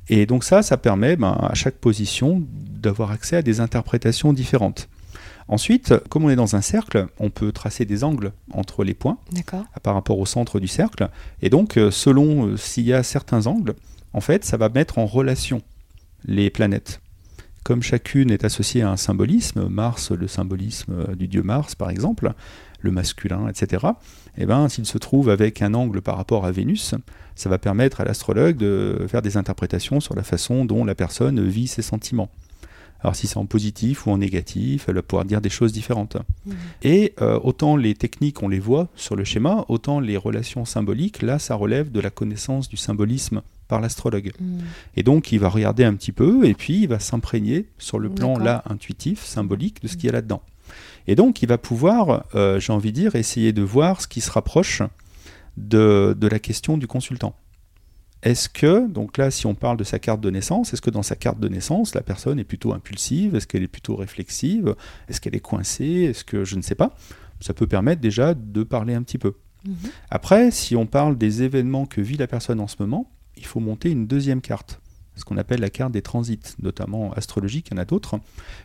Et 0.08 0.26
donc 0.26 0.42
ça, 0.44 0.62
ça 0.62 0.76
permet 0.76 1.14
ben, 1.16 1.38
à 1.40 1.54
chaque 1.54 1.76
position 1.76 2.42
d'avoir 2.50 3.12
accès 3.12 3.36
à 3.36 3.42
des 3.42 3.60
interprétations 3.60 4.32
différentes. 4.32 4.88
Ensuite, 5.48 5.94
comme 6.08 6.24
on 6.24 6.30
est 6.30 6.36
dans 6.36 6.56
un 6.56 6.60
cercle, 6.60 7.06
on 7.20 7.30
peut 7.30 7.52
tracer 7.52 7.84
des 7.84 8.02
angles 8.02 8.32
entre 8.50 8.82
les 8.82 8.94
points 8.94 9.18
par 9.82 9.94
rapport 9.94 10.18
au 10.18 10.26
centre 10.26 10.58
du 10.58 10.66
cercle. 10.66 11.08
Et 11.40 11.50
donc, 11.50 11.76
euh, 11.76 11.90
selon 11.90 12.46
euh, 12.46 12.56
s'il 12.56 12.84
y 12.84 12.92
a 12.92 13.02
certains 13.04 13.46
angles, 13.46 13.74
en 14.12 14.20
fait, 14.20 14.44
ça 14.44 14.56
va 14.56 14.68
mettre 14.68 14.98
en 14.98 15.06
relation 15.06 15.62
les 16.24 16.50
planètes. 16.50 17.00
Comme 17.62 17.82
chacune 17.82 18.30
est 18.30 18.44
associée 18.44 18.82
à 18.82 18.90
un 18.90 18.96
symbolisme, 18.96 19.68
Mars, 19.68 20.10
le 20.10 20.26
symbolisme 20.26 20.92
euh, 20.92 21.14
du 21.14 21.28
dieu 21.28 21.42
Mars 21.42 21.76
par 21.76 21.90
exemple, 21.90 22.32
le 22.80 22.90
masculin, 22.90 23.48
etc., 23.48 23.86
et 24.38 24.42
eh 24.42 24.46
ben, 24.46 24.68
s'il 24.68 24.84
se 24.84 24.98
trouve 24.98 25.30
avec 25.30 25.62
un 25.62 25.72
angle 25.72 26.02
par 26.02 26.18
rapport 26.18 26.44
à 26.44 26.52
Vénus, 26.52 26.94
ça 27.34 27.48
va 27.48 27.56
permettre 27.56 28.02
à 28.02 28.04
l'astrologue 28.04 28.58
de 28.58 29.06
faire 29.08 29.22
des 29.22 29.38
interprétations 29.38 29.98
sur 29.98 30.14
la 30.14 30.22
façon 30.22 30.66
dont 30.66 30.84
la 30.84 30.94
personne 30.94 31.42
vit 31.48 31.68
ses 31.68 31.80
sentiments. 31.80 32.28
Alors 33.06 33.14
si 33.14 33.28
c'est 33.28 33.36
en 33.36 33.46
positif 33.46 34.08
ou 34.08 34.10
en 34.10 34.18
négatif, 34.18 34.86
elle 34.88 34.96
va 34.96 35.02
pouvoir 35.02 35.24
dire 35.24 35.40
des 35.40 35.48
choses 35.48 35.72
différentes. 35.72 36.16
Mmh. 36.44 36.52
Et 36.82 37.14
euh, 37.22 37.38
autant 37.44 37.76
les 37.76 37.94
techniques, 37.94 38.42
on 38.42 38.48
les 38.48 38.58
voit 38.58 38.88
sur 38.96 39.14
le 39.14 39.22
schéma, 39.22 39.64
autant 39.68 40.00
les 40.00 40.16
relations 40.16 40.64
symboliques, 40.64 41.22
là, 41.22 41.38
ça 41.38 41.54
relève 41.54 41.92
de 41.92 42.00
la 42.00 42.10
connaissance 42.10 42.68
du 42.68 42.76
symbolisme 42.76 43.42
par 43.68 43.80
l'astrologue. 43.80 44.32
Mmh. 44.40 44.58
Et 44.96 45.04
donc, 45.04 45.30
il 45.30 45.38
va 45.38 45.48
regarder 45.48 45.84
un 45.84 45.94
petit 45.94 46.10
peu 46.10 46.46
et 46.48 46.54
puis 46.54 46.80
il 46.80 46.88
va 46.88 46.98
s'imprégner 46.98 47.66
sur 47.78 48.00
le 48.00 48.08
plan 48.08 48.38
là 48.38 48.64
intuitif, 48.68 49.24
symbolique, 49.24 49.80
de 49.82 49.86
ce 49.86 49.96
qu'il 49.96 50.06
y 50.06 50.08
a 50.08 50.12
là-dedans. 50.12 50.42
Et 51.06 51.14
donc, 51.14 51.42
il 51.42 51.48
va 51.48 51.58
pouvoir, 51.58 52.24
euh, 52.34 52.58
j'ai 52.58 52.72
envie 52.72 52.90
de 52.90 52.96
dire, 52.98 53.14
essayer 53.14 53.52
de 53.52 53.62
voir 53.62 54.00
ce 54.00 54.08
qui 54.08 54.20
se 54.20 54.32
rapproche 54.32 54.82
de 55.56 56.16
la 56.28 56.40
question 56.40 56.76
du 56.76 56.88
consultant. 56.88 57.36
Est-ce 58.22 58.48
que, 58.48 58.88
donc 58.88 59.18
là, 59.18 59.30
si 59.30 59.46
on 59.46 59.54
parle 59.54 59.76
de 59.76 59.84
sa 59.84 59.98
carte 59.98 60.20
de 60.20 60.30
naissance, 60.30 60.72
est-ce 60.72 60.82
que 60.82 60.90
dans 60.90 61.02
sa 61.02 61.16
carte 61.16 61.38
de 61.38 61.48
naissance, 61.48 61.94
la 61.94 62.02
personne 62.02 62.38
est 62.38 62.44
plutôt 62.44 62.72
impulsive? 62.72 63.36
Est-ce 63.36 63.46
qu'elle 63.46 63.62
est 63.62 63.68
plutôt 63.68 63.96
réflexive? 63.96 64.74
Est-ce 65.08 65.20
qu'elle 65.20 65.36
est 65.36 65.40
coincée? 65.40 66.08
Est-ce 66.10 66.24
que 66.24 66.44
je 66.44 66.56
ne 66.56 66.62
sais 66.62 66.74
pas? 66.74 66.96
Ça 67.40 67.54
peut 67.54 67.66
permettre 67.66 68.00
déjà 68.00 68.34
de 68.34 68.62
parler 68.62 68.94
un 68.94 69.02
petit 69.02 69.18
peu. 69.18 69.34
Mhm. 69.66 69.76
Après, 70.10 70.50
si 70.50 70.76
on 70.76 70.86
parle 70.86 71.18
des 71.18 71.42
événements 71.42 71.86
que 71.86 72.00
vit 72.00 72.16
la 72.16 72.26
personne 72.26 72.60
en 72.60 72.66
ce 72.66 72.76
moment, 72.80 73.10
il 73.36 73.44
faut 73.44 73.60
monter 73.60 73.90
une 73.90 74.06
deuxième 74.06 74.40
carte 74.40 74.80
ce 75.16 75.24
qu'on 75.24 75.38
appelle 75.38 75.60
la 75.60 75.70
carte 75.70 75.92
des 75.92 76.02
transits, 76.02 76.38
notamment 76.62 77.12
astrologiques, 77.14 77.68
il 77.70 77.74
y 77.74 77.78
en 77.78 77.80
a 77.80 77.84
d'autres. 77.84 78.20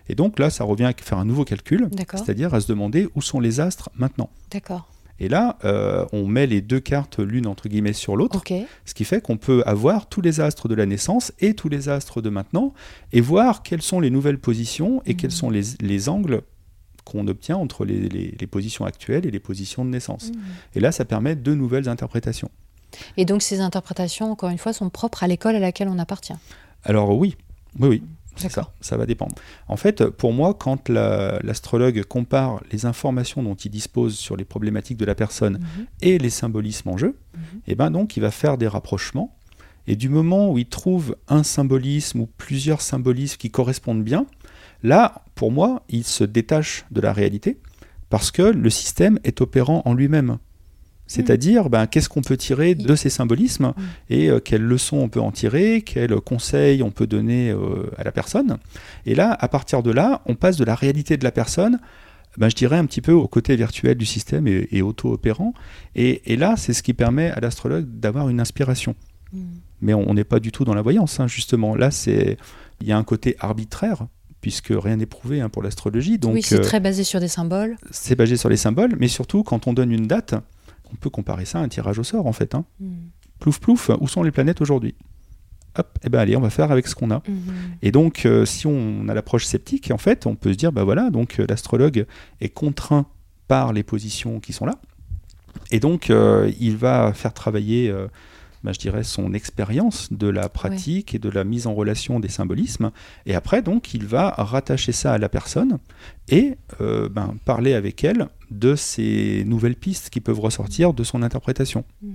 Et 0.09 0.15
donc 0.15 0.37
là, 0.37 0.49
ça 0.49 0.63
revient 0.63 0.83
à 0.83 0.93
faire 0.93 1.17
un 1.17 1.25
nouveau 1.25 1.45
calcul, 1.45 1.89
c'est-à-dire 2.13 2.53
à 2.53 2.61
se 2.61 2.67
demander 2.67 3.07
où 3.15 3.21
sont 3.21 3.39
les 3.39 3.59
astres 3.59 3.89
maintenant. 3.95 4.29
D'accord. 4.51 4.87
Et 5.21 5.29
là, 5.29 5.59
euh, 5.65 6.03
on 6.13 6.25
met 6.25 6.47
les 6.47 6.61
deux 6.61 6.79
cartes 6.79 7.19
l'une 7.19 7.45
entre 7.45 7.69
guillemets 7.69 7.93
sur 7.93 8.15
l'autre, 8.15 8.41
ce 8.85 8.93
qui 8.95 9.05
fait 9.05 9.21
qu'on 9.21 9.37
peut 9.37 9.61
avoir 9.67 10.09
tous 10.09 10.19
les 10.19 10.39
astres 10.39 10.67
de 10.67 10.73
la 10.73 10.87
naissance 10.87 11.31
et 11.39 11.53
tous 11.53 11.69
les 11.69 11.89
astres 11.89 12.23
de 12.23 12.31
maintenant, 12.31 12.73
et 13.13 13.21
voir 13.21 13.61
quelles 13.61 13.83
sont 13.83 13.99
les 13.99 14.09
nouvelles 14.09 14.39
positions 14.39 15.03
et 15.05 15.13
quels 15.13 15.29
mmh. 15.29 15.33
sont 15.33 15.49
les, 15.51 16.09
angles 16.09 16.41
qu'on 17.05 17.27
obtient 17.27 17.55
entre 17.55 17.85
les, 17.85 18.47
positions 18.47 18.83
actuelles 18.83 19.27
et 19.27 19.31
les 19.31 19.39
positions 19.39 19.85
de 19.85 19.91
naissance. 19.91 20.31
Mmh. 20.31 20.39
Et 20.73 20.79
là, 20.79 20.91
ça 20.91 21.05
permet 21.05 21.35
de 21.35 21.53
nouvelles 21.53 21.87
interprétations. 21.87 22.49
Et 23.15 23.25
donc 23.25 23.43
ces 23.43 23.59
interprétations, 23.59 24.31
encore 24.31 24.49
une 24.49 24.57
fois, 24.57 24.73
sont 24.73 24.89
propres 24.89 25.23
à 25.23 25.27
l'école 25.27 25.55
à 25.55 25.59
laquelle 25.59 25.87
on 25.87 25.99
appartient? 25.99 26.33
Alors 26.83 27.15
oui, 27.15 27.37
oui, 27.79 27.87
oui. 27.89 28.03
Ça, 28.35 28.73
ça 28.79 28.97
va 28.97 29.05
dépendre. 29.05 29.35
En 29.67 29.75
fait, 29.75 30.05
pour 30.05 30.33
moi, 30.33 30.53
quand 30.53 30.89
l'astrologue 30.89 32.03
compare 32.03 32.61
les 32.71 32.85
informations 32.85 33.43
dont 33.43 33.55
il 33.55 33.69
dispose 33.69 34.17
sur 34.17 34.35
les 34.37 34.45
problématiques 34.45 34.97
de 34.97 35.05
la 35.05 35.15
personne 35.15 35.59
mhm. 35.59 35.85
et 36.01 36.17
les 36.17 36.29
symbolismes 36.29 36.89
en 36.89 36.97
jeu, 36.97 37.17
et 37.33 37.37
mhm. 37.37 37.61
eh 37.67 37.75
ben 37.75 37.91
donc 37.91 38.17
il 38.17 38.21
va 38.21 38.31
faire 38.31 38.57
des 38.57 38.67
rapprochements. 38.67 39.35
Et 39.87 39.95
du 39.95 40.09
moment 40.09 40.51
où 40.51 40.57
il 40.57 40.67
trouve 40.67 41.15
un 41.27 41.43
symbolisme 41.43 42.21
ou 42.21 42.29
plusieurs 42.37 42.81
symbolismes 42.81 43.37
qui 43.37 43.49
correspondent 43.49 44.03
bien, 44.03 44.27
là, 44.83 45.23
pour 45.35 45.51
moi, 45.51 45.83
il 45.89 46.03
se 46.03 46.23
détache 46.23 46.85
de 46.91 47.01
la 47.01 47.13
réalité 47.13 47.59
parce 48.09 48.29
que 48.31 48.43
le 48.43 48.69
système 48.69 49.19
est 49.23 49.41
opérant 49.41 49.81
en 49.85 49.93
lui-même. 49.93 50.37
C'est-à-dire, 51.11 51.69
ben, 51.69 51.87
qu'est-ce 51.87 52.07
qu'on 52.07 52.21
peut 52.21 52.37
tirer 52.37 52.73
de 52.73 52.95
ces 52.95 53.09
symbolismes 53.09 53.73
mm. 53.75 53.81
et 54.11 54.29
euh, 54.29 54.39
quelles 54.39 54.61
leçons 54.61 54.97
on 54.97 55.09
peut 55.09 55.19
en 55.19 55.31
tirer, 55.31 55.81
quels 55.81 56.15
conseils 56.21 56.81
on 56.81 56.89
peut 56.89 57.05
donner 57.05 57.51
euh, 57.51 57.91
à 57.97 58.05
la 58.05 58.13
personne. 58.13 58.57
Et 59.05 59.13
là, 59.13 59.35
à 59.37 59.49
partir 59.49 59.83
de 59.83 59.91
là, 59.91 60.21
on 60.25 60.35
passe 60.35 60.55
de 60.55 60.63
la 60.63 60.73
réalité 60.73 61.17
de 61.17 61.25
la 61.25 61.33
personne, 61.33 61.79
ben, 62.37 62.47
je 62.49 62.55
dirais 62.55 62.77
un 62.77 62.85
petit 62.85 63.01
peu 63.01 63.11
au 63.11 63.27
côté 63.27 63.57
virtuel 63.57 63.97
du 63.97 64.05
système 64.05 64.47
et, 64.47 64.81
auto-opérant. 64.81 65.53
Et, 65.95 66.37
là, 66.37 66.55
c'est 66.55 66.71
ce 66.71 66.81
qui 66.81 66.93
permet 66.93 67.29
à 67.29 67.41
l'astrologue 67.41 67.87
d'avoir 67.99 68.29
une 68.29 68.39
inspiration. 68.39 68.95
Mm. 69.33 69.39
Mais 69.81 69.93
on 69.93 70.13
n'est 70.13 70.23
pas 70.23 70.39
du 70.39 70.53
tout 70.53 70.63
dans 70.63 70.75
la 70.75 70.81
voyance, 70.81 71.19
hein, 71.19 71.27
justement. 71.27 71.75
Là, 71.75 71.91
c'est 71.91 72.37
il 72.79 72.87
y 72.87 72.93
a 72.93 72.97
un 72.97 73.03
côté 73.03 73.35
arbitraire 73.39 74.07
puisque 74.39 74.71
rien 74.71 74.95
n'est 74.95 75.05
prouvé 75.05 75.41
hein, 75.41 75.49
pour 75.49 75.61
l'astrologie. 75.61 76.19
oui, 76.23 76.41
c'est 76.41 76.55
euh, 76.55 76.63
très 76.63 76.79
basé 76.79 77.03
sur 77.03 77.19
des 77.19 77.27
symboles. 77.27 77.75
C'est 77.91 78.15
basé 78.15 78.37
sur 78.37 78.49
les 78.49 78.57
symboles, 78.57 78.95
mais 78.97 79.07
surtout 79.07 79.43
quand 79.43 79.67
on 79.67 79.73
donne 79.73 79.91
une 79.91 80.07
date, 80.07 80.35
on 80.93 80.95
peut 80.95 81.09
comparer 81.09 81.45
ça 81.45 81.59
à 81.59 81.61
un 81.61 81.67
tirage 81.67 81.99
au 81.99 82.03
sort 82.03 82.27
en 82.27 82.33
fait. 82.33 82.55
Hein. 82.55 82.65
Hmm. 82.79 83.09
Plouf 83.39 83.59
plouf, 83.59 83.89
où 83.99 84.07
sont 84.07 84.23
les 84.23 84.31
planètes 84.31 84.61
aujourd'hui? 84.61 84.95
Hop, 85.77 85.87
et 86.01 86.07
eh 86.07 86.09
ben 86.09 86.19
allez, 86.19 86.35
on 86.35 86.41
va 86.41 86.49
faire 86.49 86.71
avec 86.71 86.87
ce 86.87 86.95
qu'on 86.95 87.11
a. 87.11 87.19
Hmm. 87.19 87.39
Et 87.81 87.91
donc, 87.91 88.25
euh, 88.25 88.45
si 88.45 88.67
on 88.67 89.07
a 89.07 89.13
l'approche 89.13 89.45
sceptique, 89.45 89.89
en 89.91 89.97
fait, 89.97 90.27
on 90.27 90.35
peut 90.35 90.51
se 90.51 90.57
dire, 90.57 90.71
bah 90.73 90.83
voilà, 90.83 91.09
donc 91.09 91.39
euh, 91.39 91.45
l'astrologue 91.47 92.05
est 92.41 92.49
contraint 92.49 93.05
par 93.47 93.71
les 93.71 93.83
positions 93.83 94.39
qui 94.39 94.51
sont 94.51 94.65
là. 94.65 94.75
Et 95.71 95.79
donc, 95.79 96.09
euh, 96.09 96.51
il 96.59 96.75
va 96.75 97.13
faire 97.13 97.33
travailler 97.33 97.93
bah, 98.63 98.73
je 98.73 98.79
dirais, 98.79 99.03
son 99.03 99.33
expérience 99.33 100.13
de 100.13 100.27
la 100.27 100.47
pratique 100.47 101.15
et 101.15 101.19
de 101.19 101.29
la 101.29 101.43
mise 101.43 101.65
en 101.65 101.73
relation 101.73 102.19
des 102.19 102.29
symbolismes. 102.29 102.91
Et 103.25 103.33
après, 103.33 103.61
donc, 103.61 103.93
il 103.93 104.05
va 104.05 104.29
rattacher 104.37 104.91
ça 104.91 105.13
à 105.13 105.17
la 105.17 105.29
personne 105.29 105.79
et 106.31 106.55
euh, 106.79 107.09
ben, 107.09 107.35
parler 107.45 107.73
avec 107.73 108.03
elle 108.03 108.27
de 108.49 108.75
ces 108.75 109.43
nouvelles 109.45 109.75
pistes 109.75 110.09
qui 110.09 110.21
peuvent 110.21 110.39
ressortir 110.39 110.93
de 110.93 111.03
son 111.03 111.23
interprétation. 111.23 111.83
Mmh. 112.01 112.09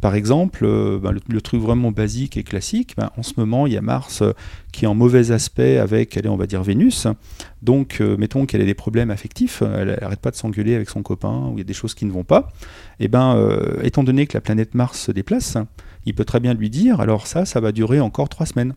Par 0.00 0.14
exemple, 0.16 0.64
euh, 0.64 0.98
ben, 0.98 1.12
le, 1.12 1.40
truc 1.40 1.60
vraiment 1.60 1.92
basique 1.92 2.36
et 2.36 2.42
classique, 2.42 2.94
ben, 2.96 3.10
en 3.16 3.22
ce 3.22 3.34
moment, 3.36 3.66
il 3.66 3.72
y 3.72 3.76
a 3.76 3.80
Mars 3.80 4.22
euh, 4.22 4.32
qui 4.72 4.84
est 4.84 4.88
en 4.88 4.94
mauvais 4.94 5.30
aspect 5.30 5.78
avec, 5.78 6.16
allez, 6.16 6.28
on 6.28 6.36
va 6.36 6.46
dire, 6.46 6.62
Vénus. 6.62 7.06
Donc, 7.62 8.00
mettons 8.00 8.44
qu'elle 8.46 8.60
ait 8.60 8.66
des 8.66 8.74
problèmes 8.74 9.10
affectifs, 9.10 9.62
elle 9.62 9.98
n'arrête 10.00 10.18
pas 10.18 10.32
de 10.32 10.36
s'engueuler 10.36 10.74
avec 10.74 10.90
son 10.90 11.02
copain, 11.02 11.48
ou 11.48 11.52
il 11.54 11.58
y 11.58 11.60
a 11.60 11.64
des 11.64 11.74
choses 11.74 11.94
qui 11.94 12.04
ne 12.06 12.10
vont 12.10 12.24
pas. 12.24 12.48
Et 12.98 13.04
eh 13.04 13.08
ben, 13.08 13.38
étant 13.82 14.02
donné 14.02 14.26
que 14.26 14.36
la 14.36 14.40
planète 14.40 14.74
Mars 14.74 14.98
se 14.98 15.12
déplace, 15.12 15.58
il 16.04 16.14
peut 16.14 16.24
très 16.24 16.40
bien 16.40 16.54
lui 16.54 16.70
dire, 16.70 17.00
alors 17.00 17.28
ça, 17.28 17.44
ça 17.44 17.60
va 17.60 17.70
durer 17.70 18.00
encore 18.00 18.28
trois 18.28 18.46
semaines. 18.46 18.74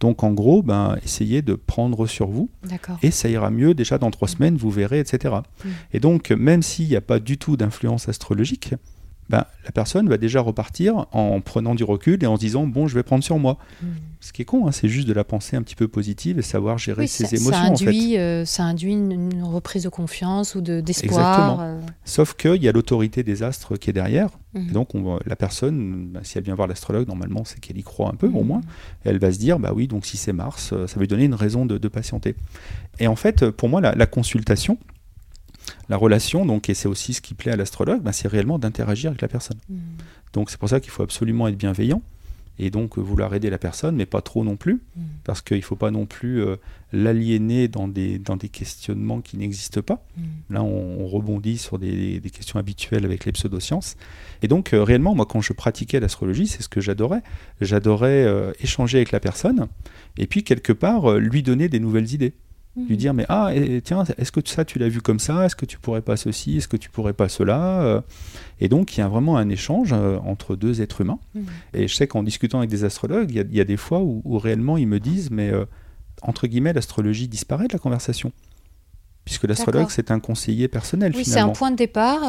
Donc 0.00 0.22
en 0.22 0.32
gros, 0.32 0.62
ben, 0.62 0.96
essayez 1.04 1.42
de 1.42 1.54
prendre 1.54 2.06
sur 2.06 2.28
vous 2.28 2.50
et 3.02 3.10
ça 3.10 3.28
ira 3.28 3.50
mieux 3.50 3.74
déjà 3.74 3.98
dans 3.98 4.10
trois 4.10 4.28
semaines, 4.28 4.56
vous 4.56 4.70
verrez, 4.70 5.00
etc. 5.00 5.34
Hmm. 5.64 5.68
Et 5.92 6.00
donc 6.00 6.30
même 6.30 6.62
s'il 6.62 6.88
n'y 6.88 6.96
a 6.96 7.00
pas 7.00 7.18
du 7.18 7.38
tout 7.38 7.56
d'influence 7.56 8.08
astrologique, 8.08 8.74
ben, 9.28 9.44
la 9.64 9.72
personne 9.72 10.08
va 10.08 10.16
déjà 10.16 10.40
repartir 10.40 11.06
en 11.12 11.40
prenant 11.40 11.74
du 11.74 11.84
recul 11.84 12.22
et 12.24 12.26
en 12.26 12.36
se 12.36 12.40
disant 12.40 12.66
bon 12.66 12.86
je 12.88 12.94
vais 12.94 13.02
prendre 13.02 13.22
sur 13.22 13.38
moi. 13.38 13.58
Hmm. 13.82 13.86
Ce 14.20 14.32
qui 14.32 14.42
est 14.42 14.44
con, 14.44 14.66
hein, 14.66 14.72
c'est 14.72 14.88
juste 14.88 15.06
de 15.06 15.12
la 15.12 15.22
pensée 15.22 15.54
un 15.54 15.62
petit 15.62 15.76
peu 15.76 15.86
positive 15.86 16.38
et 16.38 16.42
savoir 16.42 16.76
gérer 16.78 17.06
ses 17.06 17.36
émotions. 17.36 17.52
Ça 17.52 17.60
induit, 17.60 18.16
euh, 18.16 18.44
ça 18.44 18.64
induit 18.64 18.92
une, 18.92 19.42
reprise 19.44 19.84
de 19.84 19.88
confiance 19.88 20.54
ou 20.54 20.60
d'espoir. 20.60 21.20
Exactement. 21.20 21.58
Euh. 21.60 21.80
Sauf 22.04 22.34
qu'il 22.34 22.62
y 22.62 22.68
a 22.68 22.72
l'autorité 22.72 23.22
des 23.22 23.42
astres 23.42 23.76
qui 23.76 23.90
est 23.90 23.92
derrière. 23.92 24.30
Et 24.54 24.72
donc 24.72 24.94
on 24.94 25.20
la 25.24 25.36
personne, 25.36 26.08
bah, 26.08 26.20
si 26.24 26.36
elle 26.36 26.44
vient 26.44 26.54
voir 26.54 26.66
l'astrologue, 26.66 27.06
normalement 27.06 27.44
c'est 27.44 27.60
qu'elle 27.60 27.78
y 27.78 27.82
croit 27.82 28.08
un 28.08 28.14
peu 28.14 28.26
au 28.26 28.40
mhm. 28.40 28.46
moins. 28.46 28.60
elle 29.04 29.18
va 29.18 29.30
se 29.30 29.38
dire 29.38 29.58
bah 29.58 29.72
oui 29.74 29.86
donc 29.86 30.04
si 30.04 30.16
c'est 30.16 30.32
Mars, 30.32 30.70
euh, 30.72 30.86
ça 30.86 30.96
va 30.96 31.02
lui 31.02 31.08
donner 31.08 31.24
une 31.24 31.34
raison 31.34 31.66
de, 31.66 31.88
patienter. 31.88 32.34
Et 32.98 33.06
en 33.06 33.14
fait 33.14 33.50
pour 33.50 33.68
moi 33.68 33.80
la 33.80 34.06
consultation, 34.06 34.78
la 35.88 35.96
relation, 35.96 36.46
donc, 36.46 36.68
et 36.68 36.74
c'est 36.74 36.88
aussi 36.88 37.14
ce 37.14 37.20
qui 37.20 37.34
plaît 37.34 37.52
à 37.52 37.56
l'astrologue, 37.56 38.02
ben, 38.02 38.12
c'est 38.12 38.28
réellement 38.28 38.58
d'interagir 38.58 39.10
avec 39.10 39.22
la 39.22 39.28
personne. 39.28 39.58
Hmm. 39.68 39.78
Donc 40.32 40.50
c'est 40.50 40.58
pour 40.58 40.68
ça 40.68 40.80
qu'il 40.80 40.90
faut 40.90 41.02
absolument 41.02 41.48
être 41.48 41.56
bienveillant 41.56 42.02
et 42.58 42.70
donc 42.70 42.98
vouloir 42.98 43.34
aider 43.34 43.50
la 43.50 43.58
personne, 43.58 43.94
mais 43.94 44.06
pas 44.06 44.20
trop 44.20 44.44
non 44.44 44.56
plus, 44.56 44.80
hmm. 44.96 45.02
parce 45.24 45.42
qu'il 45.42 45.58
ne 45.58 45.62
faut 45.62 45.76
pas 45.76 45.90
non 45.90 46.06
plus 46.06 46.42
euh, 46.42 46.56
l'aliéner 46.92 47.68
dans 47.68 47.86
des, 47.86 48.18
dans 48.18 48.36
des 48.36 48.48
questionnements 48.48 49.20
qui 49.20 49.36
n'existent 49.36 49.80
pas. 49.80 50.04
Hmm. 50.16 50.54
Là, 50.54 50.62
on, 50.62 51.06
rebondit 51.06 51.56
sur 51.56 51.78
des, 51.78 52.20
questions 52.32 52.58
habituelles 52.58 53.04
avec 53.04 53.24
les 53.24 53.32
pseudosciences. 53.32 53.96
Et 54.42 54.48
donc, 54.48 54.74
euh, 54.74 54.82
réellement, 54.82 55.14
moi, 55.14 55.24
quand 55.24 55.40
je 55.40 55.52
pratiquais 55.52 56.00
l'astrologie, 56.00 56.46
c'est 56.46 56.62
ce 56.62 56.68
que 56.68 56.80
j'adorais. 56.80 57.22
J'adorais 57.60 58.24
euh, 58.24 58.52
échanger 58.60 58.98
avec 58.98 59.12
la 59.12 59.20
personne, 59.20 59.68
et 60.16 60.26
puis, 60.26 60.42
quelque 60.42 60.72
part, 60.72 61.14
lui 61.18 61.44
donner 61.44 61.68
des 61.68 61.78
nouvelles 61.78 62.12
idées 62.12 62.34
lui 62.86 62.96
dire 62.96 63.14
mais 63.14 63.26
ah 63.28 63.50
tiens 63.84 64.04
est-ce 64.16 64.32
que 64.32 64.40
ça 64.44 64.64
tu 64.64 64.78
l'as 64.78 64.88
vu 64.88 65.00
comme 65.00 65.18
ça? 65.18 65.46
Est-ce 65.46 65.56
que 65.56 65.66
tu 65.66 65.78
pourrais 65.78 66.02
pas 66.02 66.16
ceci? 66.16 66.58
Est-ce 66.58 66.68
que 66.68 66.76
tu 66.76 66.90
pourrais 66.90 67.12
pas 67.12 67.28
cela? 67.28 67.82
Euh, 67.82 68.00
et 68.60 68.68
donc 68.68 68.96
il 68.96 69.00
y 69.00 69.02
a 69.02 69.08
vraiment 69.08 69.36
un 69.36 69.48
échange 69.48 69.90
euh, 69.92 70.18
entre 70.24 70.56
deux 70.56 70.80
êtres 70.80 71.00
humains 71.00 71.18
mhm. 71.34 71.46
et 71.74 71.88
je 71.88 71.94
sais 71.94 72.06
qu'en 72.06 72.22
discutant 72.22 72.58
avec 72.58 72.70
des 72.70 72.84
astrologues 72.84 73.30
il 73.30 73.56
y, 73.56 73.60
a 73.60 73.64
des 73.64 73.76
fois 73.76 74.00
où, 74.00 74.38
réellement 74.38 74.76
ils 74.76 74.86
me 74.88 75.00
disent 75.00 75.30
mais 75.30 75.50
euh, 75.50 75.64
entre 76.22 76.46
guillemets 76.46 76.72
l'astrologie 76.72 77.28
disparaît 77.28 77.68
de 77.68 77.72
la 77.72 77.78
conversation 77.78 78.32
puisque 79.24 79.44
l'astrologue 79.44 79.90
c'est 79.90 80.10
un 80.10 80.20
conseiller 80.20 80.68
personnel 80.68 81.12
oui, 81.14 81.24
c'est 81.24 81.40
un 81.40 81.50
point 81.50 81.70
de 81.70 81.76
départ 81.76 82.20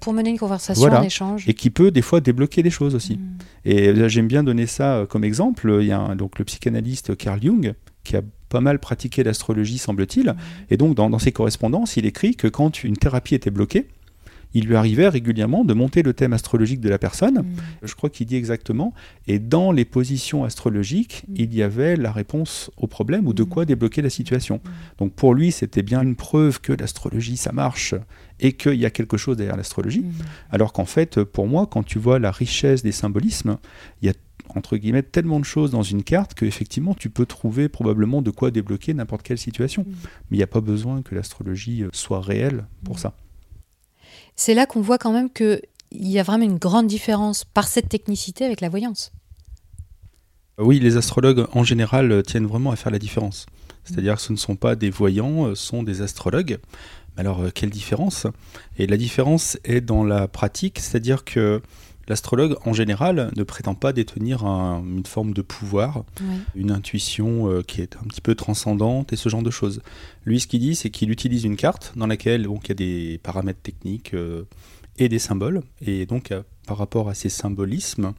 pour 0.00 0.12
mener 0.14 0.30
une 0.30 0.38
conversation, 0.38 0.90
un 0.90 1.02
échange. 1.02 1.46
Et 1.46 1.52
qui 1.52 1.68
peut 1.68 1.90
des 1.90 2.00
fois 2.00 2.22
débloquer 2.22 2.62
des 2.62 2.70
choses 2.70 2.94
aussi. 2.94 3.18
Mhm. 3.18 3.38
Et 3.66 4.08
j'aime 4.08 4.28
bien 4.28 4.42
donner 4.42 4.66
ça 4.66 5.04
comme 5.10 5.24
exemple. 5.24 5.76
Il 5.82 5.86
y 5.86 5.92
a 5.92 6.14
donc 6.14 6.38
le 6.38 6.46
psychanalyste 6.46 7.18
Carl 7.18 7.42
Jung 7.42 7.74
qui 8.02 8.16
a 8.16 8.22
pas 8.48 8.60
mal 8.60 8.78
pratiqué 8.78 9.22
l'astrologie, 9.22 9.78
semble-t-il. 9.78 10.34
Et 10.70 10.76
donc, 10.76 10.94
dans, 10.94 11.10
dans 11.10 11.18
ses 11.18 11.32
correspondances, 11.32 11.96
il 11.96 12.06
écrit 12.06 12.34
que 12.34 12.48
quand 12.48 12.84
une 12.84 12.96
thérapie 12.96 13.34
était 13.34 13.50
bloquée, 13.50 13.86
il 14.54 14.66
lui 14.66 14.76
arrivait 14.76 15.08
régulièrement 15.08 15.64
de 15.64 15.74
monter 15.74 16.02
le 16.02 16.14
thème 16.14 16.32
astrologique 16.32 16.80
de 16.80 16.88
la 16.88 16.98
personne. 16.98 17.44
Je 17.82 17.94
crois 17.94 18.10
qu'il 18.10 18.26
dit 18.26 18.36
exactement. 18.36 18.94
Et 19.26 19.38
dans 19.38 19.72
les 19.72 19.84
positions 19.84 20.44
astrologiques, 20.44 21.24
il 21.34 21.54
y 21.54 21.62
avait 21.62 21.96
la 21.96 22.12
réponse 22.12 22.70
au 22.76 22.86
problème 22.86 23.26
ou 23.26 23.34
de 23.34 23.42
quoi 23.42 23.64
débloquer 23.64 24.02
la 24.02 24.10
situation. 24.10 24.60
Donc 24.98 25.12
pour 25.12 25.34
lui, 25.34 25.52
c'était 25.52 25.82
bien 25.82 26.02
une 26.02 26.16
preuve 26.16 26.60
que 26.60 26.72
l'astrologie, 26.72 27.36
ça 27.36 27.52
marche 27.52 27.94
et 28.40 28.52
qu'il 28.52 28.74
y 28.74 28.86
a 28.86 28.90
quelque 28.90 29.16
chose 29.16 29.36
derrière 29.36 29.56
l'astrologie. 29.56 30.04
Alors 30.50 30.72
qu'en 30.72 30.86
fait, 30.86 31.22
pour 31.24 31.46
moi, 31.46 31.66
quand 31.66 31.82
tu 31.82 31.98
vois 31.98 32.18
la 32.18 32.30
richesse 32.30 32.82
des 32.82 32.92
symbolismes, 32.92 33.58
il 34.00 34.06
y 34.06 34.08
a 34.08 34.14
entre 34.54 34.76
guillemets 34.76 35.02
tellement 35.02 35.40
de 35.40 35.44
choses 35.44 35.70
dans 35.70 35.82
une 35.82 36.02
carte 36.02 36.34
qu'effectivement 36.34 36.94
tu 36.94 37.10
peux 37.10 37.26
trouver 37.26 37.68
probablement 37.68 38.22
de 38.22 38.30
quoi 38.30 38.50
débloquer 38.50 38.94
n'importe 38.94 39.22
quelle 39.22 39.38
situation. 39.38 39.84
Mais 40.30 40.36
il 40.36 40.38
n'y 40.38 40.42
a 40.42 40.48
pas 40.48 40.60
besoin 40.60 41.02
que 41.02 41.14
l'astrologie 41.14 41.84
soit 41.92 42.20
réelle 42.20 42.66
pour 42.84 42.98
ça 42.98 43.14
c'est 44.38 44.54
là 44.54 44.66
qu'on 44.66 44.80
voit 44.80 44.98
quand 44.98 45.12
même 45.12 45.30
qu'il 45.30 45.60
y 45.92 46.18
a 46.18 46.22
vraiment 46.22 46.44
une 46.44 46.58
grande 46.58 46.86
différence 46.86 47.44
par 47.44 47.66
cette 47.66 47.88
technicité 47.88 48.44
avec 48.44 48.60
la 48.60 48.68
voyance. 48.68 49.12
Oui, 50.58 50.78
les 50.78 50.96
astrologues 50.96 51.46
en 51.52 51.64
général 51.64 52.22
tiennent 52.22 52.46
vraiment 52.46 52.70
à 52.70 52.76
faire 52.76 52.92
la 52.92 53.00
différence. 53.00 53.46
C'est-à-dire 53.84 54.14
que 54.14 54.22
ce 54.22 54.32
ne 54.32 54.38
sont 54.38 54.56
pas 54.56 54.76
des 54.76 54.90
voyants, 54.90 55.54
ce 55.54 55.66
sont 55.66 55.82
des 55.82 56.02
astrologues. 56.02 56.58
Alors, 57.16 57.40
euh, 57.40 57.50
quelle 57.52 57.70
différence? 57.70 58.28
Et 58.78 58.86
la 58.86 58.96
différence 58.96 59.58
est 59.64 59.80
dans 59.80 60.04
la 60.04 60.28
pratique, 60.28 60.78
c'est-à-dire 60.78 61.24
que 61.24 61.60
L'astrologue, 62.08 62.56
en 62.64 62.72
général, 62.72 63.30
ne 63.36 63.42
prétend 63.42 63.74
pas 63.74 63.92
détenir 63.92 64.42
une 64.44 65.04
forme 65.04 65.34
de 65.34 65.42
pouvoir, 65.42 66.04
une 66.54 66.70
intuition 66.70 67.50
euh, 67.50 67.62
qui 67.62 67.82
est 67.82 67.96
un 67.96 68.06
petit 68.06 68.22
peu 68.22 68.34
transcendante 68.34 69.12
et 69.12 69.16
ce 69.16 69.28
genre 69.28 69.42
de 69.42 69.50
choses. 69.50 69.82
Lui, 70.24 70.40
ce 70.40 70.46
qu'il 70.46 70.60
dit, 70.60 70.74
c'est 70.74 70.88
qu'il 70.88 71.10
utilise 71.10 71.44
une 71.44 71.56
carte 71.56 71.92
dans 71.96 72.06
laquelle 72.06 72.48
il 72.50 72.68
y 72.68 72.72
a 72.72 72.74
des 72.74 73.20
paramètres 73.22 73.60
techniques 73.60 74.14
euh, 74.14 74.44
et 74.96 75.10
des 75.10 75.18
symboles. 75.18 75.62
Et 75.82 76.06
donc, 76.06 76.32
euh, 76.32 76.42
par 76.66 76.78
rapport 76.78 77.10
à 77.10 77.14
ces 77.14 77.28
symbolismes, 77.28 78.14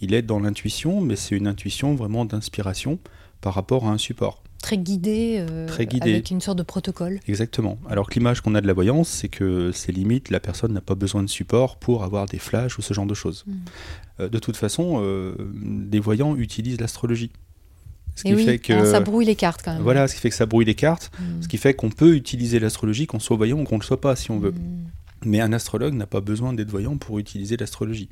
il 0.00 0.14
est 0.14 0.22
dans 0.22 0.40
l'intuition, 0.40 1.02
mais 1.02 1.16
c'est 1.16 1.36
une 1.36 1.46
intuition 1.46 1.94
vraiment 1.94 2.24
d'inspiration 2.24 2.98
par 3.42 3.54
rapport 3.54 3.86
à 3.86 3.90
un 3.90 3.98
support. 3.98 4.42
Très 4.64 4.78
guidé, 4.78 5.44
euh, 5.46 5.66
Très 5.68 5.84
guidé, 5.84 6.12
avec 6.12 6.30
une 6.30 6.40
sorte 6.40 6.56
de 6.56 6.62
protocole. 6.62 7.20
Exactement. 7.28 7.76
Alors 7.86 8.08
que 8.08 8.14
l'image 8.14 8.40
qu'on 8.40 8.54
a 8.54 8.62
de 8.62 8.66
la 8.66 8.72
voyance, 8.72 9.10
c'est 9.10 9.28
que 9.28 9.72
c'est 9.72 9.92
limite, 9.92 10.30
la 10.30 10.40
personne 10.40 10.72
n'a 10.72 10.80
pas 10.80 10.94
besoin 10.94 11.22
de 11.22 11.28
support 11.28 11.76
pour 11.76 12.02
avoir 12.02 12.24
des 12.24 12.38
flashs 12.38 12.78
ou 12.78 12.82
ce 12.82 12.94
genre 12.94 13.04
de 13.04 13.12
choses. 13.12 13.44
Hmm. 13.46 13.52
Euh, 14.20 14.28
de 14.30 14.38
toute 14.38 14.56
façon, 14.56 15.02
euh, 15.02 15.34
des 15.62 16.00
voyants 16.00 16.34
utilisent 16.34 16.80
l'astrologie. 16.80 17.30
Ce 18.14 18.22
qui 18.22 18.34
fait 18.42 18.58
que 18.58 18.86
ça 18.90 19.00
brouille 19.00 19.26
les 19.26 19.34
cartes 19.34 19.60
quand 19.62 19.74
même. 19.74 19.82
Voilà, 19.82 20.08
ce 20.08 20.14
qui 20.14 20.22
fait 20.22 20.30
que 20.30 20.36
ça 20.36 20.46
brouille 20.46 20.64
les 20.64 20.74
cartes, 20.74 21.10
hmm. 21.20 21.42
ce 21.42 21.48
qui 21.48 21.58
fait 21.58 21.74
qu'on 21.74 21.90
peut 21.90 22.16
utiliser 22.16 22.58
l'astrologie 22.58 23.06
qu'on 23.06 23.18
soit 23.18 23.36
voyant 23.36 23.60
ou 23.60 23.64
qu'on 23.64 23.74
ne 23.74 23.80
le 23.80 23.84
soit 23.84 24.00
pas 24.00 24.16
si 24.16 24.30
on 24.30 24.38
veut. 24.38 24.52
Hmm. 24.52 24.86
Mais 25.26 25.42
un 25.42 25.52
astrologue 25.52 25.92
n'a 25.92 26.06
pas 26.06 26.22
besoin 26.22 26.54
d'être 26.54 26.70
voyant 26.70 26.96
pour 26.96 27.18
utiliser 27.18 27.58
l'astrologie. 27.58 28.08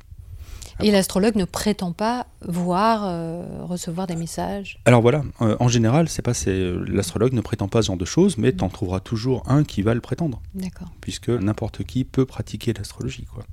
Et 0.79 0.91
l'astrologue 0.91 1.35
ne 1.35 1.45
prétend 1.45 1.91
pas 1.91 2.27
voir, 2.41 3.03
euh, 3.05 3.63
recevoir 3.63 4.07
des 4.07 4.15
messages. 4.15 4.79
Alors 4.85 5.01
voilà, 5.01 5.23
euh, 5.41 5.55
en 5.59 5.67
général, 5.67 6.09
c'est 6.09 6.21
pas 6.21 6.33
c'est 6.33 6.73
l'astrologue 6.87 7.33
ne 7.33 7.41
prétend 7.41 7.67
pas 7.67 7.81
ce 7.81 7.87
genre 7.87 7.97
de 7.97 8.05
choses, 8.05 8.37
mais 8.37 8.53
tu 8.53 8.63
en 8.63 8.69
trouveras 8.69 8.99
toujours 8.99 9.43
un 9.47 9.63
qui 9.63 9.81
va 9.81 9.93
le 9.93 10.01
prétendre. 10.01 10.41
D'accord. 10.55 10.89
Puisque 11.01 11.29
n'importe 11.29 11.83
qui 11.83 12.03
peut 12.03 12.25
pratiquer 12.25 12.73
l'astrologie, 12.73 13.25
quoi. 13.25 13.43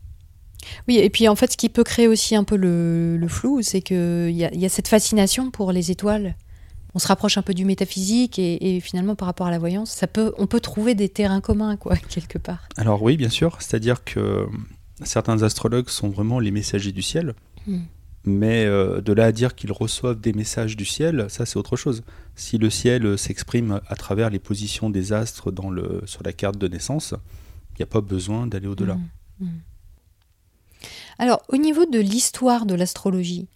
Oui, 0.89 0.99
et 0.99 1.09
puis 1.09 1.27
en 1.29 1.37
fait, 1.37 1.53
ce 1.53 1.57
qui 1.57 1.69
peut 1.69 1.85
créer 1.85 2.07
aussi 2.07 2.37
un 2.37 2.45
peu 2.45 2.57
le, 2.57 3.27
flou, 3.29 3.63
c'est 3.63 3.81
qu'il 3.81 4.31
y, 4.31 4.43
y, 4.43 4.67
a 4.67 4.69
cette 4.69 4.89
fascination 4.89 5.51
pour 5.51 5.73
les 5.73 5.91
étoiles. 5.91 6.35
On 6.95 6.99
se 6.99 7.07
rapproche 7.07 7.39
un 7.39 7.43
peu 7.43 7.55
du 7.55 7.65
métaphysique 7.65 8.39
et, 8.39 8.77
et, 8.77 8.81
finalement 8.81 9.15
par 9.15 9.27
rapport 9.27 9.47
à 9.47 9.51
la 9.51 9.59
voyance, 9.59 9.91
ça 9.91 10.07
peut, 10.07 10.35
on 10.39 10.47
peut 10.47 10.61
trouver 10.61 10.95
des 10.95 11.09
terrains 11.09 11.41
communs, 11.41 11.77
quoi, 11.77 11.97
quelque 12.09 12.39
part. 12.39 12.69
Alors 12.77 13.03
oui, 13.03 13.17
bien 13.17 13.29
sûr, 13.29 13.57
c'est-à-dire 13.61 14.05
que 14.05 14.47
certains 15.05 15.43
astrologues 15.43 15.89
sont 15.89 16.09
vraiment 16.09 16.39
les 16.39 16.51
messagers 16.51 16.93
du 16.93 17.03
ciel. 17.03 17.35
Hmm. 17.67 17.81
Mais 18.25 18.67
euh, 18.67 19.01
de 19.01 19.13
là 19.15 19.27
à 19.27 19.33
dire 19.33 19.55
qu'ils 19.55 19.73
reçoivent 19.73 20.21
des 20.21 20.35
messages 20.35 20.77
du 20.77 20.85
ciel, 20.85 21.27
ça 21.29 21.47
c'est 21.47 21.57
autre 21.57 21.77
chose. 21.77 22.03
Si 22.35 22.59
le 22.59 22.69
ciel 22.69 23.07
euh, 23.07 23.17
s'exprime 23.17 23.81
à 23.87 23.97
travers 23.97 24.29
les 24.29 24.39
positions 24.39 24.91
des 24.91 25.13
astres 25.13 25.51
dans 25.51 25.71
le, 25.71 26.03
sur 26.05 26.23
la 26.23 26.33
carte 26.33 26.59
de 26.59 26.69
naissance, 26.69 27.15
il 27.73 27.77
n'y 27.79 27.83
a 27.85 27.87
pas 27.87 28.03
besoin 28.03 28.47
d'aller 28.47 28.67
au-delà. 28.67 28.95
Hmm. 28.95 29.09
Hmm. 29.41 29.59
Alors, 31.19 31.43
au 31.49 31.57
niveau 31.57 31.87
de 31.87 31.99
l'histoire 31.99 32.67
de 32.67 32.75
l'astrologie, 32.75 33.49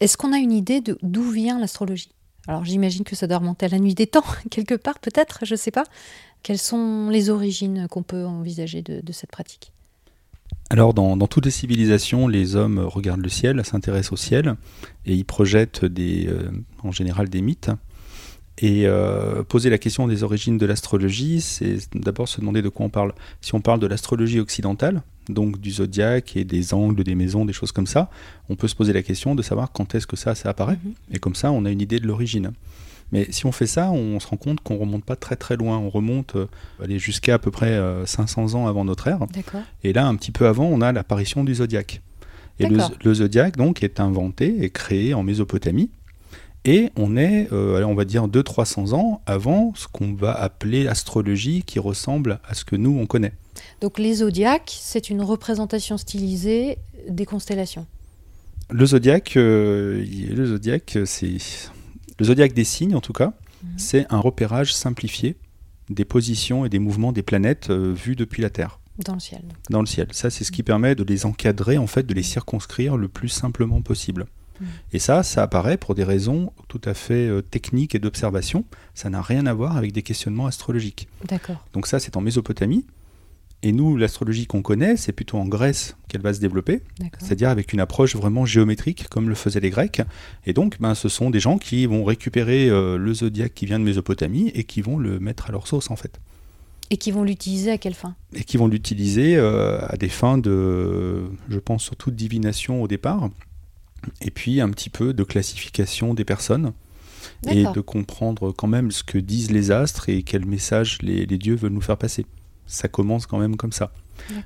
est-ce 0.00 0.16
qu'on 0.16 0.32
a 0.32 0.38
une 0.38 0.52
idée 0.52 0.80
de 0.80 0.98
d'où 1.02 1.30
vient 1.30 1.58
l'astrologie? 1.58 2.14
Alors, 2.48 2.64
j'imagine 2.64 3.04
que 3.04 3.16
ça 3.16 3.26
doit 3.26 3.38
remonter 3.38 3.66
à 3.66 3.68
la 3.68 3.78
nuit 3.78 3.94
des 3.94 4.06
temps, 4.06 4.24
quelque 4.50 4.74
part, 4.74 4.98
peut-être, 4.98 5.44
je 5.44 5.54
ne 5.54 5.58
sais 5.58 5.70
pas. 5.70 5.84
Quelles 6.42 6.58
sont 6.58 7.10
les 7.10 7.28
origines 7.28 7.86
qu'on 7.88 8.02
peut 8.02 8.24
envisager 8.24 8.80
de 8.82 9.12
cette 9.12 9.30
pratique? 9.30 9.72
Alors, 10.72 10.94
dans, 10.94 11.16
toutes 11.26 11.46
les 11.46 11.50
civilisations, 11.50 12.28
les 12.28 12.54
hommes 12.54 12.78
regardent 12.78 13.22
le 13.22 13.28
ciel, 13.28 13.60
s'intéressent 13.64 14.12
au 14.12 14.16
ciel, 14.16 14.54
et 15.04 15.14
ils 15.14 15.24
projettent 15.24 15.84
des, 15.84 16.28
euh, 16.28 16.48
en 16.84 16.92
général 16.92 17.28
des 17.28 17.42
mythes. 17.42 17.70
Et 18.58 18.86
euh, 18.86 19.42
poser 19.42 19.68
la 19.68 19.78
question 19.78 20.06
des 20.06 20.22
origines 20.22 20.58
de 20.58 20.66
l'astrologie, 20.66 21.40
c'est 21.40 21.78
d'abord 21.96 22.28
se 22.28 22.40
demander 22.40 22.62
de 22.62 22.68
quoi 22.68 22.86
on 22.86 22.88
parle. 22.88 23.14
Si 23.40 23.52
on 23.56 23.60
parle 23.60 23.80
de 23.80 23.88
l'astrologie 23.88 24.38
occidentale, 24.38 25.02
donc 25.28 25.58
du 25.58 25.72
zodiaque 25.72 26.36
et 26.36 26.44
des 26.44 26.72
angles 26.72 27.02
des 27.02 27.16
maisons, 27.16 27.44
des 27.44 27.52
choses 27.52 27.72
comme 27.72 27.88
ça, 27.88 28.08
on 28.48 28.54
peut 28.54 28.68
se 28.68 28.76
poser 28.76 28.92
la 28.92 29.02
question 29.02 29.34
de 29.34 29.42
savoir 29.42 29.72
quand 29.72 29.96
est-ce 29.96 30.06
que 30.06 30.16
ça, 30.16 30.36
ça 30.36 30.50
apparaît. 30.50 30.74
Mm-hmm. 30.74 31.14
Et 31.14 31.18
comme 31.18 31.34
ça, 31.34 31.50
on 31.50 31.64
a 31.64 31.70
une 31.70 31.80
idée 31.80 31.98
de 31.98 32.06
l'origine. 32.06 32.52
Mais 33.12 33.26
si 33.30 33.46
on 33.46 33.52
fait 33.52 33.66
ça, 33.66 33.90
on 33.90 34.20
se 34.20 34.26
rend 34.26 34.36
compte 34.36 34.60
qu'on 34.60 34.76
remonte 34.76 35.04
pas 35.04 35.16
très 35.16 35.36
très 35.36 35.56
loin. 35.56 35.78
On 35.78 35.90
remonte 35.90 36.36
euh, 36.36 36.46
jusqu'à 36.98 37.34
à 37.34 37.38
peu 37.38 37.50
près 37.50 37.80
500 38.06 38.54
euh, 38.54 38.58
ans 38.58 38.66
avant 38.66 38.84
notre 38.84 39.08
ère. 39.08 39.20
Et 39.82 39.92
là, 39.92 40.06
un 40.06 40.14
petit 40.14 40.30
peu 40.30 40.46
avant, 40.46 40.66
on 40.66 40.80
a 40.80 40.92
l'apparition 40.92 41.44
du 41.44 41.54
zodiaque. 41.56 42.02
Et 42.58 42.66
le, 42.66 43.14
zodiaque, 43.14 43.56
donc, 43.56 43.82
est 43.82 44.00
inventé 44.00 44.62
et 44.62 44.70
créé 44.70 45.14
en 45.14 45.22
Mésopotamie. 45.22 45.90
Et 46.66 46.90
on 46.94 47.16
est, 47.16 47.48
euh, 47.52 47.82
on 47.84 47.94
va 47.94 48.04
dire, 48.04 48.28
200-300 48.28 48.92
ans 48.92 49.22
avant 49.24 49.72
ce 49.74 49.88
qu'on 49.88 50.12
va 50.12 50.32
appeler 50.32 50.86
astrologie 50.86 51.62
qui 51.62 51.78
ressemble 51.78 52.38
à 52.46 52.52
ce 52.52 52.66
que 52.66 52.76
nous, 52.76 52.98
on 52.98 53.06
connaît. 53.06 53.32
Donc 53.80 53.98
les 53.98 54.16
zodiaques, 54.16 54.76
c'est 54.78 55.08
une 55.08 55.22
représentation 55.22 55.96
stylisée 55.96 56.76
des 57.08 57.24
constellations. 57.24 57.86
Le 58.68 58.84
zodiaque, 58.84 59.32
le 59.36 60.44
zodiaque, 60.44 60.98
c'est 61.06 61.38
le 62.20 62.26
zodiaque 62.26 62.52
des 62.52 62.64
signes, 62.64 62.94
en 62.94 63.00
tout 63.00 63.14
cas, 63.14 63.32
mhm. 63.64 63.78
c'est 63.78 64.06
un 64.10 64.18
repérage 64.18 64.74
simplifié 64.74 65.36
des 65.88 66.04
positions 66.04 66.66
et 66.66 66.68
des 66.68 66.78
mouvements 66.78 67.12
des 67.12 67.22
planètes 67.22 67.70
euh, 67.70 67.92
vus 67.92 68.14
depuis 68.14 68.42
la 68.42 68.50
Terre. 68.50 68.78
Dans 69.04 69.14
le 69.14 69.20
ciel. 69.20 69.42
Dans 69.70 69.80
le 69.80 69.86
ciel. 69.86 70.08
Ça, 70.12 70.28
c'est 70.28 70.44
ce 70.44 70.52
qui 70.52 70.62
permet 70.62 70.94
de 70.94 71.02
les 71.02 71.24
encadrer, 71.24 71.78
en 71.78 71.86
fait, 71.86 72.02
de 72.02 72.12
les 72.12 72.22
circonscrire 72.22 72.98
le 72.98 73.08
plus 73.08 73.30
simplement 73.30 73.80
possible. 73.80 74.26
Mhm. 74.60 74.66
Et 74.92 74.98
ça, 74.98 75.22
ça 75.22 75.42
apparaît 75.42 75.78
pour 75.78 75.94
des 75.94 76.04
raisons 76.04 76.52
tout 76.68 76.82
à 76.84 76.92
fait 76.92 77.26
euh, 77.26 77.40
techniques 77.40 77.94
et 77.94 77.98
d'observation. 77.98 78.66
Ça 78.94 79.08
n'a 79.08 79.22
rien 79.22 79.46
à 79.46 79.54
voir 79.54 79.78
avec 79.78 79.92
des 79.92 80.02
questionnements 80.02 80.46
astrologiques. 80.46 81.08
D'accord. 81.26 81.64
Donc 81.72 81.86
ça, 81.86 81.98
c'est 81.98 82.18
en 82.18 82.20
Mésopotamie. 82.20 82.84
Et 83.62 83.72
nous, 83.72 83.96
l'astrologie 83.96 84.46
qu'on 84.46 84.62
connaît, 84.62 84.96
c'est 84.96 85.12
plutôt 85.12 85.36
en 85.36 85.46
Grèce 85.46 85.96
qu'elle 86.08 86.22
va 86.22 86.32
se 86.32 86.40
développer, 86.40 86.80
c'est-à-dire 87.18 87.50
avec 87.50 87.74
une 87.74 87.80
approche 87.80 88.16
vraiment 88.16 88.46
géométrique, 88.46 89.06
comme 89.10 89.28
le 89.28 89.34
faisaient 89.34 89.60
les 89.60 89.68
Grecs. 89.68 90.00
Et 90.46 90.54
donc, 90.54 90.80
ben, 90.80 90.94
ce 90.94 91.10
sont 91.10 91.28
des 91.28 91.40
gens 91.40 91.58
qui 91.58 91.84
vont 91.84 92.04
récupérer 92.04 92.70
euh, 92.70 92.96
le 92.96 93.12
zodiaque 93.12 93.52
qui 93.54 93.66
vient 93.66 93.78
de 93.78 93.84
Mésopotamie 93.84 94.48
et 94.54 94.64
qui 94.64 94.80
vont 94.80 94.96
le 94.96 95.20
mettre 95.20 95.50
à 95.50 95.52
leur 95.52 95.66
sauce, 95.66 95.90
en 95.90 95.96
fait. 95.96 96.20
Et 96.88 96.96
qui 96.96 97.10
vont 97.10 97.22
l'utiliser 97.22 97.70
à 97.70 97.78
quelle 97.78 97.94
fin? 97.94 98.16
Et 98.34 98.44
qui 98.44 98.56
vont 98.56 98.66
l'utiliser 98.66 99.36
euh, 99.36 99.78
à 99.86 99.96
des 99.98 100.08
fins 100.08 100.38
de, 100.38 101.24
je 101.50 101.58
pense 101.58 101.82
surtout 101.84 102.10
de 102.10 102.16
divination 102.16 102.82
au 102.82 102.88
départ, 102.88 103.28
et 104.22 104.30
puis 104.30 104.62
un 104.62 104.70
petit 104.70 104.88
peu 104.88 105.12
de 105.12 105.22
classification 105.22 106.14
des 106.14 106.24
personnes 106.24 106.72
et 107.46 107.64
de 107.64 107.80
comprendre 107.80 108.52
quand 108.52 108.66
même 108.66 108.90
ce 108.90 109.04
que 109.04 109.18
disent 109.18 109.50
les 109.50 109.70
astres 109.70 110.08
et 110.08 110.22
quel 110.22 110.46
message 110.46 110.98
les 111.02 111.26
dieux 111.26 111.54
veulent 111.54 111.72
nous 111.72 111.82
faire 111.82 111.98
passer 111.98 112.24
ça 112.70 112.88
commence 112.88 113.26
quand 113.26 113.38
même 113.38 113.56
comme 113.56 113.72
ça. 113.72 113.92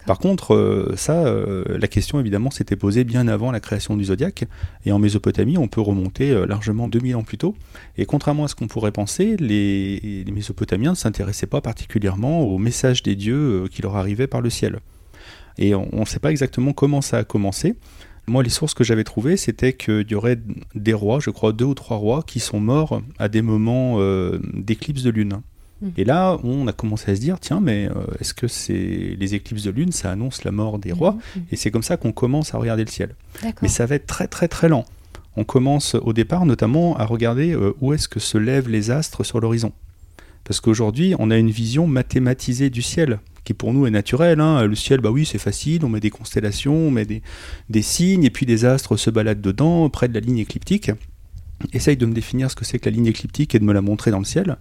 Par 0.06 0.18
contre, 0.18 0.54
euh, 0.54 0.94
ça, 0.96 1.24
euh, 1.26 1.64
la 1.78 1.88
question 1.88 2.20
évidemment 2.20 2.50
s'était 2.50 2.76
posée 2.76 3.04
bien 3.04 3.28
avant 3.28 3.50
la 3.50 3.60
création 3.60 3.96
du 3.96 4.04
zodiaque. 4.04 4.44
Et 4.84 4.92
en 4.92 4.98
Mésopotamie, 4.98 5.58
on 5.58 5.68
peut 5.68 5.80
remonter 5.80 6.30
euh, 6.30 6.46
largement 6.46 6.88
2000 6.88 7.16
ans 7.16 7.22
plus 7.22 7.38
tôt. 7.38 7.54
Et 7.96 8.06
contrairement 8.06 8.44
à 8.44 8.48
ce 8.48 8.54
qu'on 8.54 8.68
pourrait 8.68 8.92
penser, 8.92 9.36
les, 9.38 10.24
Mésopotamiens 10.32 10.90
ne 10.90 10.96
s'intéressaient 10.96 11.46
pas 11.46 11.60
particulièrement 11.60 12.42
au 12.42 12.58
message 12.58 13.02
des 13.02 13.16
dieux 13.16 13.68
qui 13.70 13.82
leur 13.82 13.96
arrivait 13.96 14.26
par 14.26 14.40
le 14.40 14.50
ciel. 14.50 14.80
Et 15.58 15.74
on 15.74 15.88
ne 15.92 16.04
sait 16.04 16.18
pas 16.18 16.30
exactement 16.30 16.72
comment 16.72 17.00
ça 17.00 17.18
a 17.18 17.24
commencé. 17.24 17.74
Moi, 18.26 18.42
les 18.42 18.50
sources 18.50 18.74
que 18.74 18.82
j'avais 18.82 19.04
trouvées, 19.04 19.36
c'était 19.36 19.74
qu'il 19.74 20.10
y 20.10 20.14
aurait 20.14 20.38
des 20.74 20.94
rois, 20.94 21.20
je 21.20 21.30
crois 21.30 21.52
deux 21.52 21.66
ou 21.66 21.74
trois 21.74 21.98
rois, 21.98 22.24
qui 22.26 22.40
sont 22.40 22.58
morts 22.58 23.00
à 23.18 23.28
des 23.28 23.42
moments 23.42 24.00
d'éclipse 24.54 25.02
de 25.02 25.10
lune. 25.10 25.40
Mm. 25.82 25.88
Et 25.96 26.04
là, 26.04 26.38
on 26.44 26.66
a 26.66 26.72
commencé 26.72 27.10
à 27.10 27.16
se 27.16 27.20
dire, 27.20 27.40
tiens, 27.40 27.60
mais 27.60 27.88
euh, 27.88 28.04
est-ce 28.20 28.34
que 28.34 28.48
c'est 28.48 29.16
les 29.18 29.34
éclipses 29.34 29.64
de 29.64 29.70
lune, 29.70 29.92
ça 29.92 30.10
annonce 30.10 30.44
la 30.44 30.52
mort 30.52 30.78
des 30.78 30.92
rois 30.92 31.12
mm, 31.12 31.38
mm. 31.38 31.42
Et 31.52 31.56
c'est 31.56 31.70
comme 31.70 31.82
ça 31.82 31.96
qu'on 31.96 32.12
commence 32.12 32.54
à 32.54 32.58
regarder 32.58 32.84
le 32.84 32.90
ciel. 32.90 33.14
Mais 33.62 33.68
ça 33.68 33.86
va 33.86 33.96
être 33.96 34.06
très 34.06 34.28
très 34.28 34.48
très 34.48 34.68
lent. 34.68 34.84
on 35.36 35.44
commence 35.44 35.94
au 35.94 36.12
départ 36.12 36.46
notamment 36.46 36.96
à 36.96 37.04
regarder 37.04 37.52
euh, 37.52 37.74
où 37.80 37.92
est-ce 37.92 38.08
que 38.08 38.20
se 38.20 38.38
lèvent 38.38 38.68
les 38.68 38.90
astres 38.90 39.24
sur 39.24 39.40
l'horizon. 39.40 39.72
Parce 40.44 40.60
qu'aujourd'hui, 40.60 41.14
on 41.18 41.30
a 41.30 41.38
une 41.38 41.50
vision 41.50 41.86
mathématisée 41.86 42.68
du 42.68 42.82
ciel, 42.82 43.18
qui 43.44 43.54
pour 43.54 43.72
nous 43.72 43.86
est 43.86 43.90
naturelle. 43.90 44.40
hein. 44.40 44.66
Le 44.66 44.74
ciel, 44.74 45.00
bah 45.00 45.10
oui, 45.10 45.24
c'est 45.24 45.38
facile, 45.38 45.84
on 45.84 45.88
met 45.88 46.00
des 46.00 46.10
constellations, 46.10 46.74
on 46.74 46.90
met 46.90 47.06
des, 47.06 47.22
des 47.70 47.82
signes, 47.82 48.24
et 48.24 48.30
puis 48.30 48.44
des 48.46 48.64
astres 48.64 48.96
se 48.96 49.10
baladent 49.10 49.40
dedans, 49.40 49.88
près 49.88 50.08
de 50.08 50.14
la 50.14 50.20
ligne 50.20 50.38
écliptique. 50.38 50.90
Essaye 51.72 51.96
de 51.96 52.04
me 52.04 52.12
définir 52.12 52.50
ce 52.50 52.56
que 52.56 52.64
c'est 52.64 52.78
que 52.78 52.90
la 52.90 52.94
ligne 52.94 53.06
écliptique 53.06 53.54
et 53.54 53.58
de 53.58 53.64
me 53.64 53.72
la 53.72 53.80
montrer 53.80 54.10
dans 54.10 54.18
le 54.18 54.24
ciel. 54.24 54.58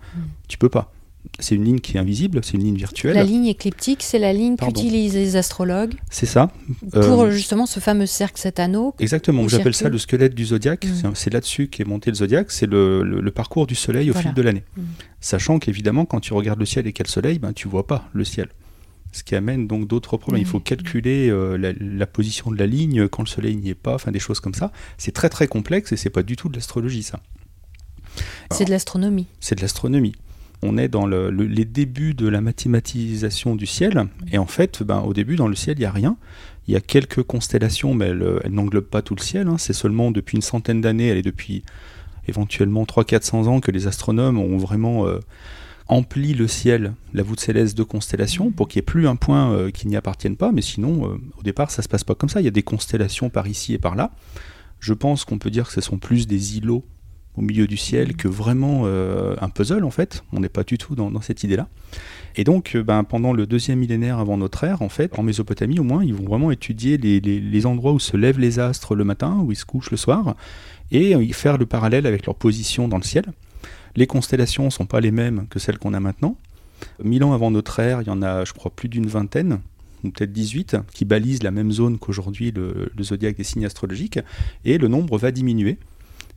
Tu 0.47 0.57
peux 0.57 0.70
pas. 0.70 0.91
C'est 1.39 1.55
une 1.55 1.63
ligne 1.63 1.80
qui 1.80 1.97
est 1.97 1.99
invisible, 1.99 2.41
c'est 2.43 2.53
une 2.53 2.63
ligne 2.63 2.76
virtuelle. 2.76 3.15
La 3.15 3.24
ligne 3.24 3.47
écliptique, 3.47 4.03
c'est 4.03 4.19
la 4.19 4.34
ligne 4.34 4.55
qu'utilisent 4.57 5.15
les 5.15 5.36
astrologues 5.36 5.95
C'est 6.09 6.26
ça. 6.26 6.51
pour 6.91 7.21
Euh, 7.24 7.32
justement 7.32 7.65
ce 7.65 7.80
fameux 7.80 8.05
cercle 8.05 8.39
cet 8.39 8.59
anneau. 8.59 8.93
Exactement, 8.99 9.47
j'appelle 9.47 9.74
ça 9.74 9.89
le 9.89 9.97
squelette 9.97 10.36
du 10.36 10.45
zodiaque. 10.45 10.86
Mm. 10.86 11.13
C'est- 11.15 11.30
là-dessus 11.34 11.69
qu'est 11.69 11.86
monté 11.86 12.11
le 12.11 12.15
zodiaque, 12.15 12.51
c'est 12.51 12.65
le, 12.67 13.03
le- 13.03 13.21
le 13.21 13.32
parcours 13.32 13.65
du 13.67 13.74
soleil 13.76 14.09
au 14.09 14.13
Voilà. 14.13 14.30
fil 14.30 14.36
de 14.36 14.41
l'année. 14.41 14.63
Mm. 14.78 14.82
Sachant 15.21 15.59
qu'évidemment, 15.59 16.05
quand 16.05 16.19
tu 16.19 16.34
regardes 16.34 16.59
le 16.59 16.65
ciel 16.65 16.86
et 16.88 16.93
qu'il 16.93 16.99
y 17.03 17.07
a 17.07 17.09
le 17.09 17.11
soleil, 17.11 17.39
ben, 17.39 17.53
tu 17.53 17.67
vois 17.67 17.88
pas 17.88 18.09
le 18.13 18.24
ciel. 18.26 18.49
Ce 19.11 19.24
qui 19.24 19.36
amène 19.36 19.67
donc 19.67 19.88
d'autres 19.88 20.17
problèmes. 20.17 20.41
Il 20.41 20.47
faut 20.47 20.59
Mm. 20.59 20.63
calculer 20.63 21.30
euh, 21.30 21.57
la, 21.57 21.71
la 21.80 22.05
position 22.05 22.51
de 22.51 22.57
la 22.57 22.67
ligne 22.67 23.07
quand 23.07 23.24
le 23.24 23.28
soleil 23.30 23.55
n'y 23.55 23.69
est 23.69 23.76
pas, 23.76 23.95
enfin 23.95 24.11
des 24.11 24.19
choses 24.19 24.39
comme 24.39 24.53
ça. 24.53 24.71
C'est 24.97 25.13
très 25.13 25.30
très 25.30 25.47
complexe 25.47 25.91
et 25.93 25.97
c'est 25.97 26.09
pas 26.11 26.24
du 26.24 26.36
tout 26.36 26.49
de 26.49 26.55
l'astrologie 26.55 27.01
ça. 27.03 27.21
C'est 28.51 28.65
de 28.65 28.69
l'astronomie. 28.71 29.26
c'est 29.39 29.55
de 29.55 29.61
l'astronomie. 29.61 30.13
On 30.66 30.78
est 30.78 30.88
dans 30.88 31.05
le- 31.05 31.30
le- 31.30 31.45
les 31.45 31.66
débuts 31.66 32.14
de 32.14 32.28
la 32.28 32.39
mathématisation 32.41 33.55
du 33.55 33.66
ciel, 33.66 34.05
et 34.32 34.38
en 34.38 34.45
fait, 34.45 34.82
ben, 34.84 35.01
au 35.01 35.14
début, 35.14 35.36
dans 35.36 35.47
le 35.47 35.55
ciel, 35.55 35.76
il 35.78 35.82
n'y 35.82 35.86
a 35.86 35.91
rien. 35.91 36.16
Il 36.68 36.74
y 36.74 36.78
a 36.78 36.82
quelques 36.82 37.22
constellations, 37.24 37.93
mais 37.93 38.05
elles, 38.07 38.39
n'englobent 38.49 38.86
pas 38.86 39.01
tout 39.01 39.16
le 39.16 39.22
ciel. 39.22 39.47
hein. 39.47 39.57
C'est 39.57 39.74
seulement 39.74 40.11
depuis 40.11 40.36
une 40.38 40.41
centaine 40.41 40.80
d'années, 40.80 41.07
elle 41.07 41.18
est 41.18 41.22
depuis 41.22 41.64
éventuellement 42.28 42.86
300-400 42.86 43.47
ans 43.47 43.59
que 43.59 43.72
les 43.72 43.88
astronomes 43.88 44.38
ont 44.39 44.57
vraiment 44.57 45.05
euh, 45.07 45.20
empli 45.89 46.34
le 46.34 46.47
ciel, 46.47 46.93
la 47.14 47.24
voûte 47.24 47.41
céleste 47.41 47.78
de 47.78 47.84
constellations, 47.84 48.49
pour 48.51 48.70
qu'il 48.70 48.80
n'y 48.80 48.84
ait 48.84 48.86
plus 48.86 49.07
un 49.09 49.18
point 49.18 49.51
euh, 49.51 49.72
qui 49.72 49.88
n'y 49.89 49.97
appartienne 49.97 50.38
pas. 50.38 50.53
Mais 50.53 50.61
sinon, 50.61 51.09
euh, 51.09 51.18
au 51.38 51.43
départ, 51.43 51.70
ça 51.72 51.82
se 51.82 51.89
passe 51.89 52.05
pas 52.05 52.16
comme 52.16 52.30
ça. 52.30 52.39
Il 52.39 52.45
y 52.45 52.47
a 52.47 52.51
des 52.51 52.64
constellations 52.64 53.30
par 53.30 53.47
ici 53.47 53.74
et 53.74 53.78
par 53.80 53.95
là. 53.95 54.11
Je 54.80 54.93
pense 54.93 55.26
qu'on 55.26 55.38
peut 55.38 55.49
dire 55.51 55.68
que 55.68 55.74
ce 55.74 55.82
sont 55.82 55.97
plus 55.97 56.28
des 56.28 56.57
îlots 56.57 56.86
au 57.36 57.41
milieu 57.41 57.67
du 57.67 57.77
ciel 57.77 58.15
que 58.15 58.27
vraiment 58.27 58.84
euh, 58.86 59.36
un 59.41 59.49
puzzle 59.49 59.84
en 59.84 59.91
fait. 59.91 60.23
On 60.34 60.39
n'est 60.39 60.49
pas 60.49 60.63
du 60.63 60.77
tout 60.77 60.95
dans, 60.95 61.21
cette 61.21 61.43
idée-là. 61.43 61.67
Et 62.36 62.43
donc, 62.43 62.75
euh, 62.75 62.84
ben, 62.84 63.03
pendant 63.03 63.34
le 63.34 63.45
deuxième 63.45 63.79
millénaire 63.79 64.19
avant 64.19 64.38
notre 64.38 64.63
ère, 64.63 64.81
en 64.81 64.89
fait, 64.89 65.17
en 65.17 65.23
Mésopotamie 65.23 65.79
au 65.79 65.84
moins, 65.84 66.03
ils 66.03 66.13
vont 66.13 66.25
vraiment 66.25 66.51
étudier 66.51 66.97
les 66.97 67.65
endroits 67.65 67.93
où 67.93 67.99
se 67.99 68.17
lèvent 68.17 68.39
les 68.39 68.59
astres 68.59 68.95
le 68.95 69.03
matin, 69.03 69.39
où 69.43 69.51
ils 69.51 69.55
se 69.55 69.65
couchent 69.65 69.91
le 69.91 69.97
soir, 69.97 70.36
et 70.91 71.15
euh, 71.15 71.25
faire 71.34 71.57
le 71.57 71.65
parallèle 71.65 72.05
avec 72.05 72.25
leur 72.25 72.36
position 72.36 72.88
dans 72.88 72.97
le 72.97 73.03
ciel. 73.03 73.25
Les 73.95 74.07
constellations 74.07 74.65
ne 74.65 74.69
sont 74.69 74.86
pas 74.86 75.01
les 75.01 75.11
mêmes 75.11 75.47
que 75.49 75.59
celles 75.59 75.77
qu'on 75.77 75.93
a 75.93 75.99
maintenant. 75.99 76.38
Mille 77.03 77.23
ans 77.23 77.34
avant 77.34 77.51
notre 77.51 77.79
ère, 77.79 78.01
il 78.01 78.07
y 78.07 78.11
en 78.11 78.21
a, 78.21 78.45
je 78.45 78.53
crois, 78.53 78.71
plus 78.71 78.89
d'une 78.89 79.07
vingtaine, 79.07 79.59
ou 80.03 80.09
peut-être 80.09 80.34
18, 80.34 80.77
qui 80.93 81.05
balisent 81.05 81.43
la 81.43 81.51
même 81.51 81.71
zone 81.71 81.97
qu'aujourd'hui 81.97 82.51
le, 82.51 82.91
le 82.95 83.03
zodiaque 83.03 83.38
des 83.38 83.43
signes 83.43 83.65
astrologiques, 83.65 84.19
et 84.65 84.77
le 84.77 84.88
nombre 84.88 85.17
va 85.17 85.31
diminuer. 85.31 85.77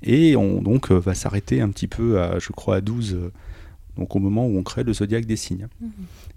Et 0.02 0.36
on 0.36 0.62
donc 0.62 0.90
euh, 0.90 0.98
va 0.98 1.14
s'arrêter 1.14 1.60
un 1.60 1.70
petit 1.70 1.88
peu 1.88 2.20
à, 2.20 2.38
je 2.38 2.52
crois, 2.52 2.76
à 2.76 2.80
12, 2.80 3.14
euh, 3.14 3.32
donc 3.96 4.14
au 4.14 4.18
moment 4.18 4.46
où 4.46 4.58
on 4.58 4.62
crée 4.62 4.84
le 4.84 4.92
zodiaque 4.92 5.26
des 5.26 5.36
signes. 5.36 5.68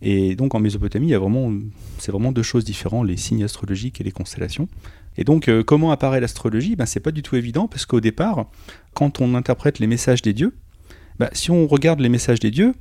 Et 0.02 0.36
donc 0.36 0.56
en 0.56 0.60
Mésopotamie, 0.60 1.08
il 1.08 1.12
y 1.12 1.16
a 1.16 1.20
vraiment, 1.20 1.52
c'est 1.98 2.12
vraiment 2.12 2.32
deux 2.32 2.44
choses 2.44 2.64
différentes, 2.64 3.08
les 3.08 3.18
signes 3.18 3.44
astrologiques 3.44 4.00
et 4.00 4.04
les 4.04 4.12
constellations. 4.12 4.68
Et 5.18 5.24
donc 5.24 5.50
euh, 5.50 5.64
comment 5.64 5.92
apparaît 5.92 6.22
l'astrologie? 6.22 6.76
Ben, 6.76 6.86
C'est 6.86 7.02
pas 7.02 7.12
du 7.12 7.22
tout 7.22 7.36
évident 7.36 7.68
parce 7.68 7.86
qu'au 7.86 8.00
départ, 8.00 8.46
quand 8.94 9.20
on 9.20 9.36
interprète 9.36 9.80
les 9.80 9.88
messages 9.88 10.22
des 10.22 10.34
dieux, 10.34 10.56
ben, 11.20 11.30
si 11.34 11.52
on 11.52 11.68
regarde 11.68 12.00
les 12.00 12.10
messages 12.10 12.40
des 12.40 12.52
dieux, 12.52 12.74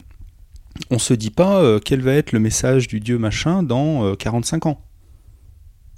on 0.91 0.99
se 0.99 1.15
dit 1.15 1.31
pas 1.31 1.61
euh, 1.61 1.81
quel 1.85 2.01
va 2.01 2.13
être 2.13 2.33
le 2.33 2.39
message 2.39 2.87
du 2.87 3.01
dieu 3.01 3.19
machin 3.19 3.63
dans 3.63 4.05
euh, 4.05 4.15
45 4.15 4.67
ans. 4.67 4.81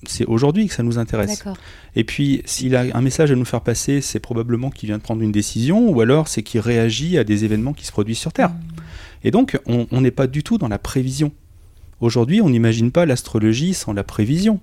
C'est 0.06 0.24
aujourd'hui 0.24 0.66
que 0.66 0.74
ça 0.74 0.82
nous 0.82 0.98
intéresse. 0.98 1.44
Et 1.94 2.04
puis, 2.04 2.42
s'il 2.46 2.74
a 2.74 2.84
un 2.94 3.02
message 3.02 3.30
à 3.30 3.36
nous 3.36 3.44
faire 3.44 3.60
passer, 3.60 4.00
c'est 4.00 4.20
probablement 4.20 4.70
qu'il 4.70 4.88
vient 4.88 4.96
de 4.96 5.02
prendre 5.02 5.22
une 5.22 5.32
décision, 5.32 5.90
ou 5.90 6.00
alors 6.00 6.28
c'est 6.28 6.42
qu'il 6.42 6.60
réagit 6.60 7.18
à 7.18 7.24
des 7.24 7.44
événements 7.44 7.74
qui 7.74 7.84
se 7.84 7.92
produisent 7.92 8.18
sur 8.18 8.32
Terre. 8.32 8.52
Et 9.24 9.30
donc, 9.30 9.58
on 9.66 9.86
on 9.90 10.00
n'est 10.00 10.10
pas 10.10 10.26
du 10.26 10.42
tout 10.42 10.56
dans 10.56 10.68
la 10.68 10.78
prévision. 10.78 11.32
Aujourd'hui, 12.00 12.40
on 12.40 12.48
n'imagine 12.48 12.90
pas 12.90 13.04
l'astrologie 13.04 13.74
sans 13.74 13.92
la 13.92 14.04
prévision. 14.04 14.60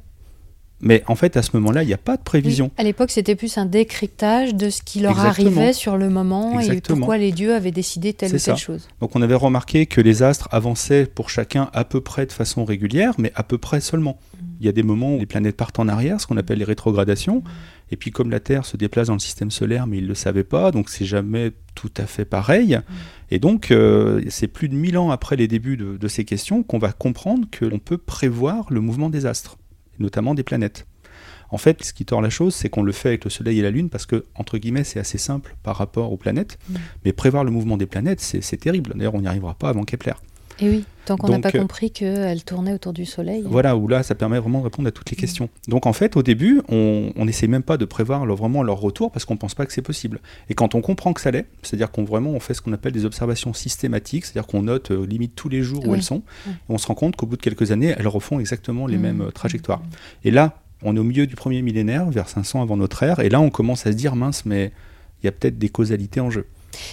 Mais 0.80 1.04
en 1.08 1.16
fait, 1.16 1.38
à 1.38 1.42
ce 1.42 1.52
moment-là, 1.58 1.82
il 1.84 1.88
n'y 1.88 1.94
a 1.94 1.98
pas 1.98 2.18
de 2.18 2.22
prévision. 2.22 2.66
Oui, 2.66 2.72
à 2.78 2.84
l'époque, 2.84 3.10
c'était 3.10 3.36
plus 3.36 3.58
un 3.58 3.66
décryptage 3.66 4.54
de 4.54 4.70
ce 4.70 4.82
qui 4.84 5.00
leur 5.00 5.12
Exactement. 5.18 5.48
arrivait 5.58 5.74
sur 5.74 5.98
le 5.98 6.10
moment 6.10 6.60
Exactement. 6.60 6.98
et 6.98 7.00
pourquoi 7.00 7.18
les 7.18 7.32
dieux 7.32 7.56
avaient 7.56 7.72
décidé 7.72 8.14
telle 8.14 8.30
ou 8.30 8.32
telle 8.34 8.40
ça. 8.40 8.56
chose. 8.56 8.88
Donc, 9.02 9.16
on 9.16 9.22
avait 9.24 9.34
remarqué 9.36 9.88
que 9.88 10.02
les 10.02 10.22
astres 10.22 10.48
avançaient 10.52 11.08
pour 11.08 11.30
chacun 11.32 11.70
à 11.74 11.84
peu 11.84 12.02
près 12.02 12.26
de 12.28 12.32
façon 12.32 12.64
régulière, 12.64 13.14
mais 13.18 13.32
à 13.36 13.44
peu 13.44 13.58
près 13.58 13.82
seulement. 13.82 14.20
Il 14.60 14.66
y 14.66 14.70
a 14.70 14.72
des 14.72 14.84
moments 14.84 15.16
où 15.16 15.20
les 15.20 15.26
planètes 15.26 15.56
partent 15.56 15.80
en 15.80 15.88
arrière, 15.88 16.20
ce 16.22 16.28
qu'on 16.28 16.38
appelle 16.38 16.60
les 16.60 16.66
rétrogradations. 16.66 17.44
Et 17.92 17.96
puis, 17.96 18.12
comme 18.12 18.30
la 18.30 18.40
Terre 18.40 18.66
se 18.66 18.76
déplace 18.78 19.08
dans 19.08 19.14
le 19.14 19.20
système 19.20 19.50
solaire, 19.50 19.88
mais 19.88 19.98
ils 19.98 20.04
ne 20.04 20.10
le 20.10 20.16
savaient 20.16 20.44
pas, 20.44 20.72
donc 20.72 20.90
c'est 20.90 21.06
jamais 21.06 21.52
tout 21.74 21.92
à 21.98 22.06
fait 22.06 22.26
pareil. 22.26 22.80
Et 23.32 23.40
donc, 23.40 23.72
euh, 23.72 24.22
c'est 24.30 24.48
plus 24.48 24.68
de 24.70 24.76
1000 24.76 24.98
ans 24.98 25.10
après 25.12 25.36
les 25.38 25.48
débuts 25.48 25.78
de, 25.78 25.98
de 25.98 26.08
ces 26.08 26.26
questions 26.26 26.64
qu'on 26.64 26.80
va 26.80 26.92
comprendre 26.92 27.48
que 27.52 27.66
l'on 27.66 27.80
peut 27.80 27.98
prévoir 27.98 28.66
le 28.70 28.82
mouvement 28.82 29.10
des 29.10 29.26
astres, 29.26 29.58
notamment 30.00 30.34
des 30.34 30.44
planètes. 30.44 30.86
En 31.50 31.58
fait, 31.58 31.84
ce 31.84 31.94
qui 31.94 32.06
tord 32.06 32.22
la 32.22 32.30
chose, 32.30 32.54
c'est 32.54 32.70
qu'on 32.70 32.84
le 32.84 32.92
fait 32.92 33.10
avec 33.10 33.24
le 33.24 33.30
Soleil 33.30 33.60
et 33.60 33.62
la 33.62 33.72
Lune 33.72 33.90
parce 33.90 34.06
que, 34.06 34.26
entre 34.36 34.58
guillemets, 34.58 34.84
c'est 34.84 35.00
assez 35.00 35.18
simple 35.18 35.56
par 35.64 35.78
rapport 35.78 36.12
aux 36.12 36.18
planètes. 36.18 36.58
Mm. 36.70 36.76
Mais 37.06 37.14
prévoir 37.14 37.44
le 37.44 37.52
mouvement 37.52 37.78
des 37.78 37.86
planètes, 37.86 38.20
c'est 38.20 38.42
c'est 38.42 38.58
terrible. 38.58 38.94
D'ailleurs, 38.96 39.16
on 39.16 39.22
n'y 39.22 39.28
arrivera 39.28 39.54
pas 39.54 39.70
avant 39.70 39.84
Kepler. 39.84 40.14
Et 40.60 40.70
oui, 40.70 40.86
tant 41.06 41.18
qu'on 41.18 41.30
n'a 41.30 41.40
pas 41.40 41.50
euh, 41.54 41.60
compris 41.62 41.92
qu'elle 41.92 42.44
tournait 42.44 42.74
autour 42.74 42.92
du 42.94 43.06
soleil. 43.06 43.44
Voilà, 43.46 43.78
où 43.78 43.88
là, 43.88 44.02
ça 44.02 44.16
permet 44.16 44.40
vraiment 44.40 44.60
de 44.60 44.64
répondre 44.64 44.88
à 44.88 44.92
toutes 44.92 45.12
les 45.12 45.16
questions. 45.16 45.50
Donc 45.68 45.86
en 45.86 45.94
fait, 45.94 46.18
au 46.18 46.24
début, 46.24 46.62
on 46.70 47.12
n'essaie 47.26 47.48
même 47.48 47.62
pas 47.64 47.78
de 47.78 47.86
prévoir 47.86 48.26
leur- 48.26 48.36
vraiment 48.38 48.64
leur 48.64 48.80
retour 48.80 49.12
parce 49.12 49.24
qu'on 49.26 49.38
pense 49.38 49.54
pas 49.56 49.66
que 49.68 49.74
c'est 49.74 49.82
possible. 49.84 50.20
Et 50.50 50.56
quand 50.56 50.74
on 50.74 50.82
comprend 50.82 51.14
que 51.14 51.22
ça 51.22 51.30
l'est, 51.32 51.46
c'est-à-dire 51.62 51.92
qu'on 51.92 52.04
vraiment 52.06 52.32
on 52.32 52.40
fait 52.40 52.54
ce 52.56 52.62
qu'on 52.62 52.74
appelle 52.74 52.92
des 52.94 53.06
observations 53.06 53.54
systématiques, 53.54 54.26
c'est-à-dire 54.26 54.48
qu'on 54.48 54.64
note 54.64 54.92
euh, 54.92 55.06
limite 55.06 55.36
tous 55.36 55.50
les 55.50 55.62
jours 55.62 55.86
où 55.86 55.92
Oui. 55.92 55.98
elles 55.98 56.04
sont, 56.04 56.24
Oui. 56.48 56.54
et 56.54 56.74
on 56.74 56.78
se 56.80 56.88
rend 56.88 56.96
compte 56.96 57.16
qu'au 57.16 57.28
bout 57.28 57.38
de 57.38 57.42
quelques 57.42 57.72
années, 57.72 57.94
elles 57.98 58.08
refont 58.08 58.40
exactement 58.40 58.88
les 58.88 58.98
Mmh. 58.98 59.02
mêmes 59.02 59.22
euh, 59.22 59.32
trajectoires. 59.32 59.82
Et 60.24 60.32
là, 60.32 60.62
on 60.84 60.96
est 60.96 61.00
au 61.00 61.04
milieu 61.04 61.28
du 61.28 61.36
premier 61.36 61.62
millénaire, 61.62 62.10
vers 62.10 62.30
500 62.30 62.62
avant 62.64 62.78
notre 62.78 63.02
ère, 63.04 63.20
et 63.20 63.30
là 63.30 63.40
on 63.42 63.50
commence 63.52 63.86
à 63.86 63.92
se 63.92 63.98
dire 63.98 64.16
mince, 64.16 64.46
mais 64.46 64.72
il 65.22 65.26
y 65.26 65.30
a 65.30 65.32
peut-être 65.32 65.58
des 65.58 65.70
causalités 65.70 66.20
en 66.20 66.30
jeu. 66.32 66.46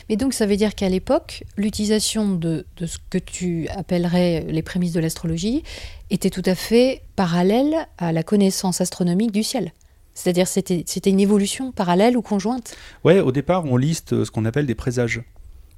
Mais 0.09 0.17
donc, 0.17 0.35
ça 0.35 0.47
veut 0.47 0.57
dire 0.57 0.75
qu'à 0.75 0.89
l'époque, 0.89 1.45
l'utilisation 1.57 2.35
de, 2.35 2.67
de 2.77 2.87
ce 2.87 2.99
que 3.11 3.19
tu 3.19 3.69
appellerais 3.69 4.47
les 4.49 4.63
prémices 4.63 4.93
de 4.93 5.01
l'astrologie 5.01 5.63
était 6.11 6.31
tout 6.31 6.43
à 6.47 6.55
fait 6.55 7.03
parallèle 7.17 7.75
à 7.99 8.13
la 8.13 8.23
connaissance 8.23 8.81
astronomique 8.81 9.33
du 9.33 9.43
ciel. 9.43 9.73
C'est-à-dire, 10.15 10.47
c'était 10.47 10.85
c'était 10.87 11.11
une 11.11 11.21
évolution 11.21 11.73
parallèle 11.73 12.17
ou 12.17 12.23
conjointe? 12.23 12.77
Ouais, 13.03 13.21
au 13.21 13.33
départ, 13.33 13.65
on 13.65 13.77
liste 13.77 14.25
ce 14.25 14.31
qu'on 14.31 14.45
appelle 14.45 14.67
des 14.67 14.77
présages. 14.77 15.23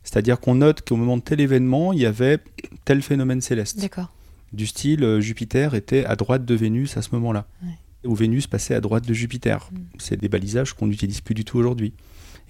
C'est-à-dire 0.05 0.39
qu'on 0.39 0.57
note 0.57 0.87
qu'au 0.87 0.97
moment 0.97 1.17
de 1.17 1.23
tel 1.23 1.41
événement, 1.41 1.93
il 1.93 2.01
y 2.01 2.07
avait 2.07 2.39
tel 2.85 3.03
phénomène 3.03 3.41
céleste. 3.41 3.81
D'accord. 3.81 4.13
Du 4.53 4.67
style, 4.67 5.03
euh, 5.03 5.21
Jupiter 5.21 5.75
était 5.75 6.05
à 6.05 6.15
droite 6.15 6.45
de 6.45 6.55
Vénus 6.55 6.97
à 6.97 7.03
ce 7.03 7.09
moment-là. 7.13 7.47
Ouais. 7.63 7.73
Ou 8.05 8.15
Vénus 8.15 8.47
passait 8.47 8.75
à 8.75 8.81
droite 8.81 9.05
de 9.05 9.13
Jupiter. 9.13 9.69
Mm. 9.73 9.77
C'est 9.99 10.21
des 10.21 10.29
balisages 10.29 10.75
qu'on 10.75 10.87
n'utilise 10.87 11.21
plus 11.21 11.35
du 11.35 11.45
tout 11.45 11.59
aujourd'hui. 11.59 11.93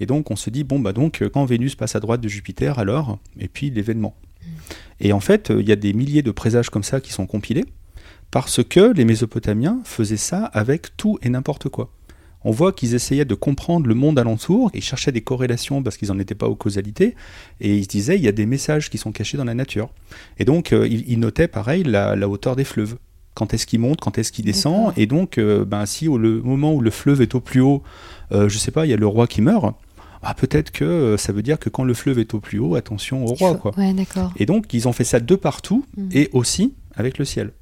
Et 0.00 0.06
donc, 0.06 0.30
on 0.30 0.36
se 0.36 0.50
dit, 0.50 0.64
bon, 0.64 0.78
bah 0.78 0.92
donc, 0.92 1.22
euh, 1.22 1.28
quand 1.28 1.44
Vénus 1.44 1.74
passe 1.74 1.96
à 1.96 2.00
droite 2.00 2.20
de 2.20 2.28
Jupiter, 2.28 2.78
alors, 2.78 3.18
et 3.38 3.48
puis 3.48 3.70
l'événement. 3.70 4.14
Et 5.00 5.12
en 5.12 5.20
fait, 5.20 5.50
euh, 5.50 5.60
il 5.60 5.68
y 5.68 5.72
a 5.72 5.76
des 5.76 5.92
milliers 5.92 6.22
de 6.22 6.30
présages 6.30 6.70
comme 6.70 6.82
ça 6.82 7.00
qui 7.00 7.12
sont 7.12 7.26
compilés, 7.26 7.64
parce 8.30 8.62
que 8.62 8.92
les 8.92 9.04
Mésopotamiens 9.04 9.80
faisaient 9.84 10.16
ça 10.16 10.44
avec 10.46 10.96
tout 10.96 11.18
et 11.22 11.28
n'importe 11.28 11.68
quoi. 11.68 11.92
On 12.44 12.52
voit 12.52 12.72
qu'ils 12.72 12.94
essayaient 12.94 13.24
de 13.24 13.34
comprendre 13.34 13.88
le 13.88 13.94
monde 13.94 14.18
alentour, 14.18 14.70
ils 14.72 14.82
cherchaient 14.82 15.10
des 15.10 15.20
corrélations 15.20 15.82
parce 15.82 15.96
qu'ils 15.96 16.08
n'en 16.08 16.18
étaient 16.20 16.36
pas 16.36 16.46
aux 16.46 16.54
causalités, 16.54 17.16
et 17.60 17.76
ils 17.76 17.84
se 17.84 17.88
disaient, 17.88 18.16
il 18.16 18.22
y 18.22 18.28
a 18.28 18.32
des 18.32 18.46
messages 18.46 18.88
qui 18.88 18.98
sont 18.98 19.10
cachés 19.10 19.36
dans 19.36 19.44
la 19.44 19.54
nature. 19.54 19.90
Et 20.38 20.44
donc, 20.44 20.72
euh, 20.72 20.86
ils, 20.86 21.18
notaient, 21.18 21.48
pareil, 21.48 21.82
la, 21.82 22.14
la 22.14 22.28
hauteur 22.28 22.54
des 22.54 22.64
fleuves. 22.64 22.98
Quand 23.34 23.52
est-ce 23.52 23.66
qu'il 23.66 23.80
monte, 23.80 24.00
quand 24.00 24.16
est-ce 24.16 24.32
qu'il 24.32 24.44
descend, 24.44 24.92
et 24.96 25.06
donc, 25.06 25.38
euh, 25.38 25.64
ben, 25.64 25.86
si 25.86 26.08
au 26.08 26.18
le 26.18 26.40
moment 26.40 26.72
où 26.72 26.80
le 26.80 26.90
fleuve 26.90 27.20
est 27.20 27.34
au 27.34 27.40
plus 27.40 27.60
haut, 27.60 27.82
euh, 28.32 28.48
je 28.48 28.58
sais 28.58 28.70
pas, 28.70 28.86
il 28.86 28.90
y 28.90 28.94
a 28.94 28.96
le 28.96 29.06
roi 29.06 29.26
qui 29.26 29.42
meurt, 29.42 29.74
ah, 30.26 30.34
peut-être 30.34 30.70
que 30.70 30.84
euh, 30.84 31.16
ça 31.16 31.32
veut 31.32 31.42
dire 31.42 31.58
que 31.58 31.68
quand 31.68 31.84
le 31.84 31.94
fleuve 31.94 32.18
est 32.18 32.34
au 32.34 32.40
plus 32.40 32.58
haut, 32.58 32.74
attention 32.74 33.24
au 33.24 33.28
roi, 33.34 33.52
faut- 33.52 33.58
quoi. 33.58 33.72
Ouais, 33.78 33.92
d'accord. 33.92 34.32
Et 34.36 34.46
donc, 34.46 34.72
ils 34.74 34.86
ont 34.88 34.92
fait 34.92 35.04
ça 35.04 35.20
de 35.20 35.34
partout, 35.36 35.84
Mm. 35.96 36.08
et 36.12 36.30
aussi 36.32 36.74
avec 36.94 37.18
le 37.18 37.24
ciel. 37.24 37.52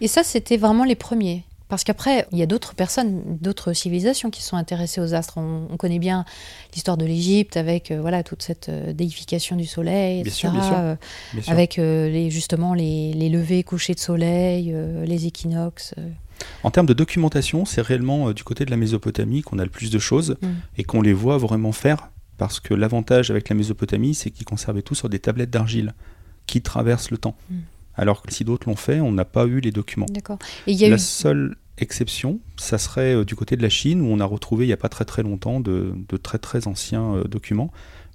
Et 0.00 0.08
ça, 0.08 0.22
c'était 0.22 0.56
vraiment 0.56 0.84
les 0.84 0.94
premiers. 0.96 1.44
Parce 1.68 1.82
qu'après, 1.82 2.26
il 2.30 2.38
y 2.38 2.42
a 2.42 2.46
d'autres 2.46 2.74
personnes, 2.74 3.22
d'autres 3.40 3.72
civilisations 3.72 4.30
qui 4.30 4.42
sont 4.42 4.56
intéressées 4.56 5.00
aux 5.00 5.14
astres. 5.14 5.38
On, 5.38 5.66
on 5.72 5.76
connaît 5.78 5.98
bien 5.98 6.24
l'histoire 6.74 6.96
de 6.98 7.06
l'Égypte 7.06 7.56
avec 7.56 7.90
euh, 7.90 8.00
voilà 8.00 8.22
toute 8.22 8.42
cette 8.42 8.68
euh, 8.68 8.92
déification 8.92 9.56
du 9.56 9.64
soleil, 9.64 10.22
Bien 10.22 10.30
etc., 10.30 10.38
sûr, 10.40 10.50
bien 10.52 10.62
sûr. 10.62 10.74
euh, 10.76 10.94
Bien 11.32 11.42
sûr. 11.42 11.52
avec 11.52 11.76
les, 11.78 12.30
justement 12.30 12.74
les, 12.74 13.14
les 13.14 13.30
levées, 13.30 13.62
couchers 13.64 13.94
de 13.94 13.98
soleil, 14.00 14.74
les 15.04 15.26
équinoxes. 15.26 15.94
En 16.62 16.70
termes 16.70 16.86
de 16.86 16.94
documentation, 16.94 17.64
c'est 17.64 17.80
réellement 17.80 18.28
euh, 18.28 18.34
du 18.34 18.44
côté 18.44 18.64
de 18.64 18.70
la 18.70 18.76
Mésopotamie 18.76 19.42
qu'on 19.42 19.58
a 19.58 19.64
le 19.64 19.70
plus 19.70 19.90
de 19.90 19.98
choses 19.98 20.36
Mm. 20.42 20.46
et 20.78 20.84
qu'on 20.84 21.02
les 21.02 21.12
voit 21.12 21.38
vraiment 21.38 21.72
faire. 21.72 22.10
Parce 22.36 22.58
que 22.60 22.74
l'avantage 22.74 23.30
avec 23.30 23.48
la 23.48 23.54
Mésopotamie, 23.54 24.14
c'est 24.14 24.30
qu'ils 24.30 24.46
conservaient 24.46 24.82
tout 24.82 24.94
sur 24.94 25.08
des 25.08 25.18
tablettes 25.20 25.50
d'argile 25.50 25.94
qui 26.46 26.62
traversent 26.62 27.10
le 27.10 27.18
temps. 27.18 27.36
Mm. 27.50 27.54
Alors 27.96 28.22
que 28.22 28.32
si 28.32 28.44
d'autres 28.44 28.68
l'ont 28.68 28.76
fait, 28.76 29.00
on 29.00 29.12
n'a 29.12 29.24
pas 29.24 29.46
eu 29.46 29.60
les 29.60 29.70
documents. 29.70 30.06
D'accord. 30.10 30.38
La 30.66 30.72
eu. 30.72 30.98
seule 30.98 31.56
exception, 31.78 32.40
ça 32.56 32.78
serait 32.78 33.14
euh, 33.14 33.24
du 33.24 33.36
côté 33.36 33.56
de 33.56 33.62
la 33.62 33.68
Chine, 33.68 34.00
où 34.00 34.06
on 34.06 34.20
a 34.20 34.24
retrouvé 34.24 34.64
il 34.64 34.68
n'y 34.68 34.72
a 34.72 34.76
pas 34.78 34.88
très 34.88 35.04
très 35.04 35.22
longtemps 35.22 35.60
de, 35.60 35.94
de 36.08 36.16
très 36.16 36.38
très 36.38 36.66
anciens 36.66 37.14
euh, 37.14 37.24
documents, 37.24 37.72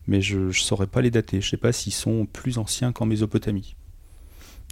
mais 0.08 0.22
je 0.22 0.40
ne 0.40 0.52
saurais 0.52 0.88
pas 0.88 1.02
les 1.02 1.12
dater. 1.12 1.40
Je 1.40 1.48
ne 1.48 1.50
sais 1.52 1.58
pas 1.58 1.72
s'ils 1.72 1.94
sont 1.94 2.26
plus 2.26 2.58
anciens 2.58 2.92
qu'en 2.92 3.06
Mésopotamie. 3.06 3.76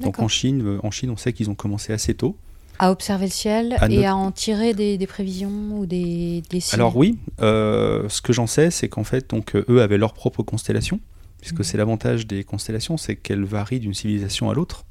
Donc 0.01 0.19
en 0.19 0.27
Chine, 0.27 0.79
en 0.83 0.91
Chine, 0.91 1.09
on 1.09 1.17
sait 1.17 1.33
qu'ils 1.33 1.49
ont 1.49 1.55
commencé 1.55 1.91
assez 1.91 2.13
tôt. 2.13 2.37
À 2.79 2.91
observer 2.91 3.25
le 3.25 3.31
ciel 3.31 3.75
À 3.79 3.89
et 3.89 4.05
à 4.05 4.15
en 4.15 4.31
tirer 4.31 4.73
des, 4.73 4.97
des 4.97 5.07
prévisions 5.07 5.51
ou 5.79 5.85
des, 5.85 6.43
des 6.49 6.59
signes. 6.59 6.79
Alors 6.79 6.95
oui, 6.95 7.17
euh, 7.41 8.07
ce 8.09 8.21
que 8.21 8.33
j'en 8.33 8.47
sais, 8.47 8.69
c'est 8.71 8.87
qu'en 8.89 9.03
fait, 9.03 9.29
donc, 9.29 9.55
euh, 9.55 9.65
eux 9.69 9.81
avaient 9.81 9.97
leur 9.97 10.13
propre 10.13 10.43
constellation, 10.43 10.99
puisque 11.41 11.57
Mhm. 11.59 11.63
c'est 11.63 11.77
l'avantage 11.77 12.27
des 12.27 12.43
constellations, 12.43 12.97
c'est 12.97 13.15
qu'elles 13.15 13.43
varient 13.45 13.79
d'une 13.79 13.93
civilisation 13.93 14.49
à 14.49 14.53
l'autre. 14.53 14.83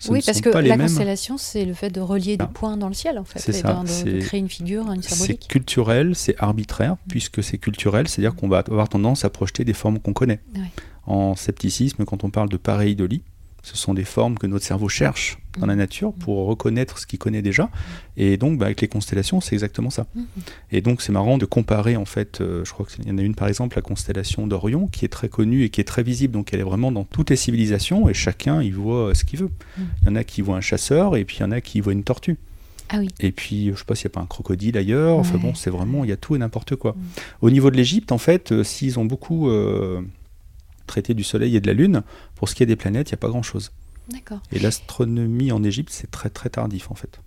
Ce 0.00 0.10
oui, 0.10 0.20
parce 0.26 0.40
que 0.40 0.50
la 0.50 0.62
mêmes. 0.76 0.80
constellation, 0.82 1.38
c'est 1.38 1.64
le 1.64 1.72
fait 1.72 1.88
de 1.88 2.00
relier 2.00 2.36
Ah. 2.38 2.44
des 2.46 2.52
points 2.52 2.76
dans 2.76 2.88
le 2.88 2.94
ciel, 2.94 3.18
en 3.18 3.24
fait. 3.24 3.38
C'est 3.38 3.52
ça, 3.52 3.72
de- 3.74 3.82
de, 3.82 3.86
c'est- 3.88 4.18
créer 4.18 4.40
une 4.40 4.48
figure, 4.50 4.90
une 4.92 5.02
C'est 5.02 5.14
symbolique. 5.14 5.46
culturel, 5.48 6.14
c'est 6.14 6.34
arbitraire, 6.38 6.96
puisque 7.08 7.42
c'est 7.42 7.58
culturel, 7.58 8.06
c'est-à-dire 8.08 8.34
qu'on 8.34 8.48
va 8.48 8.58
avoir 8.58 8.88
tendance 8.88 9.24
à 9.24 9.30
projeter 9.30 9.64
des 9.64 9.72
formes 9.72 9.98
qu'on 10.00 10.12
connaît. 10.12 10.40
En 11.06 11.34
scepticisme, 11.36 12.04
quand 12.04 12.24
on 12.24 12.30
parle 12.30 12.48
de 12.48 12.56
pareidolie, 12.56 13.22
ce 13.62 13.76
sont 13.76 13.94
des 13.94 14.04
formes 14.04 14.36
que 14.36 14.46
notre 14.46 14.64
cerveau 14.64 14.88
cherche 14.88 15.38
dans 15.58 15.66
la 15.66 15.74
Mhm. 15.74 15.78
nature 15.78 16.12
pour 16.12 16.46
reconnaître 16.46 16.98
ce 16.98 17.06
qu'il 17.06 17.18
connaît 17.18 17.42
déjà. 17.42 17.70
Et 18.16 18.36
donc, 18.36 18.58
bah, 18.58 18.66
avec 18.66 18.80
les 18.80 18.88
constellations, 18.88 19.40
c'est 19.40 19.54
exactement 19.54 19.90
ça. 19.90 20.06
Mhm. 20.14 20.24
Et 20.72 20.80
donc, 20.80 21.00
c'est 21.02 21.12
marrant 21.12 21.38
de 21.38 21.44
comparer, 21.46 21.96
en 21.96 22.04
fait, 22.04 22.40
euh, 22.40 22.64
je 22.64 22.72
crois 22.72 22.86
qu'il 22.86 23.06
y 23.06 23.10
en 23.10 23.18
a 23.18 23.22
une, 23.22 23.34
par 23.34 23.48
exemple, 23.48 23.76
la 23.76 23.82
constellation 23.82 24.46
d'Orion, 24.46 24.86
qui 24.88 25.04
est 25.04 25.08
très 25.08 25.28
connue 25.28 25.62
et 25.64 25.70
qui 25.70 25.80
est 25.80 25.84
très 25.84 26.02
visible. 26.02 26.32
Donc, 26.32 26.52
elle 26.52 26.60
est 26.60 26.64
vraiment 26.64 26.90
dans 26.92 27.04
toutes 27.04 27.30
les 27.30 27.36
civilisations, 27.36 28.08
et 28.08 28.14
chacun 28.14 28.62
y 28.62 28.70
voit 28.70 29.10
euh, 29.10 29.14
ce 29.14 29.24
qu'il 29.24 29.38
veut. 29.40 29.50
Mhm. 29.78 29.84
Il 30.02 30.06
y 30.08 30.10
en 30.10 30.16
a 30.16 30.24
qui 30.24 30.42
voient 30.42 30.56
un 30.56 30.60
chasseur, 30.60 31.16
et 31.16 31.24
puis 31.24 31.36
il 31.38 31.40
y 31.40 31.44
en 31.44 31.50
a 31.52 31.60
qui 31.60 31.80
voient 31.80 31.92
une 31.92 32.04
tortue. 32.04 32.36
Ah 32.90 32.98
oui. 32.98 33.08
Et 33.18 33.32
puis, 33.32 33.70
je 33.72 33.78
sais 33.78 33.84
pas 33.86 33.94
s'il 33.94 34.08
n'y 34.08 34.12
a 34.12 34.14
pas 34.16 34.20
un 34.20 34.26
crocodile 34.26 34.76
ailleurs. 34.76 35.16
Enfin 35.16 35.36
Ouais. 35.36 35.40
bon, 35.40 35.54
c'est 35.54 35.70
vraiment, 35.70 36.04
il 36.04 36.10
y 36.10 36.12
a 36.12 36.16
tout 36.18 36.36
et 36.36 36.38
n'importe 36.38 36.76
quoi. 36.76 36.92
Mm. 36.92 37.00
Au 37.42 37.50
niveau 37.50 37.70
de 37.70 37.76
l'Égypte, 37.76 38.12
en 38.12 38.18
fait, 38.18 38.52
euh, 38.52 38.62
s'ils 38.62 38.98
ont 38.98 39.06
beaucoup 39.06 39.48
euh, 39.48 40.02
traité 40.86 41.14
du 41.14 41.24
Soleil 41.24 41.56
et 41.56 41.60
de 41.60 41.66
la 41.66 41.72
Lune, 41.72 42.02
pour 42.34 42.46
ce 42.48 42.54
qui 42.54 42.62
est 42.62 42.66
des 42.66 42.76
planètes, 42.76 43.08
il 43.10 43.14
n'y 43.14 43.18
a 43.18 43.22
pas 43.22 43.28
grand-chose. 43.28 43.72
D'accord. 44.10 44.40
Et 44.52 44.58
l'astronomie 44.58 45.52
en 45.52 45.62
Égypte, 45.64 45.90
c'est 45.92 46.10
très 46.10 46.30
très 46.30 46.50
tardif 46.50 46.90
en 46.90 46.94
fait. 46.94 47.20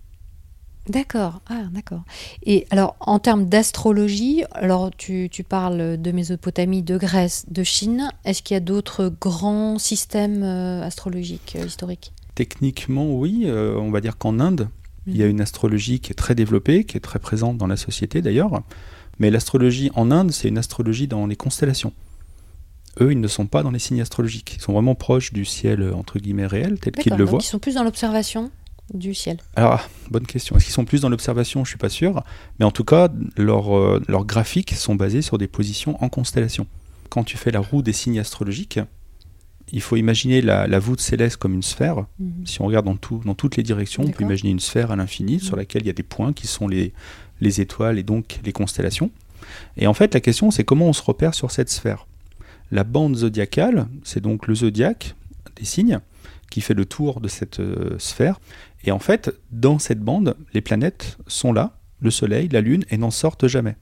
D'accord. 0.88 1.40
Ah, 1.48 1.64
d'accord. 1.70 2.02
Et 2.44 2.66
alors, 2.70 2.96
en 3.00 3.18
termes 3.18 3.46
d'astrologie, 3.46 4.44
alors 4.52 4.90
tu, 4.96 5.28
tu 5.30 5.44
parles 5.44 6.00
de 6.00 6.12
Mésopotamie, 6.12 6.82
de 6.82 6.96
Grèce, 6.96 7.44
de 7.50 7.62
Chine. 7.62 8.08
Est-ce 8.24 8.42
qu'il 8.42 8.54
y 8.54 8.56
a 8.56 8.60
d'autres 8.60 9.12
grands 9.20 9.78
systèmes 9.78 10.42
euh, 10.42 10.82
astrologiques 10.82 11.56
euh, 11.58 11.66
historiques? 11.66 12.12
Techniquement, 12.34 13.12
oui, 13.12 13.42
euh, 13.44 13.74
on 13.76 13.90
va 13.90 14.00
dire 14.00 14.16
qu'en 14.16 14.40
Inde, 14.40 14.70
il 15.06 15.16
y 15.18 15.22
a 15.22 15.26
Mhm. 15.26 15.32
une 15.32 15.40
astrologie 15.42 16.00
qui 16.00 16.12
est 16.12 16.14
très 16.14 16.34
développée, 16.34 16.84
qui 16.84 16.96
est 16.96 17.00
très 17.00 17.18
présente 17.18 17.58
dans 17.58 17.66
la 17.66 17.76
société 17.76 18.22
d'ailleurs. 18.22 18.62
Mais 19.18 19.30
l'astrologie 19.30 19.90
en 19.94 20.10
Inde, 20.10 20.30
c'est 20.30 20.48
une 20.48 20.58
astrologie 20.58 21.06
dans 21.08 21.26
les 21.26 21.36
constellations. 21.36 21.92
Eux, 23.00 23.12
ils 23.12 23.20
ne 23.20 23.28
sont 23.28 23.46
pas 23.46 23.62
dans 23.62 23.70
les 23.70 23.78
signes 23.78 24.00
astrologiques. 24.00 24.54
Ils 24.56 24.62
sont 24.62 24.72
vraiment 24.72 24.94
proches 24.94 25.32
du 25.32 25.44
ciel, 25.44 25.82
euh, 25.82 25.94
entre 25.94 26.18
guillemets, 26.18 26.46
réel, 26.46 26.78
tel 26.80 26.92
qu'ils 26.94 27.14
le 27.14 27.24
voient. 27.24 27.38
ils 27.42 27.46
sont 27.46 27.58
plus 27.58 27.74
dans 27.74 27.84
l'observation 27.84 28.50
du 28.94 29.14
ciel. 29.14 29.38
Alors, 29.54 29.74
ah, 29.74 29.88
bonne 30.10 30.26
question. 30.26 30.56
Est-ce 30.56 30.64
qu'ils 30.64 30.74
sont 30.74 30.84
plus 30.86 31.02
dans 31.02 31.08
l'observation? 31.10 31.62
Je 31.64 31.68
suis 31.70 31.78
pas 31.78 31.90
sûr. 31.90 32.22
Mais 32.58 32.64
en 32.64 32.70
tout 32.70 32.84
cas, 32.84 33.08
leurs 33.36 33.76
euh, 33.76 34.02
leurs 34.08 34.24
graphiques 34.24 34.72
sont 34.74 34.94
basés 34.94 35.22
sur 35.22 35.38
des 35.38 35.46
positions 35.46 36.02
en 36.02 36.08
constellation. 36.08 36.66
Quand 37.10 37.22
tu 37.24 37.36
fais 37.36 37.50
la 37.50 37.60
roue 37.60 37.82
des 37.82 37.92
signes 37.92 38.18
astrologiques, 38.18 38.80
il 39.70 39.82
faut 39.82 39.96
imaginer 39.96 40.40
la, 40.40 40.66
la 40.66 40.78
voûte 40.78 41.00
céleste 41.02 41.36
comme 41.36 41.52
une 41.54 41.62
sphère. 41.62 42.06
Mhm. 42.18 42.46
Si 42.46 42.60
on 42.62 42.66
regarde 42.66 42.86
dans, 42.86 42.96
tout, 42.96 43.20
dans 43.24 43.34
toutes 43.34 43.56
les 43.56 43.62
directions, 43.62 44.02
on 44.04 44.10
peut 44.10 44.24
imaginer 44.24 44.50
une 44.50 44.60
sphère 44.60 44.90
à 44.90 44.96
l'infini 44.96 45.38
sur 45.38 45.52
Mhm. 45.54 45.58
laquelle 45.60 45.82
il 45.82 45.86
y 45.86 45.90
a 45.90 45.94
des 45.94 46.02
points 46.02 46.32
qui 46.32 46.46
sont 46.46 46.66
les, 46.66 46.92
les 47.42 47.60
étoiles 47.60 47.98
et 47.98 48.02
donc 48.02 48.40
les 48.44 48.52
constellations. 48.52 49.10
Et 49.76 49.86
en 49.86 49.94
fait, 49.94 50.14
la 50.14 50.20
question, 50.20 50.50
c'est 50.50 50.64
comment 50.64 50.86
on 50.88 50.92
se 50.94 51.02
repère 51.02 51.34
sur 51.34 51.50
cette 51.50 51.68
sphère? 51.70 52.06
La 52.70 52.84
bande 52.84 53.16
zodiacale, 53.16 53.86
c'est 54.04 54.20
donc 54.20 54.46
le 54.46 54.54
zodiaque 54.54 55.14
des 55.56 55.64
signes 55.64 56.00
qui 56.50 56.60
fait 56.60 56.74
le 56.74 56.84
tour 56.84 57.20
de 57.20 57.28
cette 57.28 57.60
euh, 57.60 57.98
sphère. 57.98 58.40
Et 58.84 58.90
en 58.90 58.98
fait, 58.98 59.34
dans 59.50 59.78
cette 59.78 60.00
bande, 60.00 60.36
les 60.54 60.60
planètes 60.60 61.18
sont 61.26 61.52
là, 61.52 61.78
le 62.00 62.10
Soleil, 62.10 62.48
la 62.48 62.60
Lune, 62.60 62.84
et 62.90 62.96
n'en 62.96 63.10
sortent 63.10 63.48
jamais. 63.48 63.76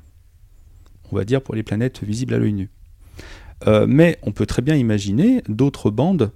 On 1.12 1.16
va 1.16 1.24
dire 1.24 1.43
pour 1.43 1.55
les 1.55 1.62
planètes 1.62 2.03
visibles 2.03 2.34
à 2.34 2.39
l'œil 2.39 2.53
nu. 2.53 2.70
Euh, 3.66 3.87
mais 3.89 4.18
on 4.22 4.32
peut 4.32 4.47
très 4.47 4.62
bien 4.62 4.74
imaginer 4.74 5.43
d'autres 5.49 5.91
bandes 5.91 6.32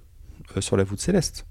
euh, 0.57 0.61
sur 0.61 0.77
la 0.77 0.83
voûte 0.83 0.99
céleste. 0.99 1.45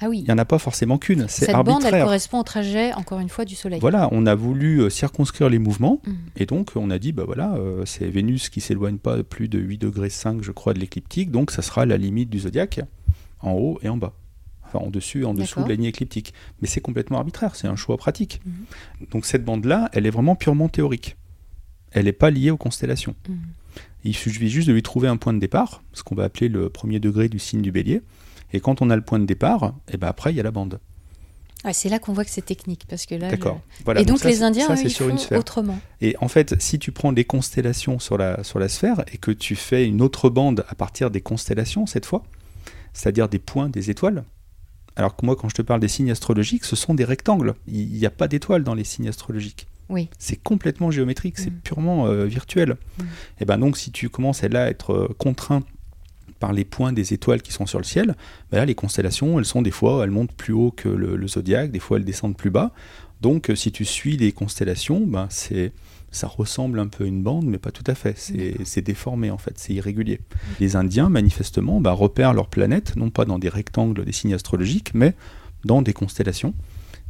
Ah 0.00 0.08
oui. 0.10 0.18
Il 0.20 0.24
n'y 0.24 0.32
en 0.32 0.38
a 0.38 0.44
pas 0.44 0.58
forcément 0.58 0.98
qu'une, 0.98 1.26
c'est 1.28 1.46
Cette 1.46 1.56
bande, 1.64 1.82
elle 1.84 2.02
correspond 2.02 2.40
au 2.40 2.42
trajet, 2.42 2.92
encore 2.94 3.18
une 3.18 3.30
fois, 3.30 3.44
du 3.46 3.54
Soleil. 3.54 3.80
Voilà, 3.80 4.08
on 4.12 4.26
a 4.26 4.34
voulu 4.34 4.80
euh, 4.82 4.90
circonscrire 4.90 5.48
les 5.48 5.58
mouvements, 5.58 6.00
Mhm. 6.06 6.16
et 6.36 6.44
donc 6.46 6.72
on 6.76 6.90
a 6.90 6.98
dit, 6.98 7.12
bah 7.12 7.22
voilà, 7.24 7.54
euh, 7.54 7.84
c'est 7.86 8.06
Vénus 8.06 8.50
qui 8.50 8.60
s'éloigne 8.60 8.98
pas 8.98 9.22
plus 9.22 9.48
de 9.48 9.58
8 9.58 9.78
degrés 9.78 10.10
5, 10.10 10.42
je 10.42 10.52
crois, 10.52 10.74
de 10.74 10.78
l'écliptique, 10.80 11.30
donc 11.30 11.50
ça 11.50 11.62
sera 11.62 11.86
la 11.86 11.96
limite 11.96 12.28
du 12.28 12.40
zodiaque, 12.40 12.80
en 13.40 13.52
haut 13.52 13.78
et 13.82 13.88
en 13.88 13.96
bas. 13.96 14.12
Enfin, 14.66 14.80
en 14.84 14.90
dessus 14.90 15.22
et 15.22 15.24
en 15.24 15.32
dessous 15.32 15.62
de 15.62 15.68
la 15.68 15.76
ligne 15.76 15.84
écliptique. 15.84 16.34
Mais 16.60 16.66
c'est 16.68 16.80
complètement 16.80 17.18
arbitraire, 17.18 17.54
c'est 17.54 17.68
un 17.68 17.76
choix 17.76 17.96
pratique. 17.96 18.40
Mhm. 18.44 19.08
Donc 19.12 19.24
cette 19.24 19.44
bande-là, 19.44 19.88
elle 19.92 20.06
est 20.06 20.10
vraiment 20.10 20.34
purement 20.34 20.68
théorique. 20.68 21.16
Elle 21.92 22.04
n'est 22.06 22.12
pas 22.12 22.30
liée 22.30 22.50
aux 22.50 22.56
constellations. 22.58 23.14
Mhm. 23.28 23.36
Il 24.04 24.14
suffit 24.14 24.48
juste 24.50 24.68
de 24.68 24.72
lui 24.72 24.82
trouver 24.82 25.08
un 25.08 25.16
point 25.16 25.32
de 25.32 25.38
départ, 25.38 25.82
ce 25.92 26.02
qu'on 26.02 26.14
va 26.16 26.24
appeler 26.24 26.48
le 26.48 26.68
premier 26.68 27.00
degré 27.00 27.28
du 27.28 27.38
signe 27.38 27.62
du 27.62 27.72
bélier. 27.72 28.02
Et 28.52 28.60
quand 28.60 28.82
on 28.82 28.90
a 28.90 28.96
le 28.96 29.02
point 29.02 29.18
de 29.18 29.26
départ, 29.26 29.74
et 29.92 29.96
ben 29.96 30.08
après, 30.08 30.32
il 30.32 30.36
y 30.36 30.40
a 30.40 30.42
la 30.42 30.50
bande. 30.50 30.78
Ouais, 31.64 31.72
c'est 31.72 31.88
là 31.88 31.98
qu'on 31.98 32.12
voit 32.12 32.24
que 32.24 32.30
c'est 32.30 32.44
technique, 32.44 32.84
parce 32.88 33.06
que 33.06 33.14
là. 33.16 33.30
D'accord. 33.30 33.60
le- 33.80 33.84
Voilà, 33.84 34.00
Et 34.00 34.04
donc, 34.04 34.18
ça, 34.18 34.28
les 34.28 34.42
Indiens, 34.42 34.66
ça, 34.68 34.74
eux, 34.74 34.78
ils 34.84 34.90
sur 34.90 35.08
une 35.08 35.16
font 35.18 35.24
sphère. 35.24 35.38
autrement. 35.40 35.78
Et 36.00 36.14
en 36.20 36.28
fait, 36.28 36.54
si 36.60 36.78
tu 36.78 36.92
prends 36.92 37.12
des 37.12 37.24
constellations 37.24 37.98
sur 37.98 38.18
la, 38.18 38.44
sur 38.44 38.58
la 38.58 38.68
sphère 38.68 39.04
et 39.12 39.18
que 39.18 39.30
tu 39.32 39.56
fais 39.56 39.86
une 39.86 40.00
autre 40.02 40.28
bande 40.30 40.64
à 40.68 40.74
partir 40.74 41.10
des 41.10 41.20
constellations 41.20 41.86
cette 41.86 42.06
fois, 42.06 42.22
c'est-à-dire 42.92 43.28
des 43.28 43.38
points, 43.40 43.68
des 43.68 43.90
étoiles, 43.90 44.24
alors 44.94 45.16
que 45.16 45.26
moi, 45.26 45.34
quand 45.36 45.48
je 45.48 45.54
te 45.54 45.62
parle 45.62 45.80
des 45.80 45.88
signes 45.88 46.10
astrologiques, 46.10 46.64
ce 46.64 46.76
sont 46.76 46.94
des 46.94 47.04
rectangles. 47.04 47.54
Il 47.66 47.88
n'y 47.88 48.06
a 48.06 48.10
pas 48.10 48.28
d'étoiles 48.28 48.62
dans 48.64 48.74
les 48.74 48.84
signes 48.84 49.08
astrologiques. 49.08 49.66
Oui. 49.88 50.08
C'est 50.18 50.36
complètement 50.36 50.90
géométrique, 50.90 51.38
c'est 51.38 51.50
Mhm. 51.50 51.60
purement 51.60 52.06
euh, 52.06 52.24
virtuel. 52.26 52.76
Mhm. 52.98 53.06
Et 53.40 53.44
ben 53.44 53.58
donc, 53.58 53.76
si 53.76 53.90
tu 53.92 54.08
commences 54.08 54.42
à 54.44 54.48
là 54.48 54.64
à 54.64 54.68
être 54.68 54.92
euh, 54.92 55.14
contraint 55.18 55.62
par 56.38 56.52
les 56.52 56.64
points 56.64 56.92
des 56.92 57.12
étoiles 57.12 57.42
qui 57.42 57.52
sont 57.52 57.66
sur 57.66 57.78
le 57.78 57.84
ciel, 57.84 58.14
ben 58.50 58.58
là, 58.58 58.64
les 58.64 58.74
constellations, 58.74 59.38
elles 59.38 59.44
sont 59.44 59.62
des 59.62 59.70
fois, 59.70 60.04
elles 60.04 60.10
montent 60.10 60.34
plus 60.34 60.52
haut 60.52 60.70
que 60.70 60.88
le, 60.88 61.16
le 61.16 61.28
zodiaque, 61.28 61.70
des 61.70 61.80
fois 61.80 61.98
elles 61.98 62.04
descendent 62.04 62.36
plus 62.36 62.50
bas. 62.50 62.72
Donc, 63.20 63.50
euh, 63.50 63.54
si 63.54 63.72
tu 63.72 63.84
suis 63.84 64.16
les 64.16 64.32
constellations, 64.32 65.00
ben 65.06 65.26
c'est 65.30 65.72
ça 66.12 66.28
ressemble 66.28 66.78
un 66.78 66.86
peu 66.86 67.04
à 67.04 67.06
une 67.06 67.22
bande, 67.22 67.46
mais 67.46 67.58
pas 67.58 67.72
tout 67.72 67.84
à 67.86 67.94
fait. 67.94 68.14
C'est 68.16 68.56
c'est 68.64 68.82
déformé 68.82 69.30
en 69.30 69.38
fait, 69.38 69.54
c'est 69.56 69.74
irrégulier. 69.74 70.20
Les 70.60 70.76
Indiens, 70.76 71.08
manifestement, 71.08 71.80
ben, 71.80 71.92
repèrent 71.92 72.34
leurs 72.34 72.48
planètes, 72.48 72.96
non 72.96 73.10
pas 73.10 73.24
dans 73.24 73.38
des 73.38 73.48
rectangles 73.48 74.04
des 74.04 74.12
signes 74.12 74.34
astrologiques, 74.34 74.92
mais 74.94 75.14
dans 75.64 75.82
des 75.82 75.92
constellations, 75.92 76.54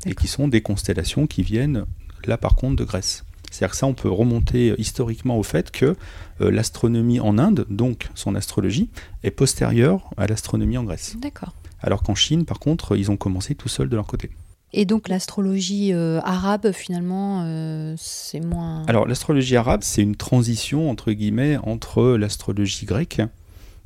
et 0.07 0.15
qui 0.15 0.29
sont 0.29 0.49
des 0.49 0.63
constellations 0.63 1.27
qui 1.27 1.43
viennent, 1.43 1.85
là 2.25 2.39
par 2.39 2.57
contre, 2.57 2.77
de 2.77 2.85
Grèce. 2.85 3.26
C'est-à-dire 3.51 3.73
que 3.73 3.77
ça, 3.77 3.87
on 3.87 3.95
peut 3.95 4.11
remonter 4.11 4.71
euh, 4.71 4.81
historiquement 4.81 5.39
au 5.39 5.43
fait 5.43 5.71
que 5.71 5.97
euh, 6.41 6.51
l'astronomie 6.51 7.21
en 7.21 7.39
Inde, 7.39 7.67
donc 7.71 8.09
son 8.15 8.35
astrologie, 8.35 8.91
est 9.23 9.31
postérieure 9.31 10.11
à 10.17 10.27
l'astronomie 10.27 10.79
en 10.79 10.85
Grèce. 10.85 11.17
D'accord. 11.21 11.55
Alors 11.81 12.03
qu'en 12.03 12.15
Chine, 12.15 12.45
par 12.45 12.59
contre, 12.59 12.97
ils 12.97 13.11
ont 13.11 13.17
commencé 13.17 13.55
tout 13.55 13.69
seuls 13.69 13.89
de 13.89 13.97
leur 13.97 14.07
côté. 14.07 14.31
Et 14.73 14.85
donc, 14.85 15.09
l'astrologie 15.09 15.93
euh, 15.93 16.21
arabe, 16.23 16.73
finalement, 16.73 17.45
euh, 17.45 17.95
c'est 17.97 18.41
moins. 18.41 18.85
Alors 18.87 19.07
l'astrologie 19.07 19.57
arabe, 19.57 19.81
c'est 19.83 20.03
une 20.03 20.17
transition 20.17 20.91
entre 20.91 21.13
guillemets 21.13 21.57
entre 21.63 22.17
l'astrologie 22.17 22.85
grecque 22.85 23.23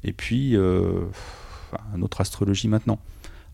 et 0.03 0.13
puis 0.13 0.57
notre 1.97 2.21
astrologie 2.23 2.69
maintenant. 2.69 2.99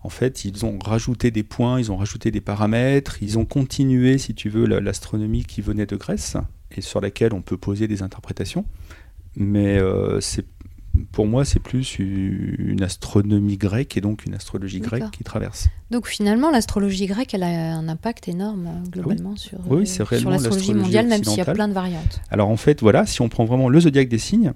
En 0.07 0.09
fait, 0.09 0.44
ils 0.44 0.64
ont 0.64 0.78
rajouté 0.78 1.32
des 1.32 1.42
points, 1.42 1.80
ils 1.80 1.90
ont 1.90 1.96
rajouté 1.96 2.30
des 2.30 2.40
paramètres, 2.40 3.20
ils 3.24 3.40
ont 3.40 3.44
continué, 3.44 4.18
si 4.18 4.34
tu 4.34 4.48
veux, 4.48 4.64
la- 4.64 4.78
l'astronomie 4.80 5.42
qui 5.44 5.61
venait 5.62 5.84
de 5.86 5.96
Grèce 5.96 6.36
et 6.70 6.80
sur 6.80 7.00
laquelle 7.00 7.34
on 7.34 7.42
peut 7.42 7.57
poser 7.57 7.88
des 7.88 8.02
interprétations. 8.02 8.64
Mais 9.34 9.78
euh, 9.78 10.20
c'est 10.20 10.46
pour 11.11 11.26
moi, 11.26 11.44
c'est 11.44 11.59
plus 11.59 11.98
une 11.98 12.82
astronomie 12.84 13.57
grecque 13.59 13.96
et 13.96 14.00
donc 14.00 14.24
une 14.26 14.34
astrologie 14.34 14.78
grecque 14.80 15.11
qui 15.11 15.24
traverse. 15.24 15.66
Donc, 15.90 16.07
finalement, 16.07 16.50
l'astrologie 16.52 17.07
grecque, 17.07 17.34
elle 17.34 17.42
a 17.42 17.74
un 17.76 17.88
impact 17.88 18.28
énorme, 18.28 18.66
euh, 18.68 18.88
globalement, 18.88 19.34
sur, 19.36 19.59
Oui, 19.68 19.82
euh, 19.82 19.84
sur 20.18 20.30
l'astrologie 20.30 20.72
mondiale, 20.72 21.07
même 21.09 21.24
s'il 21.24 21.36
y 21.36 21.40
a 21.40 21.52
plein 21.52 21.68
de 21.68 21.74
variantes. 21.74 22.20
Alors 22.30 22.48
en 22.48 22.57
fait, 22.57 22.80
voilà, 22.80 23.04
si 23.07 23.20
on 23.22 23.28
prend 23.28 23.44
vraiment 23.44 23.68
le 23.68 23.80
zodiaque 23.80 24.09
des 24.09 24.18
signes, 24.18 24.52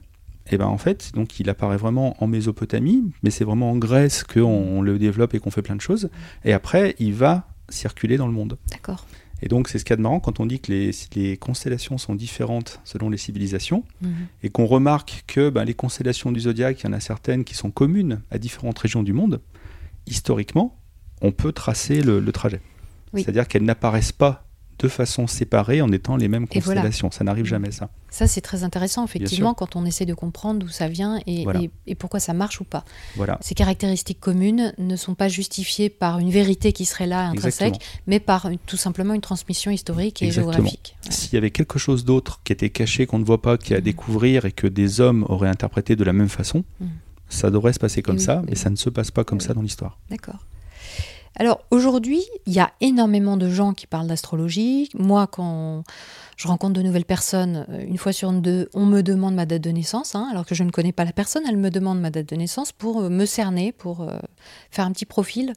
et 0.53 0.59
ben 0.59 0.66
en 0.66 0.78
fait, 0.78 1.12
donc 1.14 1.38
il 1.40 1.48
apparaît 1.48 1.76
vraiment 1.76 2.16
en 2.22 2.26
Mésopotamie, 2.26 3.05
mais 3.22 3.30
c'est 3.30 3.44
vraiment 3.44 3.70
en 3.70 3.76
Grèce 3.76 4.24
qu'on 4.24 4.42
on 4.42 4.82
le 4.82 4.98
développe 4.98 5.34
et 5.34 5.38
qu'on 5.38 5.51
fait 5.51 5.62
plein 5.62 5.76
de 5.76 5.80
choses. 5.80 6.11
Et 6.44 6.53
après, 6.53 6.96
il 6.98 7.14
va 7.14 7.46
circuler 7.68 8.16
dans 8.16 8.26
le 8.26 8.32
monde. 8.32 8.59
D'accord. 8.72 9.07
Et 9.42 9.48
donc, 9.48 9.68
c'est 9.68 9.78
ce 9.78 9.84
qu'il 9.84 9.92
y 9.92 9.94
a 9.94 9.96
de 9.96 10.03
marrant 10.03 10.20
quand 10.20 10.38
on 10.38 10.44
dit 10.44 10.61
que 10.61 10.70
les, 10.70 10.90
les 11.14 11.36
constellations 11.38 11.96
sont 11.96 12.14
différentes 12.14 12.80
selon 12.84 13.09
les 13.09 13.16
civilisations 13.16 13.84
Mhm. 14.03 14.12
et 14.42 14.51
qu'on 14.51 14.66
remarque 14.66 15.24
que 15.26 15.48
ben, 15.51 15.64
les 15.64 15.72
constellations 15.72 16.30
du 16.32 16.40
zodiaque, 16.40 16.82
il 16.82 16.86
y 16.86 16.90
en 16.90 16.92
a 16.92 17.01
certaines 17.01 17.44
qui 17.44 17.55
sont 17.55 17.70
communes 17.70 18.20
à 18.30 18.36
différentes 18.38 18.78
régions 18.78 19.03
du 19.03 19.12
monde. 19.14 19.40
Historiquement, 20.07 20.78
on 21.22 21.32
peut 21.32 21.53
tracer 21.53 22.03
le, 22.03 22.20
le 22.20 22.32
trajet. 22.32 22.61
Oui. 23.12 23.22
C'est-à-dire 23.22 23.48
qu'elles 23.48 23.64
n'apparaissent 23.64 24.12
pas 24.12 24.46
de 24.81 24.89
façon 24.89 25.26
séparée 25.26 25.83
en 25.83 25.93
étant 25.93 26.16
les 26.16 26.28
mêmes 26.28 26.47
voilà. 26.51 26.64
constellations. 26.64 27.11
Ça 27.11 27.22
n'arrive 27.24 27.45
jamais, 27.45 27.70
ça. 27.70 27.91
Ça, 28.11 28.26
c'est 28.26 28.41
très 28.41 28.64
intéressant, 28.64 29.05
effectivement, 29.05 29.55
quand 29.55 29.76
on 29.76 29.85
essaie 29.85 30.07
de 30.07 30.14
comprendre 30.14 30.59
d'où 30.61 30.68
ça 30.68 30.89
vient 30.89 31.20
et, 31.26 31.45
Voilà. 31.45 31.61
et- 31.61 31.70
et 31.87 31.95
pourquoi 31.95 32.18
ça 32.18 32.33
marche 32.33 32.61
ou 32.61 32.64
pas. 32.64 32.85
Voilà. 33.16 33.39
Ces 33.41 33.55
caractéristiques 33.55 34.18
communes 34.20 34.72
ne 34.78 34.97
sont 34.97 35.14
pas 35.14 35.28
justifiées 35.28 35.91
par 35.91 36.18
une 36.18 36.31
vérité 36.31 36.72
qui 36.72 36.85
serait 36.87 37.07
là, 37.07 37.28
intrinsèque, 37.28 37.74
Exactement. 37.74 38.03
mais 38.07 38.20
par 38.20 38.49
une- 38.49 38.59
tout 38.59 38.76
simplement 38.76 39.14
une 39.14 39.20
transmission 39.20 39.70
historique 39.70 40.22
et 40.22 40.26
Exactement. 40.26 40.53
géographique. 40.55 40.97
Ouais. 41.07 41.12
S'il 41.12 41.35
y 41.35 41.37
avait 41.37 41.51
quelque 41.51 41.78
chose 41.78 42.05
d'autre 42.05 42.41
qui 42.43 42.53
était 42.53 42.70
caché, 42.70 43.07
qu'on 43.07 43.18
ne 43.18 43.24
voit 43.24 43.43
pas, 43.43 43.59
qui 43.59 43.72
est 43.74 43.76
à 43.76 43.78
Mhm. 43.81 43.85
découvrir 43.85 44.45
et 44.45 44.53
que 44.53 44.66
des 44.66 45.01
hommes 45.01 45.24
auraient 45.28 45.49
interprété 45.49 45.95
de 45.95 46.03
la 46.05 46.12
même 46.12 46.28
façon, 46.28 46.64
Mhm. 46.81 46.89
ça 47.28 47.51
devrait 47.51 47.72
se 47.72 47.78
passer 47.78 48.03
comme 48.03 48.18
ça, 48.18 48.41
oui, 48.41 48.47
mais 48.51 48.55
ça 48.57 48.70
ne 48.70 48.76
se 48.76 48.91
passe 48.91 49.11
pas 49.11 49.22
comme 49.24 49.39
Oui, 49.39 49.45
ça 49.45 49.55
dans 49.55 49.62
l'histoire. 49.62 49.99
D'accord. 50.11 50.45
Alors 51.37 51.61
aujourd'hui, 51.70 52.22
il 52.47 52.53
y 52.53 52.61
a 52.61 52.72
énormément 52.81 53.37
de 53.37 53.49
gens 53.49 53.72
qui 53.72 53.87
parlent 53.87 54.09
d'astrologie. 54.09 54.91
Moi, 54.95 55.26
quand 55.26 55.85
je 56.37 56.49
rencontre 56.49 56.72
de 56.72 56.83
nouvelles 56.83 57.05
personnes, 57.05 57.66
euh, 57.68 57.85
une 57.87 57.99
fois 57.99 58.12
sur 58.12 58.33
deux, 58.33 58.68
on 58.74 58.87
me 58.87 59.03
demande 59.03 59.35
ma 59.35 59.47
date 59.47 59.62
de 59.62 59.70
naissance, 59.70 60.14
hein, 60.14 60.26
alors 60.31 60.47
que 60.47 60.55
je 60.55 60.64
ne 60.64 60.70
connais 60.70 60.93
pas 60.93 61.05
la 61.05 61.12
personne, 61.12 61.43
elle 61.47 61.57
me 61.59 61.70
demande 61.70 62.01
ma 62.01 62.11
date 62.11 62.31
de 62.31 62.37
naissance 62.37 62.72
pour 62.72 63.03
euh, 63.03 63.09
me 63.11 63.26
cerner, 63.26 63.72
pour 63.72 64.01
euh, 64.01 64.18
faire 64.70 64.87
un 64.87 64.93
petit 64.93 65.05
profil, 65.05 65.53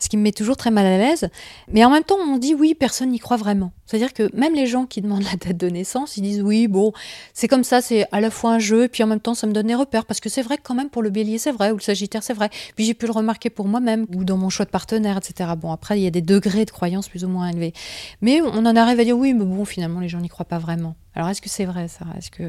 ce 0.00 0.08
qui 0.08 0.16
me 0.16 0.22
met 0.22 0.32
toujours 0.32 0.56
très 0.56 0.70
mal 0.70 0.86
à 0.86 0.98
l'aise. 0.98 1.28
Mais 1.72 1.84
en 1.84 1.90
même 1.90 2.02
temps, 2.02 2.16
on 2.16 2.38
dit 2.38 2.54
oui, 2.54 2.74
personne 2.74 3.10
n'y 3.10 3.18
croit 3.18 3.36
vraiment. 3.36 3.72
C'est-à-dire 3.86 4.12
que 4.12 4.34
même 4.34 4.54
les 4.54 4.66
gens 4.66 4.86
qui 4.86 5.00
demandent 5.02 5.22
la 5.30 5.36
date 5.36 5.56
de 5.56 5.68
naissance, 5.68 6.16
ils 6.16 6.22
disent 6.22 6.42
oui, 6.42 6.66
bon, 6.66 6.92
c'est 7.34 7.48
comme 7.48 7.64
ça, 7.64 7.80
c'est 7.80 8.06
à 8.10 8.20
la 8.20 8.30
fois 8.30 8.52
un 8.52 8.58
jeu, 8.58 8.84
et 8.84 8.88
puis 8.88 9.02
en 9.02 9.06
même 9.06 9.20
temps, 9.20 9.34
ça 9.34 9.46
me 9.46 9.52
donne 9.52 9.66
des 9.66 9.74
repères, 9.74 10.06
parce 10.06 10.20
que 10.20 10.28
c'est 10.28 10.42
vrai 10.42 10.56
que 10.56 10.62
quand 10.62 10.74
même 10.74 10.90
pour 10.90 11.02
le 11.02 11.10
bélier, 11.10 11.38
c'est 11.38 11.52
vrai, 11.52 11.70
ou 11.70 11.76
le 11.76 11.82
sagittaire, 11.82 12.22
c'est 12.22 12.34
vrai. 12.34 12.50
Puis 12.76 12.84
j'ai 12.84 12.94
pu 12.94 13.06
le 13.06 13.12
remarquer 13.12 13.50
pour 13.50 13.68
moi-même, 13.68 14.06
ou 14.14 14.24
dans 14.24 14.36
mon 14.36 14.48
choix 14.48 14.64
de 14.64 14.70
partenaire, 14.70 15.18
etc. 15.18 15.50
Bon, 15.56 15.70
après, 15.70 16.00
il 16.00 16.02
y 16.02 16.06
a 16.06 16.10
des 16.10 16.22
degrés 16.22 16.64
de 16.64 16.70
croyance 16.70 17.08
plus 17.08 17.24
ou 17.24 17.28
moins 17.28 17.48
élevés. 17.48 17.74
Mais 18.22 18.40
on 18.40 18.64
en 18.66 18.76
arrive 18.76 18.98
à 19.00 19.04
dire 19.04 19.16
oui, 19.16 19.34
mais 19.34 19.44
bon, 19.44 19.64
finalement, 19.64 20.00
les 20.00 20.08
gens 20.08 20.20
n'y 20.20 20.28
croient 20.28 20.46
pas 20.46 20.58
vraiment. 20.58 20.96
Alors, 21.14 21.28
est-ce 21.28 21.42
que 21.42 21.50
c'est 21.50 21.66
vrai, 21.66 21.88
ça? 21.88 22.06
Est-ce 22.16 22.30
que... 22.30 22.44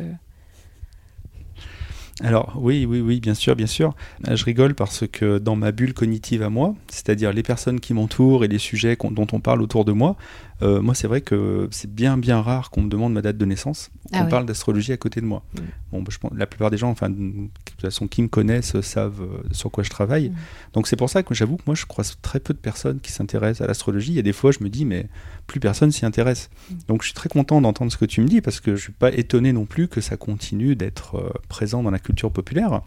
Alors 2.24 2.54
oui, 2.56 2.86
oui, 2.86 3.02
oui, 3.02 3.20
bien 3.20 3.34
sûr, 3.34 3.56
bien 3.56 3.66
sûr. 3.66 3.96
Euh, 4.28 4.36
Je 4.36 4.46
rigole 4.46 4.76
parce 4.76 5.06
que 5.08 5.40
dans 5.40 5.56
ma 5.56 5.72
bulle 5.72 5.94
cognitive 5.94 6.44
à 6.44 6.50
moi, 6.50 6.76
c'est-à-dire 6.88 7.34
les 7.34 7.42
personnes 7.42 7.80
qui 7.80 7.96
m'entourent 7.96 8.46
et 8.46 8.48
les 8.48 8.60
sujets 8.60 8.96
dont 9.10 9.28
on 9.32 9.40
parle 9.40 9.62
autour 9.62 9.86
de 9.86 9.92
moi, 9.92 10.16
euh, 10.62 10.82
moi 10.82 10.94
c'est 10.96 11.08
vrai 11.08 11.22
que 11.22 11.68
c'est 11.72 11.92
bien 11.92 12.18
bien 12.18 12.42
rare 12.42 12.70
qu'on 12.70 12.82
me 12.84 12.90
demande 12.90 13.14
ma 13.14 13.22
date 13.22 13.38
de 13.38 13.46
naissance, 13.46 13.90
qu'on 14.12 14.20
Ah 14.20 14.24
ouais. 14.24 14.30
parle 14.30 14.46
d'astrologie 14.46 14.92
à 14.94 14.98
côté 14.98 15.22
de 15.22 15.26
moi. 15.26 15.44
Mm. 15.56 15.60
Bon, 15.92 16.02
bah, 16.02 16.10
je 16.12 16.18
pense, 16.18 16.32
la 16.36 16.46
plupart 16.46 16.70
des 16.72 16.78
gens, 16.78 16.90
enfin 16.90 17.10
de 17.10 17.50
toute 17.66 17.82
façon 17.82 18.08
qui 18.08 18.22
me 18.22 18.28
connaissent 18.28 18.76
euh, 18.76 18.82
savent 18.82 19.22
euh, 19.22 19.44
sur 19.52 19.72
quoi 19.72 19.84
je 19.84 19.90
travaille. 19.90 20.30
Mm. 20.30 20.36
Donc 20.74 20.88
c'est 20.88 20.96
pour 20.96 21.10
ça 21.10 21.24
que 21.24 21.34
j'avoue 21.34 21.58
que 21.58 21.64
moi 21.66 21.76
je 21.76 21.86
croise 21.86 22.18
très 22.22 22.40
peu 22.40 22.54
de 22.54 22.60
personnes 22.60 23.00
qui 23.00 23.12
s'intéressent 23.12 23.62
à 23.62 23.68
l'astrologie. 23.68 24.12
Il 24.12 24.16
y 24.16 24.20
a 24.20 24.24
des 24.24 24.34
fois 24.34 24.52
je 24.52 24.64
me 24.64 24.70
dis 24.70 24.86
mais 24.86 25.08
plus 25.48 25.60
personne 25.60 25.92
s'y 25.92 26.06
intéresse. 26.06 26.50
Mm. 26.70 26.76
Donc 26.88 27.02
je 27.02 27.08
suis 27.08 27.16
très 27.16 27.30
content 27.30 27.62
d'entendre 27.62 27.92
ce 27.92 27.98
que 27.98 28.06
tu 28.06 28.22
me 28.22 28.28
dis 28.28 28.42
parce 28.42 28.60
que 28.60 28.76
je 28.76 28.82
suis 28.82 28.92
pas 28.94 29.12
étonné 29.12 29.54
non 29.54 29.66
plus 29.66 29.88
que 29.88 30.02
ça 30.02 30.18
continue 30.18 30.76
d'être 30.76 31.16
euh, 31.16 31.30
présent 31.50 31.84
dans 31.84 31.92
la 31.92 32.00
culture 32.00 32.32
populaire. 32.32 32.82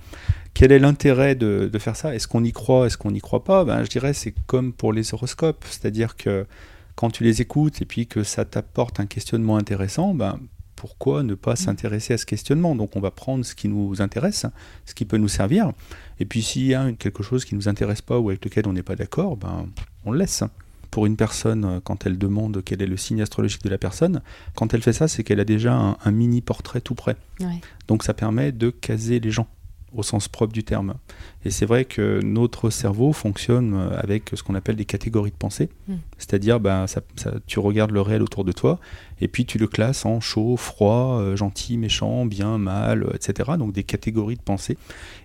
Quel 0.55 0.70
est 0.70 0.79
l'intérêt 0.79 1.35
de, 1.35 1.68
de 1.72 1.79
faire 1.81 1.97
ça? 1.97 2.14
Est-ce 2.14 2.29
qu'on 2.29 2.45
y 2.45 2.53
croit? 2.53 2.87
Est-ce 2.87 2.97
qu'on 2.97 3.11
n'y 3.11 3.20
croit 3.20 3.43
pas? 3.43 3.64
Ben, 3.64 3.83
Je 3.83 3.91
dirais 3.91 4.12
c'est 4.14 4.33
comme 4.47 4.72
pour 4.72 4.93
les 4.93 5.12
horoscopes, 5.12 5.64
c'est-à-dire 5.68 6.14
que 6.16 6.47
quand 6.95 7.11
tu 7.11 7.24
les 7.24 7.40
écoutes 7.40 7.82
et 7.82 7.84
puis 7.84 8.07
que 8.07 8.22
ça 8.22 8.45
t'apporte 8.45 9.01
un 9.01 9.07
questionnement 9.07 9.57
intéressant, 9.57 10.14
ben, 10.14 10.38
pourquoi 10.76 11.22
ne 11.22 11.34
pas 11.34 11.57
s'intéresser 11.57 12.14
à 12.14 12.18
ce 12.18 12.26
questionnement? 12.26 12.74
Donc 12.74 12.97
on 12.97 13.01
va 13.01 13.11
prendre 13.11 13.45
ce 13.45 13.55
qui 13.55 13.68
nous 13.68 14.03
intéresse, 14.03 14.47
ce 14.84 14.95
qui 14.95 15.05
peut 15.05 15.16
nous 15.16 15.28
servir, 15.28 15.72
et 16.18 16.24
puis 16.24 16.42
s'il 16.42 16.66
y 16.66 16.74
a 16.74 16.92
quelque 16.92 17.22
chose 17.22 17.45
qui 17.45 17.55
ne 17.55 17.61
nous 17.61 17.68
intéresse 17.68 18.03
pas 18.03 18.18
ou 18.18 18.28
avec 18.28 18.45
lequel 18.45 18.68
on 18.68 18.72
n'est 18.72 18.82
pas 18.82 18.97
d'accord, 18.97 19.36
ben, 19.36 19.66
on 20.05 20.12
le 20.12 20.18
laisse. 20.18 20.45
Pour 20.90 21.07
une 21.07 21.16
personne, 21.16 21.80
quand 21.82 22.07
elle 22.07 22.18
demande 22.18 22.62
quel 22.64 22.80
est 22.80 22.86
le 22.86 22.97
signe 22.97 23.20
astrologique 23.20 23.64
de 23.64 23.68
la 23.68 23.78
personne, 23.78 24.22
quand 24.55 24.74
elle 24.74 24.82
fait 24.82 24.92
ça, 24.92 25.09
c'est 25.09 25.24
qu'elle 25.24 25.40
a 25.40 25.45
déjà 25.45 25.74
un, 25.74 25.97
un 26.05 26.11
mini 26.12 26.40
portrait 26.40 26.80
tout 26.80 26.95
prêt. 26.95 27.16
Ouais. 27.40 27.61
Donc 27.88 28.05
ça 28.05 28.14
permet 28.14 28.53
de 28.53 28.70
caser 28.70 29.18
les 29.18 29.32
gens 29.32 29.49
au 29.95 30.03
sens 30.03 30.28
propre 30.28 30.53
du 30.53 30.64
terme. 30.64 30.95
Et 31.45 31.51
c'est 31.51 31.66
vrai 31.66 31.84
que 31.84 32.20
notre 32.22 32.70
cerveau 32.70 33.12
fonctionne 33.12 33.74
euh, 33.74 33.99
avec 33.99 34.30
ce 34.34 34.42
qu'on 34.42 34.55
appelle 34.55 34.76
des 34.76 34.84
catégories 34.84 35.30
de 35.30 35.36
pensée. 35.36 35.68
Mm. 35.88 35.95
C'est-à-dire, 36.18 36.61
ben, 36.61 36.86
ça- 36.86 37.01
ça- 37.16 37.34
tu 37.47 37.59
regardes 37.59 37.90
le 37.90 38.01
réel 38.01 38.22
autour 38.22 38.45
de 38.45 38.53
toi 38.53 38.78
et 39.20 39.28
puis 39.28 39.45
tu 39.47 39.59
le 39.59 39.66
classes 39.66 40.05
en 40.05 40.20
chaud, 40.20 40.57
froid, 40.57 41.18
euh, 41.20 41.36
gentil, 41.36 41.76
méchant, 41.76 42.26
bien, 42.26 42.59
mal, 42.59 43.05
euh, 43.05 43.11
etc. 43.14 43.53
Donc 43.59 43.72
des 43.72 43.84
catégories 43.84 44.36
de 44.36 44.42
pensée. 44.42 44.76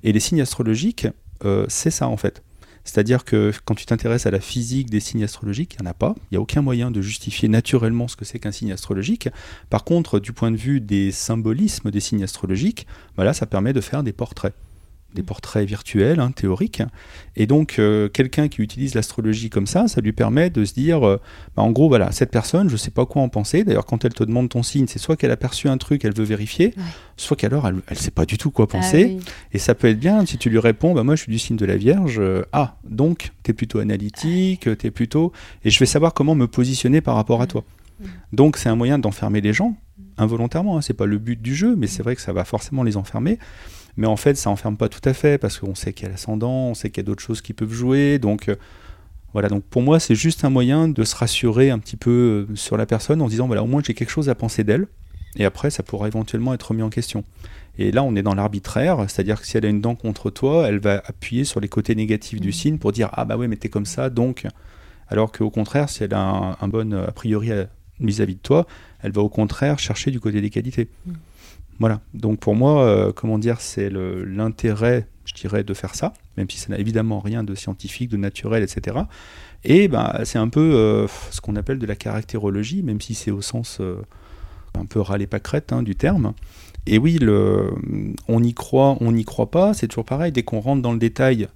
Et 0.03 0.11
les 0.11 0.19
signes 0.19 0.41
astrologiques, 0.41 1.07
euh, 1.45 1.65
c'est 1.69 1.91
ça 1.91 2.07
en 2.07 2.17
fait. 2.17 2.43
C'est-à-dire 2.83 3.25
que 3.25 3.51
quand 3.65 3.75
tu 3.75 3.85
t'intéresses 3.85 4.25
à 4.25 4.31
la 4.31 4.39
physique 4.39 4.89
des 4.89 4.99
signes 4.99 5.23
astrologiques, 5.23 5.75
il 5.79 5.83
n'y 5.83 5.87
en 5.87 5.91
a 5.91 5.93
pas. 5.93 6.15
Il 6.17 6.33
n'y 6.33 6.37
a 6.37 6.41
aucun 6.41 6.61
moyen 6.61 6.91
de 6.91 7.01
justifier 7.01 7.47
naturellement 7.49 8.07
ce 8.07 8.15
que 8.15 8.25
c'est 8.25 8.39
qu'un 8.39 8.51
signe 8.51 8.71
astrologique. 8.71 9.29
Par 9.69 9.83
contre, 9.83 10.19
du 10.19 10.33
point 10.33 10.51
de 10.51 10.57
vue 10.57 10.81
des 10.81 11.11
symbolismes 11.11 11.91
des 11.91 11.99
signes 11.99 12.23
astrologiques, 12.23 12.87
bah 13.15 13.23
là, 13.23 13.33
ça 13.33 13.45
permet 13.45 13.73
de 13.73 13.81
faire 13.81 14.03
des 14.03 14.13
portraits. 14.13 14.53
Des 15.15 15.23
portraits 15.23 15.67
virtuels, 15.67 16.19
hein, 16.19 16.29
théoriques. 16.29 16.83
Et 17.35 17.47
donc, 17.47 17.77
euh, 17.79 18.09
quelqu'un 18.09 18.47
qui 18.47 18.61
utilise 18.61 18.93
l'astrologie 18.93 19.49
comme 19.49 19.65
ça, 19.65 19.87
ça 19.87 20.01
lui 20.01 20.11
permet 20.13 20.51
de 20.51 20.63
se 20.65 20.73
dire, 20.75 21.05
euh, 21.07 21.19
bah, 21.55 21.63
en 21.63 21.71
gros, 21.71 21.87
voilà, 21.89 22.11
cette 22.11 22.29
personne, 22.29 22.67
je 22.67 22.73
ne 22.73 22.77
sais 22.77 22.91
pas 22.91 23.07
quoi 23.07 23.23
en 23.23 23.29
penser. 23.29 23.63
D'ailleurs, 23.63 23.87
quand 23.87 24.05
elle 24.05 24.13
te 24.13 24.23
demande 24.23 24.49
ton 24.49 24.61
signe, 24.61 24.85
c'est 24.87 24.99
soit 24.99 25.15
qu'elle 25.17 25.31
a 25.31 25.37
perçu 25.37 25.67
un 25.67 25.77
truc, 25.79 26.05
elle 26.05 26.13
veut 26.13 26.23
vérifier, 26.25 26.75
Ouais. 26.77 26.83
soit 27.17 27.35
qu'alors, 27.35 27.67
elle 27.67 27.81
ne 27.89 27.95
sait 27.95 28.11
pas 28.11 28.25
du 28.25 28.37
tout 28.37 28.51
quoi 28.51 28.67
penser. 28.67 29.15
Ah 29.15 29.17
oui. 29.17 29.25
Et 29.53 29.57
ça 29.57 29.73
peut 29.73 29.87
être 29.87 29.99
bien 29.99 30.23
si 30.27 30.37
tu 30.37 30.51
lui 30.51 30.59
réponds, 30.59 30.93
bah 30.93 31.03
moi 31.03 31.15
je 31.15 31.23
suis 31.23 31.31
du 31.31 31.39
signe 31.39 31.57
de 31.57 31.65
la 31.65 31.75
Vierge, 31.77 32.17
euh, 32.19 32.43
ah, 32.53 32.75
donc 32.87 33.31
tu 33.43 33.49
es 33.49 33.53
plutôt 33.55 33.79
analytique, 33.79 34.69
tu 34.77 34.87
es 34.87 34.91
plutôt... 34.91 35.31
Et 35.65 35.71
je 35.71 35.79
vais 35.79 35.87
savoir 35.87 36.13
comment 36.13 36.35
me 36.35 36.45
positionner 36.47 37.01
par 37.01 37.15
rapport 37.15 37.41
à 37.41 37.47
toi. 37.47 37.63
Donc 38.31 38.57
c'est 38.57 38.69
un 38.69 38.75
moyen 38.75 38.99
d'enfermer 38.99 39.41
les 39.41 39.53
gens, 39.53 39.75
involontairement, 40.17 40.77
hein, 40.77 40.81
c'est 40.81 40.93
pas 40.93 41.07
le 41.07 41.17
but 41.17 41.41
du 41.41 41.55
jeu, 41.55 41.75
mais 41.75 41.87
c'est 41.87 42.03
vrai 42.03 42.15
que 42.15 42.21
ça 42.21 42.31
va 42.31 42.45
forcément 42.45 42.83
les 42.83 42.95
enfermer. 42.95 43.39
Mais 43.99 44.07
en 44.07 44.15
fait, 44.15 44.35
ça 44.35 44.49
enferme 44.49 44.77
pas 44.77 44.87
tout 44.89 45.01
à 45.03 45.13
fait, 45.13 45.37
parce 45.37 45.59
qu'on 45.59 45.75
sait 45.75 45.91
qu'il 45.93 46.05
y 46.05 46.09
a 46.09 46.11
l'ascendant, 46.11 46.69
on 46.69 46.73
sait 46.73 46.89
qu'il 46.89 47.01
y 47.01 47.05
a 47.05 47.07
d'autres 47.07 47.21
choses 47.21 47.41
qui 47.41 47.53
peuvent 47.53 47.73
jouer, 47.73 48.17
donc... 48.17 48.47
euh, 48.49 48.55
voilà, 49.33 49.47
donc 49.47 49.63
pour 49.63 49.83
moi, 49.83 49.99
c'est 49.99 50.15
juste 50.15 50.43
un 50.43 50.49
moyen 50.49 50.87
de 50.87 51.03
se 51.03 51.15
rassurer 51.15 51.69
un 51.69 51.77
petit 51.77 51.97
peu 51.97 52.47
euh, 52.49 52.55
sur 52.55 52.77
la 52.77 52.87
personne 52.87 53.21
en 53.21 53.25
se 53.25 53.31
disant, 53.31 53.45
voilà, 53.45 53.61
au 53.61 53.67
moins 53.67 53.81
j'ai 53.85 53.93
quelque 53.93 54.09
chose 54.09 54.27
à 54.29 54.33
penser 54.33 54.63
d'elle, 54.63 54.87
et 55.35 55.45
après, 55.45 55.69
ça 55.69 55.83
pourra 55.83 56.07
éventuellement 56.07 56.53
être 56.55 56.63
remis 56.69 56.81
en 56.81 56.89
question. 56.89 57.23
Et 57.77 57.91
là, 57.91 58.01
on 58.03 58.15
est 58.15 58.23
dans 58.23 58.33
l'arbitraire, 58.33 59.05
c'est-à-dire 59.07 59.39
que 59.39 59.45
si 59.45 59.55
elle 59.57 59.65
a 59.65 59.69
une 59.69 59.81
dent 59.81 59.93
contre 59.95 60.29
toi, 60.31 60.67
elle 60.67 60.79
va 60.79 61.03
appuyer 61.05 61.43
sur 61.43 61.59
les 61.59 61.67
côtés 61.67 61.93
négatifs 61.93 62.41
du 62.41 62.47
Mhm. 62.47 62.53
signe 62.53 62.77
pour 62.79 62.91
dire 62.91 63.09
Ah 63.13 63.23
bah 63.25 63.37
ouais, 63.37 63.47
mais 63.47 63.55
t'es 63.57 63.69
comme 63.69 63.85
ça, 63.85 64.09
donc. 64.09 64.47
Alors 65.09 65.31
qu'au 65.31 65.49
contraire, 65.51 65.89
si 65.89 66.03
elle 66.03 66.13
a 66.13 66.19
un, 66.21 66.57
un 66.59 66.67
bon 66.67 66.93
a 66.93 67.11
priori 67.11 67.51
à- 67.51 67.67
vis-à-vis 67.99 68.35
de 68.35 68.39
toi, 68.41 68.65
elle 69.03 69.11
va 69.11 69.21
au 69.21 69.29
contraire 69.29 69.77
chercher 69.79 70.09
du 70.11 70.19
côté 70.19 70.41
des 70.41 70.49
qualités. 70.49 70.89
Mhm. 71.05 71.15
Voilà. 71.79 72.01
Donc 72.13 72.39
pour 72.39 72.55
moi, 72.55 72.83
euh, 72.83 73.11
comment 73.13 73.39
dire, 73.39 73.61
c'est 73.61 73.89
l'intérêt, 73.89 75.07
je 75.25 75.33
dirais, 75.33 75.63
de 75.63 75.73
faire 75.73 75.95
ça, 75.95 76.13
même 76.37 76.49
si 76.49 76.57
ça 76.57 76.69
n'a 76.69 76.77
évidemment 76.77 77.19
rien 77.19 77.43
de 77.43 77.55
scientifique, 77.55 78.09
de 78.09 78.17
naturel, 78.17 78.63
etc. 78.63 78.97
Et 79.63 79.87
bah, 79.87 80.21
c'est 80.25 80.39
un 80.39 80.49
peu 80.49 80.73
euh, 80.75 81.07
ce 81.31 81.41
qu'on 81.41 81.55
appelle 81.55 81.79
de 81.79 81.85
la 81.85 81.95
caractérologie, 81.95 82.83
même 82.83 82.99
si 83.01 83.13
c'est 83.13 83.31
au 83.31 83.41
sens 83.41 83.77
euh, 83.79 84.01
un 84.77 84.85
peu 84.85 84.99
râler 84.99 85.27
pâquerette 85.27 85.71
hein, 85.71 85.83
du 85.83 85.95
terme. 85.95 86.33
Et 86.85 86.97
oui, 86.97 87.17
le, 87.19 87.71
on 88.27 88.43
y 88.43 88.53
croit, 88.53 88.97
on 88.99 89.11
n'y 89.11 89.23
croit 89.23 89.51
pas, 89.51 89.73
c'est 89.73 89.87
toujours 89.87 90.05
pareil. 90.05 90.31
Dès 90.31 90.43
qu'on 90.43 90.59
rentre 90.59 90.81
dans 90.81 90.93
le 90.93 90.99
détail, 90.99 91.47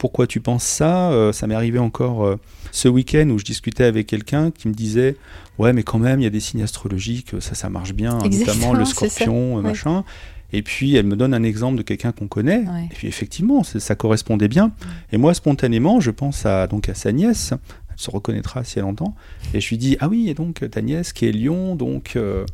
pourquoi 0.00 0.26
tu 0.26 0.40
penses 0.40 0.64
ça 0.64 1.12
Euh, 1.12 1.30
Ça 1.32 1.46
m'est 1.46 1.54
arrivé 1.54 1.78
encore 1.78 2.24
euh, 2.24 2.36
ce 2.72 2.88
week-end 2.88 3.28
où 3.30 3.38
je 3.38 3.44
discutais 3.44 3.84
avec 3.84 4.06
quelqu'un 4.08 4.50
qui 4.50 4.66
me 4.66 4.72
disait 4.74 5.14
Ouais, 5.58 5.72
mais 5.72 5.82
quand 5.82 5.98
même, 5.98 6.20
il 6.20 6.24
y 6.24 6.26
a 6.26 6.30
des 6.30 6.40
signes 6.40 6.62
astrologiques, 6.62 7.34
ça, 7.38 7.54
ça 7.54 7.68
marche 7.68 7.92
bien, 7.92 8.14
hein, 8.14 8.22
Exactement, 8.24 8.54
notamment 8.72 8.78
le 8.78 8.84
scorpion, 8.86 9.58
euh, 9.58 9.60
Ouais. 9.60 9.68
machin. 9.68 10.04
Et 10.52 10.62
puis 10.62 10.96
elle 10.96 11.06
me 11.06 11.14
donne 11.16 11.32
un 11.34 11.42
exemple 11.44 11.76
de 11.76 11.82
quelqu'un 11.82 12.10
qu'on 12.12 12.26
connaît. 12.26 12.60
Ouais. 12.66 12.86
Et 12.90 12.94
puis 12.94 13.06
effectivement, 13.06 13.62
ça 13.62 13.94
correspondait 13.94 14.48
bien. 14.48 14.72
Et 15.12 15.16
moi, 15.18 15.32
spontanément, 15.34 16.00
je 16.00 16.10
pense 16.10 16.44
à, 16.46 16.66
donc 16.66 16.88
à 16.88 16.94
sa 16.94 17.12
nièce. 17.12 17.52
Elle 17.90 17.94
se 17.98 18.10
reconnaîtra 18.10 18.64
si 18.64 18.78
elle 18.78 18.86
entend. 18.86 19.14
Et 19.54 19.60
je 19.60 19.68
lui 19.68 19.78
dis 19.78 19.96
Ah 20.00 20.08
oui, 20.08 20.28
et 20.30 20.34
donc 20.34 20.68
ta 20.70 20.80
nièce 20.82 21.12
qui 21.12 21.26
est 21.26 21.32
Lion, 21.32 21.76
donc 21.76 22.14
euh, 22.16 22.46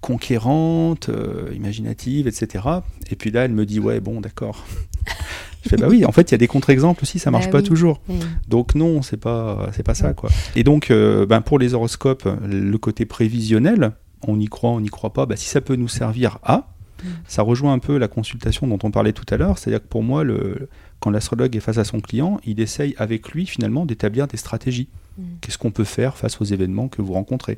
conquérante, 0.00 1.10
imaginative, 1.54 2.26
etc. 2.26 2.64
Et 3.10 3.16
puis 3.16 3.30
là, 3.30 3.44
elle 3.44 3.52
me 3.52 3.66
dit 3.66 3.78
Ouais, 3.78 4.00
bon, 4.00 4.20
d'accord. 4.20 4.64
je 5.64 5.68
fais 5.70 5.76
Bah 5.76 5.86
oui, 5.88 6.04
en 6.04 6.12
fait, 6.12 6.30
il 6.30 6.32
y 6.32 6.36
a 6.36 6.38
des 6.38 6.46
contre-exemples 6.46 7.02
aussi, 7.02 7.18
ça 7.18 7.30
marche 7.30 7.46
Bah 7.46 7.52
pas 7.52 7.58
oui. 7.58 7.64
toujours. 7.64 8.00
Oui. 8.08 8.16
Donc 8.48 8.74
non, 8.74 9.02
c'est 9.02 9.16
pas 9.16 9.68
c'est 9.72 9.82
pas 9.82 9.94
ça 9.94 10.12
quoi. 10.14 10.30
Et 10.56 10.62
donc 10.64 10.90
euh, 10.90 11.26
ben, 11.26 11.40
pour 11.40 11.58
les 11.58 11.74
horoscopes, 11.74 12.28
le 12.46 12.78
côté 12.78 13.06
prévisionnel, 13.06 13.92
on 14.26 14.38
y 14.38 14.46
croit, 14.46 14.70
on 14.70 14.80
n'y 14.80 14.88
croit 14.90 15.12
pas. 15.12 15.26
Bah, 15.26 15.36
si 15.36 15.46
ça 15.48 15.60
peut 15.60 15.76
nous 15.76 15.88
servir 15.88 16.38
à, 16.44 16.68
Mm. 17.02 17.08
ça 17.26 17.42
rejoint 17.42 17.72
un 17.72 17.80
peu 17.80 17.98
la 17.98 18.08
consultation 18.08 18.66
dont 18.66 18.78
on 18.82 18.90
parlait 18.90 19.12
tout 19.12 19.26
à 19.28 19.36
l'heure. 19.36 19.58
C'est-à-dire 19.58 19.80
que 19.82 19.88
pour 19.88 20.02
moi, 20.02 20.24
le, 20.24 20.68
quand 21.00 21.10
l'astrologue 21.10 21.54
est 21.56 21.60
face 21.60 21.76
à 21.78 21.84
son 21.84 22.00
client, 22.00 22.40
il 22.46 22.60
essaye 22.60 22.94
avec 22.98 23.30
lui 23.32 23.46
finalement 23.46 23.84
d'établir 23.84 24.26
des 24.26 24.36
stratégies. 24.36 24.88
Qu'est-ce 25.40 25.58
qu'on 25.58 25.70
peut 25.70 25.84
faire 25.84 26.16
face 26.16 26.40
aux 26.40 26.44
événements 26.44 26.88
que 26.88 27.00
vous 27.02 27.12
rencontrez? 27.12 27.56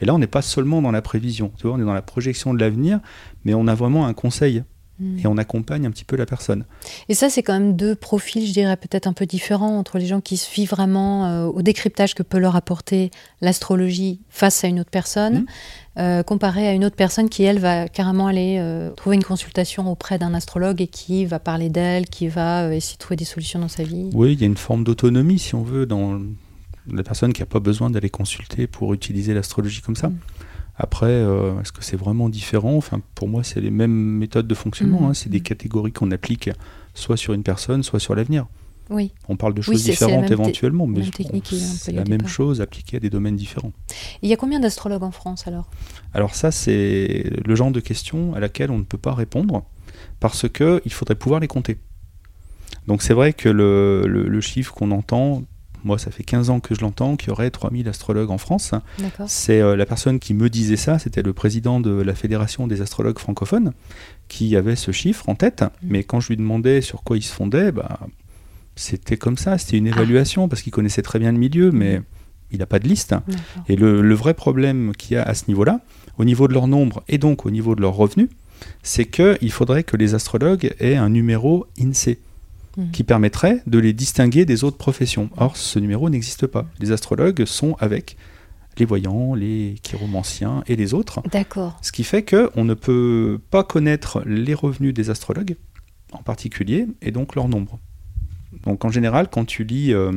Et 0.00 0.04
là, 0.04 0.14
on 0.14 0.18
n'est 0.18 0.26
pas 0.26 0.42
seulement 0.42 0.80
dans 0.82 0.90
la 0.90 1.02
prévision, 1.02 1.52
tu 1.56 1.66
vois, 1.66 1.76
on 1.76 1.80
est 1.80 1.84
dans 1.84 1.92
la 1.94 2.02
projection 2.02 2.52
de 2.54 2.58
l'avenir, 2.58 2.98
mais 3.44 3.54
on 3.54 3.68
a 3.68 3.74
vraiment 3.74 4.06
un 4.06 4.14
conseil 4.14 4.64
et 5.00 5.26
on 5.28 5.36
accompagne 5.36 5.86
un 5.86 5.90
petit 5.92 6.04
peu 6.04 6.16
la 6.16 6.26
personne. 6.26 6.64
Et 7.08 7.14
ça, 7.14 7.30
c'est 7.30 7.44
quand 7.44 7.52
même 7.52 7.76
deux 7.76 7.94
profils, 7.94 8.44
je 8.44 8.52
dirais, 8.52 8.76
peut-être 8.76 9.06
un 9.06 9.12
peu 9.12 9.26
différents 9.26 9.78
entre 9.78 9.98
les 9.98 10.06
gens 10.06 10.20
qui 10.20 10.36
se 10.36 10.48
fient 10.48 10.66
vraiment 10.66 11.26
euh, 11.26 11.46
au 11.46 11.62
décryptage 11.62 12.14
que 12.14 12.24
peut 12.24 12.38
leur 12.38 12.56
apporter 12.56 13.12
l'astrologie 13.40 14.20
face 14.28 14.64
à 14.64 14.68
une 14.68 14.80
autre 14.80 14.90
personne, 14.90 15.40
mmh. 15.40 15.46
euh, 16.00 16.22
comparé 16.24 16.66
à 16.66 16.72
une 16.72 16.84
autre 16.84 16.96
personne 16.96 17.28
qui, 17.28 17.44
elle, 17.44 17.60
va 17.60 17.88
carrément 17.88 18.26
aller 18.26 18.56
euh, 18.58 18.90
trouver 18.90 19.14
une 19.14 19.24
consultation 19.24 19.90
auprès 19.90 20.18
d'un 20.18 20.34
astrologue 20.34 20.82
et 20.82 20.88
qui 20.88 21.26
va 21.26 21.38
parler 21.38 21.68
d'elle, 21.68 22.06
qui 22.06 22.26
va 22.26 22.74
essayer 22.74 22.96
de 22.96 22.98
trouver 22.98 23.16
des 23.16 23.24
solutions 23.24 23.60
dans 23.60 23.68
sa 23.68 23.84
vie. 23.84 24.10
Oui, 24.14 24.32
il 24.32 24.40
y 24.40 24.42
a 24.42 24.46
une 24.46 24.56
forme 24.56 24.82
d'autonomie, 24.82 25.38
si 25.38 25.54
on 25.54 25.62
veut, 25.62 25.86
dans 25.86 26.20
la 26.90 27.02
personne 27.04 27.32
qui 27.32 27.42
n'a 27.42 27.46
pas 27.46 27.60
besoin 27.60 27.88
d'aller 27.88 28.10
consulter 28.10 28.66
pour 28.66 28.94
utiliser 28.94 29.32
l'astrologie 29.32 29.80
comme 29.80 29.96
ça. 29.96 30.08
Mmh. 30.08 30.18
Après, 30.78 31.06
euh, 31.10 31.60
est-ce 31.60 31.72
que 31.72 31.82
c'est 31.82 31.96
vraiment 31.96 32.28
différent? 32.28 32.76
Enfin, 32.76 33.00
Pour 33.16 33.28
moi, 33.28 33.42
c'est 33.42 33.60
les 33.60 33.70
mêmes 33.70 33.90
méthodes 33.92 34.46
de 34.46 34.54
fonctionnement. 34.54 35.00
Mhm. 35.00 35.06
Hein. 35.08 35.14
C'est 35.14 35.28
des 35.28 35.40
catégories 35.40 35.92
qu'on 35.92 36.10
applique 36.12 36.50
soit 36.94 37.16
sur 37.16 37.34
une 37.34 37.42
personne, 37.42 37.82
soit 37.82 38.00
sur 38.00 38.14
l'avenir. 38.14 38.46
Oui. 38.90 39.12
On 39.28 39.36
parle 39.36 39.52
de 39.54 39.60
choses 39.60 39.84
différentes 39.84 40.30
éventuellement, 40.30 40.86
mais 40.86 41.02
c'est 41.44 41.92
la 41.92 42.04
même 42.04 42.26
chose 42.26 42.60
appliquée 42.60 42.96
à 42.96 43.00
des 43.00 43.10
domaines 43.10 43.36
différents. 43.36 43.72
Il 44.22 44.30
y 44.30 44.32
a 44.32 44.36
combien 44.36 44.60
d'astrologues 44.60 45.02
en 45.02 45.10
France 45.10 45.46
alors? 45.46 45.68
Alors 46.14 46.34
ça, 46.34 46.50
c'est 46.50 47.24
le 47.44 47.54
genre 47.54 47.70
de 47.70 47.80
question 47.80 48.34
à 48.34 48.40
laquelle 48.40 48.70
on 48.70 48.78
ne 48.78 48.84
peut 48.84 48.96
pas 48.98 49.12
répondre 49.12 49.64
parce 50.20 50.48
qu'il 50.48 50.92
faudrait 50.92 51.16
pouvoir 51.16 51.40
les 51.40 51.48
compter. 51.48 51.76
Donc 52.86 53.02
c'est 53.02 53.12
vrai 53.12 53.34
que 53.34 53.50
le, 53.50 54.06
le 54.06 54.40
chiffre 54.40 54.72
qu'on 54.72 54.90
entend 54.90 55.42
moi 55.84 55.98
ça 55.98 56.10
fait 56.10 56.24
15 56.24 56.50
ans 56.50 56.60
que 56.60 56.74
je 56.74 56.80
l'entends, 56.80 57.16
qu'il 57.16 57.28
y 57.28 57.30
aurait 57.30 57.50
3000 57.50 57.88
astrologues 57.88 58.30
en 58.30 58.38
France. 58.38 58.72
C'est 59.26 59.60
euh, 59.60 59.76
la 59.76 59.86
personne 59.86 60.18
qui 60.18 60.34
me 60.34 60.48
disait 60.48 60.76
ça, 60.76 60.98
c'était 60.98 61.22
le 61.22 61.32
président 61.32 61.80
de 61.80 61.90
la 61.90 62.14
Fédération 62.14 62.66
des 62.66 62.80
astrologues 62.80 63.18
francophones, 63.18 63.72
qui 64.28 64.56
avait 64.56 64.76
ce 64.76 64.92
chiffre 64.92 65.28
en 65.28 65.34
tête, 65.34 65.62
mm. 65.62 65.68
mais 65.82 66.04
quand 66.04 66.20
je 66.20 66.28
lui 66.28 66.36
demandais 66.36 66.80
sur 66.80 67.02
quoi 67.02 67.16
il 67.16 67.22
se 67.22 67.32
fondait, 67.32 67.72
bah, 67.72 68.00
c'était 68.76 69.16
comme 69.16 69.36
ça, 69.36 69.58
c'était 69.58 69.78
une 69.78 69.88
ah. 69.88 69.96
évaluation, 69.96 70.48
parce 70.48 70.62
qu'il 70.62 70.72
connaissait 70.72 71.02
très 71.02 71.18
bien 71.18 71.32
le 71.32 71.38
milieu, 71.38 71.70
mais 71.70 71.98
mm. 71.98 72.04
il 72.52 72.58
n'a 72.58 72.66
pas 72.66 72.78
de 72.78 72.88
liste. 72.88 73.14
Et 73.68 73.76
le, 73.76 74.02
le 74.02 74.14
vrai 74.14 74.34
problème 74.34 74.92
qu'il 74.96 75.16
y 75.16 75.18
a 75.18 75.22
à 75.22 75.34
ce 75.34 75.44
niveau-là, 75.48 75.80
au 76.18 76.24
niveau 76.24 76.48
de 76.48 76.54
leur 76.54 76.66
nombre 76.66 77.02
et 77.08 77.18
donc 77.18 77.46
au 77.46 77.50
niveau 77.50 77.74
de 77.74 77.80
leurs 77.80 77.94
revenus, 77.94 78.28
c'est 78.82 79.04
qu'il 79.04 79.52
faudrait 79.52 79.84
que 79.84 79.96
les 79.96 80.14
astrologues 80.14 80.74
aient 80.80 80.96
un 80.96 81.10
numéro 81.10 81.66
INSEE. 81.80 82.18
Mhm. 82.78 82.92
qui 82.92 83.02
permettrait 83.02 83.60
de 83.66 83.80
les 83.80 83.92
distinguer 83.92 84.44
des 84.44 84.62
autres 84.62 84.76
professions. 84.76 85.30
Or, 85.36 85.56
ce 85.56 85.80
numéro 85.80 86.08
n'existe 86.08 86.46
pas. 86.46 86.64
Les 86.78 86.92
astrologues 86.92 87.44
sont 87.44 87.76
avec 87.80 88.16
les 88.78 88.84
voyants, 88.84 89.34
les 89.34 89.74
chiromanciens 89.82 90.62
et 90.68 90.76
les 90.76 90.94
autres. 90.94 91.20
D'accord. 91.32 91.76
Ce 91.82 91.90
qui 91.90 92.04
fait 92.04 92.22
qu'on 92.22 92.64
ne 92.64 92.74
peut 92.74 93.40
pas 93.50 93.64
connaître 93.64 94.22
les 94.24 94.54
revenus 94.54 94.94
des 94.94 95.10
astrologues 95.10 95.56
en 96.12 96.22
particulier 96.22 96.86
et 97.02 97.10
donc 97.10 97.34
leur 97.34 97.48
nombre. 97.48 97.80
Donc 98.62 98.84
en 98.84 98.90
général, 98.90 99.28
quand 99.28 99.44
tu 99.44 99.64
lis, 99.64 99.92
euh, 99.92 100.12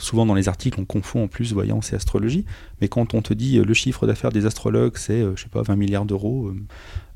souvent 0.00 0.26
dans 0.26 0.34
les 0.34 0.48
articles, 0.48 0.78
on 0.80 0.84
confond 0.84 1.24
en 1.24 1.28
plus 1.28 1.52
voyance 1.52 1.92
et 1.92 1.96
astrologie, 1.96 2.44
mais 2.80 2.88
quand 2.88 3.14
on 3.14 3.22
te 3.22 3.34
dit 3.34 3.58
euh, 3.58 3.64
le 3.64 3.74
chiffre 3.74 4.06
d'affaires 4.06 4.32
des 4.32 4.46
astrologues, 4.46 4.96
c'est, 4.96 5.20
euh, 5.20 5.36
je 5.36 5.42
sais 5.42 5.48
pas, 5.48 5.62
20 5.62 5.76
milliards 5.76 6.04
d'euros, 6.04 6.52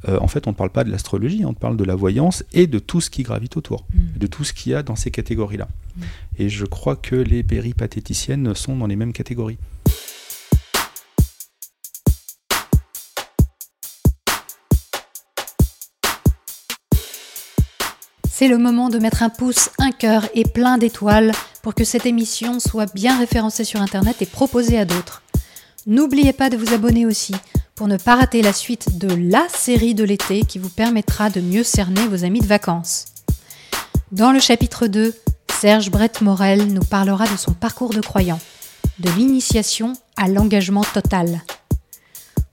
euh, 0.08 0.18
en 0.18 0.28
fait, 0.28 0.46
on 0.46 0.50
ne 0.50 0.56
parle 0.56 0.70
pas 0.70 0.84
de 0.84 0.90
l'astrologie, 0.90 1.44
on 1.44 1.54
parle 1.54 1.76
de 1.76 1.84
la 1.84 1.94
voyance 1.94 2.44
et 2.52 2.66
de 2.66 2.78
tout 2.78 3.00
ce 3.00 3.10
qui 3.10 3.22
gravite 3.22 3.56
autour, 3.56 3.86
mm. 3.94 4.18
de 4.18 4.26
tout 4.26 4.44
ce 4.44 4.52
qu'il 4.52 4.72
y 4.72 4.74
a 4.74 4.82
dans 4.82 4.96
ces 4.96 5.10
catégories-là. 5.10 5.68
Mm. 5.96 6.02
Et 6.38 6.48
je 6.48 6.64
crois 6.64 6.96
que 6.96 7.16
les 7.16 7.42
péripatéticiennes 7.42 8.54
sont 8.54 8.76
dans 8.76 8.86
les 8.86 8.96
mêmes 8.96 9.12
catégories. 9.12 9.58
C'est 18.42 18.48
le 18.48 18.58
moment 18.58 18.88
de 18.88 18.98
mettre 18.98 19.22
un 19.22 19.28
pouce, 19.28 19.70
un 19.78 19.92
cœur 19.92 20.28
et 20.34 20.42
plein 20.42 20.76
d'étoiles 20.76 21.30
pour 21.62 21.76
que 21.76 21.84
cette 21.84 22.06
émission 22.06 22.58
soit 22.58 22.92
bien 22.92 23.16
référencée 23.16 23.62
sur 23.62 23.80
Internet 23.80 24.20
et 24.20 24.26
proposée 24.26 24.80
à 24.80 24.84
d'autres. 24.84 25.22
N'oubliez 25.86 26.32
pas 26.32 26.50
de 26.50 26.56
vous 26.56 26.74
abonner 26.74 27.06
aussi 27.06 27.36
pour 27.76 27.86
ne 27.86 27.96
pas 27.96 28.16
rater 28.16 28.42
la 28.42 28.52
suite 28.52 28.98
de 28.98 29.06
la 29.14 29.46
série 29.48 29.94
de 29.94 30.02
l'été 30.02 30.40
qui 30.40 30.58
vous 30.58 30.70
permettra 30.70 31.30
de 31.30 31.40
mieux 31.40 31.62
cerner 31.62 32.04
vos 32.08 32.24
amis 32.24 32.40
de 32.40 32.46
vacances. 32.48 33.04
Dans 34.10 34.32
le 34.32 34.40
chapitre 34.40 34.88
2, 34.88 35.14
Serge 35.60 35.92
Brett 35.92 36.20
Morel 36.20 36.66
nous 36.66 36.82
parlera 36.82 37.28
de 37.28 37.36
son 37.36 37.52
parcours 37.52 37.90
de 37.90 38.00
croyant, 38.00 38.40
de 38.98 39.08
l'initiation 39.10 39.92
à 40.16 40.26
l'engagement 40.26 40.82
total. 40.82 41.42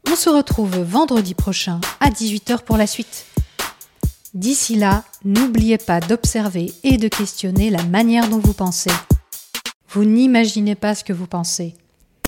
On 0.07 0.15
se 0.15 0.29
retrouve 0.29 0.81
vendredi 0.81 1.33
prochain 1.33 1.81
à 1.99 2.11
18h 2.11 2.59
pour 2.59 2.77
la 2.77 2.85
suite. 2.85 3.25
D'ici 4.35 4.75
là, 4.75 5.03
n'oubliez 5.25 5.79
pas 5.79 5.99
d'observer 5.99 6.71
et 6.83 6.97
de 6.97 7.07
questionner 7.07 7.71
la 7.71 7.81
manière 7.83 8.29
dont 8.29 8.37
vous 8.37 8.53
pensez. 8.53 8.91
Vous 9.89 10.05
n'imaginez 10.05 10.75
pas 10.75 10.93
ce 10.93 11.03
que 11.03 11.13
vous 11.13 11.25
pensez. 11.25 11.73